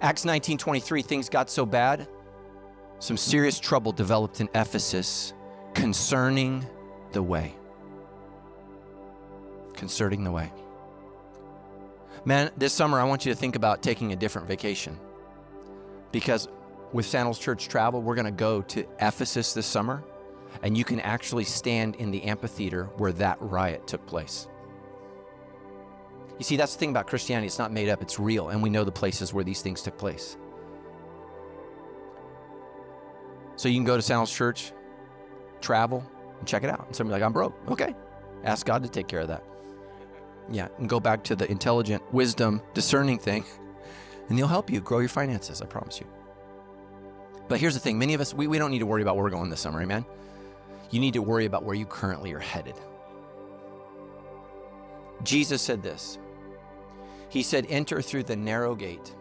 Acts 0.00 0.24
19:23 0.24 1.02
things 1.02 1.28
got 1.28 1.50
so 1.50 1.66
bad 1.66 2.08
some 3.00 3.16
serious 3.16 3.58
trouble 3.58 3.92
developed 3.92 4.40
in 4.40 4.48
Ephesus 4.54 5.32
concerning 5.74 6.66
the 7.12 7.22
way. 7.22 7.54
Concerning 9.74 10.24
the 10.24 10.30
way. 10.30 10.52
Man, 12.24 12.50
this 12.56 12.72
summer 12.72 13.00
I 13.00 13.04
want 13.04 13.24
you 13.24 13.32
to 13.32 13.38
think 13.38 13.56
about 13.56 13.82
taking 13.82 14.12
a 14.12 14.16
different 14.16 14.46
vacation. 14.46 14.98
Because 16.12 16.48
with 16.92 17.06
Sandals 17.06 17.38
Church 17.38 17.68
Travel, 17.68 18.02
we're 18.02 18.14
going 18.14 18.24
to 18.26 18.30
go 18.30 18.62
to 18.62 18.86
Ephesus 19.00 19.54
this 19.54 19.66
summer, 19.66 20.02
and 20.62 20.76
you 20.76 20.84
can 20.84 21.00
actually 21.00 21.44
stand 21.44 21.96
in 21.96 22.10
the 22.10 22.24
amphitheater 22.24 22.84
where 22.96 23.12
that 23.12 23.38
riot 23.40 23.86
took 23.86 24.04
place. 24.06 24.48
You 26.38 26.44
see, 26.44 26.56
that's 26.56 26.72
the 26.72 26.78
thing 26.78 26.90
about 26.90 27.06
Christianity. 27.06 27.46
It's 27.46 27.58
not 27.58 27.72
made 27.72 27.88
up, 27.88 28.02
it's 28.02 28.18
real, 28.18 28.48
and 28.48 28.62
we 28.62 28.70
know 28.70 28.82
the 28.84 28.92
places 28.92 29.32
where 29.32 29.44
these 29.44 29.62
things 29.62 29.82
took 29.82 29.96
place. 29.96 30.36
So 33.56 33.68
you 33.68 33.76
can 33.76 33.84
go 33.84 33.96
to 33.96 34.02
Sandals 34.02 34.32
Church, 34.32 34.72
travel, 35.60 36.04
and 36.38 36.48
check 36.48 36.64
it 36.64 36.70
out. 36.70 36.86
And 36.86 36.96
somebody 36.96 37.20
like, 37.20 37.26
I'm 37.26 37.32
broke. 37.32 37.54
Okay. 37.68 37.94
Ask 38.44 38.66
God 38.66 38.82
to 38.82 38.88
take 38.88 39.08
care 39.08 39.20
of 39.20 39.28
that. 39.28 39.44
Yeah, 40.50 40.68
and 40.78 40.88
go 40.88 40.98
back 40.98 41.22
to 41.24 41.36
the 41.36 41.48
intelligent, 41.50 42.02
wisdom, 42.12 42.60
discerning 42.74 43.18
thing, 43.18 43.44
and 44.28 44.38
He'll 44.38 44.48
help 44.48 44.70
you 44.70 44.80
grow 44.80 44.98
your 44.98 45.08
finances, 45.08 45.62
I 45.62 45.66
promise 45.66 46.00
you. 46.00 46.06
But 47.48 47.60
here's 47.60 47.74
the 47.74 47.80
thing 47.80 47.98
many 47.98 48.14
of 48.14 48.20
us, 48.20 48.34
we, 48.34 48.46
we 48.46 48.58
don't 48.58 48.70
need 48.70 48.78
to 48.78 48.86
worry 48.86 49.02
about 49.02 49.16
where 49.16 49.24
we're 49.24 49.30
going 49.30 49.50
this 49.50 49.60
summer, 49.60 49.82
amen? 49.82 50.04
You 50.90 51.00
need 51.00 51.14
to 51.14 51.22
worry 51.22 51.44
about 51.44 51.64
where 51.64 51.74
you 51.74 51.86
currently 51.86 52.32
are 52.32 52.40
headed. 52.40 52.74
Jesus 55.22 55.62
said 55.62 55.82
this 55.82 56.18
He 57.28 57.42
said, 57.42 57.66
Enter 57.68 58.02
through 58.02 58.24
the 58.24 58.36
narrow 58.36 58.74
gate, 58.74 59.14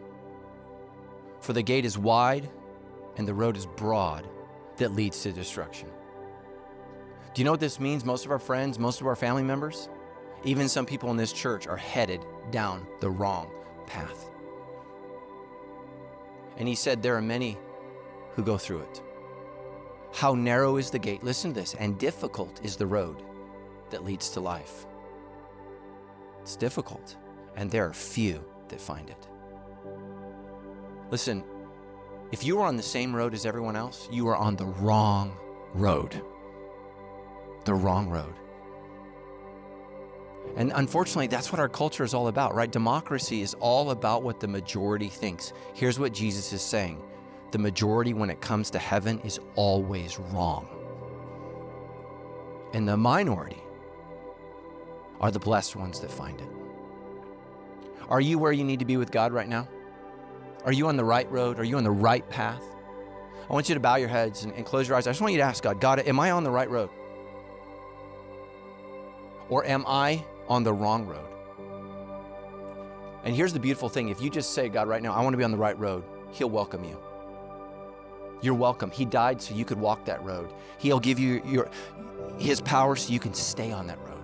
for 1.41 1.53
the 1.53 1.61
gate 1.61 1.85
is 1.85 1.97
wide 1.97 2.49
and 3.17 3.27
the 3.27 3.33
road 3.33 3.57
is 3.57 3.65
broad 3.65 4.25
that 4.77 4.93
leads 4.93 5.21
to 5.23 5.31
destruction. 5.31 5.89
Do 7.39 7.41
you 7.41 7.45
know 7.45 7.51
what 7.51 7.61
this 7.61 7.79
means? 7.79 8.03
Most 8.03 8.25
of 8.25 8.31
our 8.31 8.37
friends, 8.37 8.77
most 8.77 8.99
of 8.99 9.07
our 9.07 9.15
family 9.15 9.43
members, 9.43 9.87
even 10.43 10.67
some 10.67 10.85
people 10.85 11.09
in 11.09 11.15
this 11.15 11.31
church 11.31 11.67
are 11.67 11.77
headed 11.77 12.25
down 12.51 12.85
the 12.99 13.09
wrong 13.09 13.49
path. 13.87 14.29
And 16.57 16.67
he 16.67 16.75
said, 16.75 17.01
There 17.01 17.15
are 17.15 17.21
many 17.21 17.57
who 18.31 18.43
go 18.43 18.57
through 18.57 18.81
it. 18.81 19.01
How 20.11 20.33
narrow 20.33 20.75
is 20.75 20.91
the 20.91 20.99
gate, 20.99 21.23
listen 21.23 21.53
to 21.53 21.61
this, 21.61 21.75
and 21.75 21.97
difficult 21.97 22.59
is 22.61 22.75
the 22.75 22.85
road 22.85 23.23
that 23.89 24.03
leads 24.03 24.31
to 24.31 24.41
life. 24.41 24.85
It's 26.41 26.57
difficult, 26.57 27.15
and 27.55 27.71
there 27.71 27.87
are 27.87 27.93
few 27.93 28.43
that 28.67 28.81
find 28.81 29.09
it. 29.09 29.29
Listen, 31.09 31.45
if 32.33 32.43
you 32.43 32.59
are 32.59 32.67
on 32.67 32.75
the 32.75 32.83
same 32.83 33.15
road 33.15 33.33
as 33.33 33.45
everyone 33.45 33.77
else, 33.77 34.09
you 34.11 34.27
are 34.27 34.35
on 34.35 34.57
the 34.57 34.65
wrong 34.65 35.37
road. 35.73 36.21
The 37.69 37.75
wrong 37.75 38.09
road. 38.09 38.33
And 40.55 40.71
unfortunately, 40.73 41.27
that's 41.27 41.51
what 41.51 41.59
our 41.59 41.69
culture 41.69 42.03
is 42.03 42.15
all 42.15 42.27
about, 42.27 42.55
right? 42.55 42.71
Democracy 42.71 43.43
is 43.43 43.53
all 43.59 43.91
about 43.91 44.23
what 44.23 44.39
the 44.39 44.47
majority 44.47 45.07
thinks. 45.07 45.53
Here's 45.75 45.99
what 45.99 46.11
Jesus 46.11 46.51
is 46.51 46.63
saying 46.63 46.99
the 47.51 47.59
majority 47.59 48.15
when 48.15 48.31
it 48.31 48.41
comes 48.41 48.71
to 48.71 48.79
heaven 48.79 49.19
is 49.19 49.39
always 49.53 50.17
wrong. 50.17 50.67
And 52.73 52.87
the 52.87 52.97
minority 52.97 53.61
are 55.21 55.29
the 55.29 55.37
blessed 55.37 55.75
ones 55.75 55.99
that 55.99 56.09
find 56.09 56.41
it. 56.41 56.49
Are 58.09 58.19
you 58.19 58.39
where 58.39 58.51
you 58.51 58.63
need 58.63 58.79
to 58.79 58.85
be 58.85 58.97
with 58.97 59.11
God 59.11 59.31
right 59.31 59.47
now? 59.47 59.67
Are 60.65 60.73
you 60.73 60.87
on 60.87 60.97
the 60.97 61.05
right 61.05 61.31
road? 61.31 61.59
Are 61.59 61.63
you 61.63 61.77
on 61.77 61.83
the 61.83 61.91
right 61.91 62.27
path? 62.31 62.63
I 63.47 63.53
want 63.53 63.69
you 63.69 63.75
to 63.75 63.79
bow 63.79 63.97
your 63.97 64.09
heads 64.09 64.43
and, 64.43 64.53
and 64.53 64.65
close 64.65 64.87
your 64.87 64.97
eyes. 64.97 65.05
I 65.05 65.11
just 65.11 65.21
want 65.21 65.33
you 65.33 65.39
to 65.39 65.45
ask 65.45 65.61
God, 65.61 65.79
God, 65.79 65.99
am 65.99 66.19
I 66.19 66.31
on 66.31 66.43
the 66.43 66.49
right 66.49 66.67
road? 66.67 66.89
Or 69.49 69.65
am 69.65 69.83
I 69.87 70.23
on 70.47 70.63
the 70.63 70.73
wrong 70.73 71.05
road? 71.05 71.25
And 73.23 73.35
here's 73.35 73.53
the 73.53 73.59
beautiful 73.59 73.89
thing 73.89 74.09
if 74.09 74.21
you 74.21 74.29
just 74.29 74.53
say, 74.53 74.69
God, 74.69 74.87
right 74.87 75.03
now, 75.03 75.13
I 75.13 75.21
want 75.21 75.33
to 75.33 75.37
be 75.37 75.43
on 75.43 75.51
the 75.51 75.57
right 75.57 75.77
road, 75.77 76.03
He'll 76.31 76.49
welcome 76.49 76.83
you. 76.83 76.97
You're 78.41 78.53
welcome. 78.53 78.91
He 78.91 79.03
died 79.03 79.41
so 79.41 79.53
you 79.53 79.65
could 79.65 79.79
walk 79.79 80.05
that 80.05 80.23
road. 80.23 80.53
He'll 80.77 80.99
give 80.99 81.19
you 81.19 81.41
your, 81.45 81.69
his 82.37 82.61
power 82.61 82.95
so 82.95 83.11
you 83.11 83.19
can 83.19 83.33
stay 83.33 83.71
on 83.71 83.87
that 83.87 83.99
road. 83.99 84.23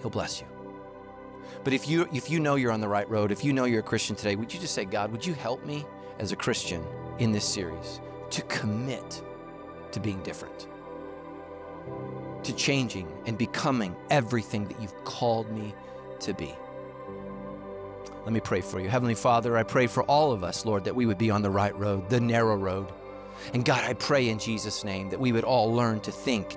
He'll 0.00 0.10
bless 0.10 0.40
you. 0.40 0.46
But 1.64 1.72
if 1.72 1.88
you 1.88 2.08
if 2.12 2.30
you 2.30 2.40
know 2.40 2.54
you're 2.54 2.72
on 2.72 2.80
the 2.80 2.88
right 2.88 3.08
road, 3.08 3.30
if 3.30 3.44
you 3.44 3.52
know 3.52 3.64
you're 3.64 3.80
a 3.80 3.84
Christian 3.84 4.16
today, 4.16 4.36
would 4.36 4.52
you 4.52 4.60
just 4.60 4.74
say, 4.74 4.84
God, 4.84 5.12
would 5.12 5.24
you 5.24 5.34
help 5.34 5.64
me 5.64 5.84
as 6.18 6.32
a 6.32 6.36
Christian 6.36 6.84
in 7.18 7.30
this 7.32 7.44
series 7.44 8.00
to 8.30 8.42
commit 8.42 9.22
to 9.92 10.00
being 10.00 10.22
different? 10.22 10.68
To 12.44 12.52
changing 12.54 13.10
and 13.26 13.36
becoming 13.36 13.94
everything 14.10 14.66
that 14.68 14.80
you've 14.80 15.04
called 15.04 15.50
me 15.50 15.74
to 16.20 16.32
be. 16.34 16.54
Let 18.24 18.32
me 18.32 18.40
pray 18.40 18.60
for 18.60 18.80
you. 18.80 18.88
Heavenly 18.88 19.14
Father, 19.14 19.56
I 19.56 19.62
pray 19.62 19.86
for 19.86 20.02
all 20.04 20.32
of 20.32 20.44
us, 20.44 20.66
Lord, 20.66 20.84
that 20.84 20.94
we 20.94 21.06
would 21.06 21.18
be 21.18 21.30
on 21.30 21.42
the 21.42 21.50
right 21.50 21.76
road, 21.78 22.08
the 22.10 22.20
narrow 22.20 22.56
road. 22.56 22.92
And 23.54 23.64
God, 23.64 23.84
I 23.84 23.94
pray 23.94 24.28
in 24.28 24.38
Jesus' 24.38 24.84
name 24.84 25.08
that 25.10 25.20
we 25.20 25.32
would 25.32 25.44
all 25.44 25.72
learn 25.72 26.00
to 26.00 26.12
think, 26.12 26.56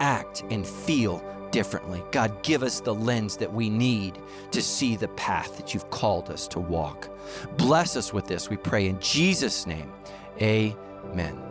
act, 0.00 0.44
and 0.50 0.66
feel 0.66 1.22
differently. 1.50 2.02
God, 2.10 2.42
give 2.42 2.62
us 2.62 2.80
the 2.80 2.94
lens 2.94 3.36
that 3.36 3.52
we 3.52 3.68
need 3.68 4.18
to 4.52 4.62
see 4.62 4.96
the 4.96 5.08
path 5.08 5.56
that 5.56 5.74
you've 5.74 5.90
called 5.90 6.30
us 6.30 6.48
to 6.48 6.60
walk. 6.60 7.10
Bless 7.56 7.96
us 7.96 8.12
with 8.12 8.26
this, 8.26 8.48
we 8.48 8.56
pray 8.56 8.86
in 8.86 8.98
Jesus' 9.00 9.66
name. 9.66 9.92
Amen. 10.40 11.49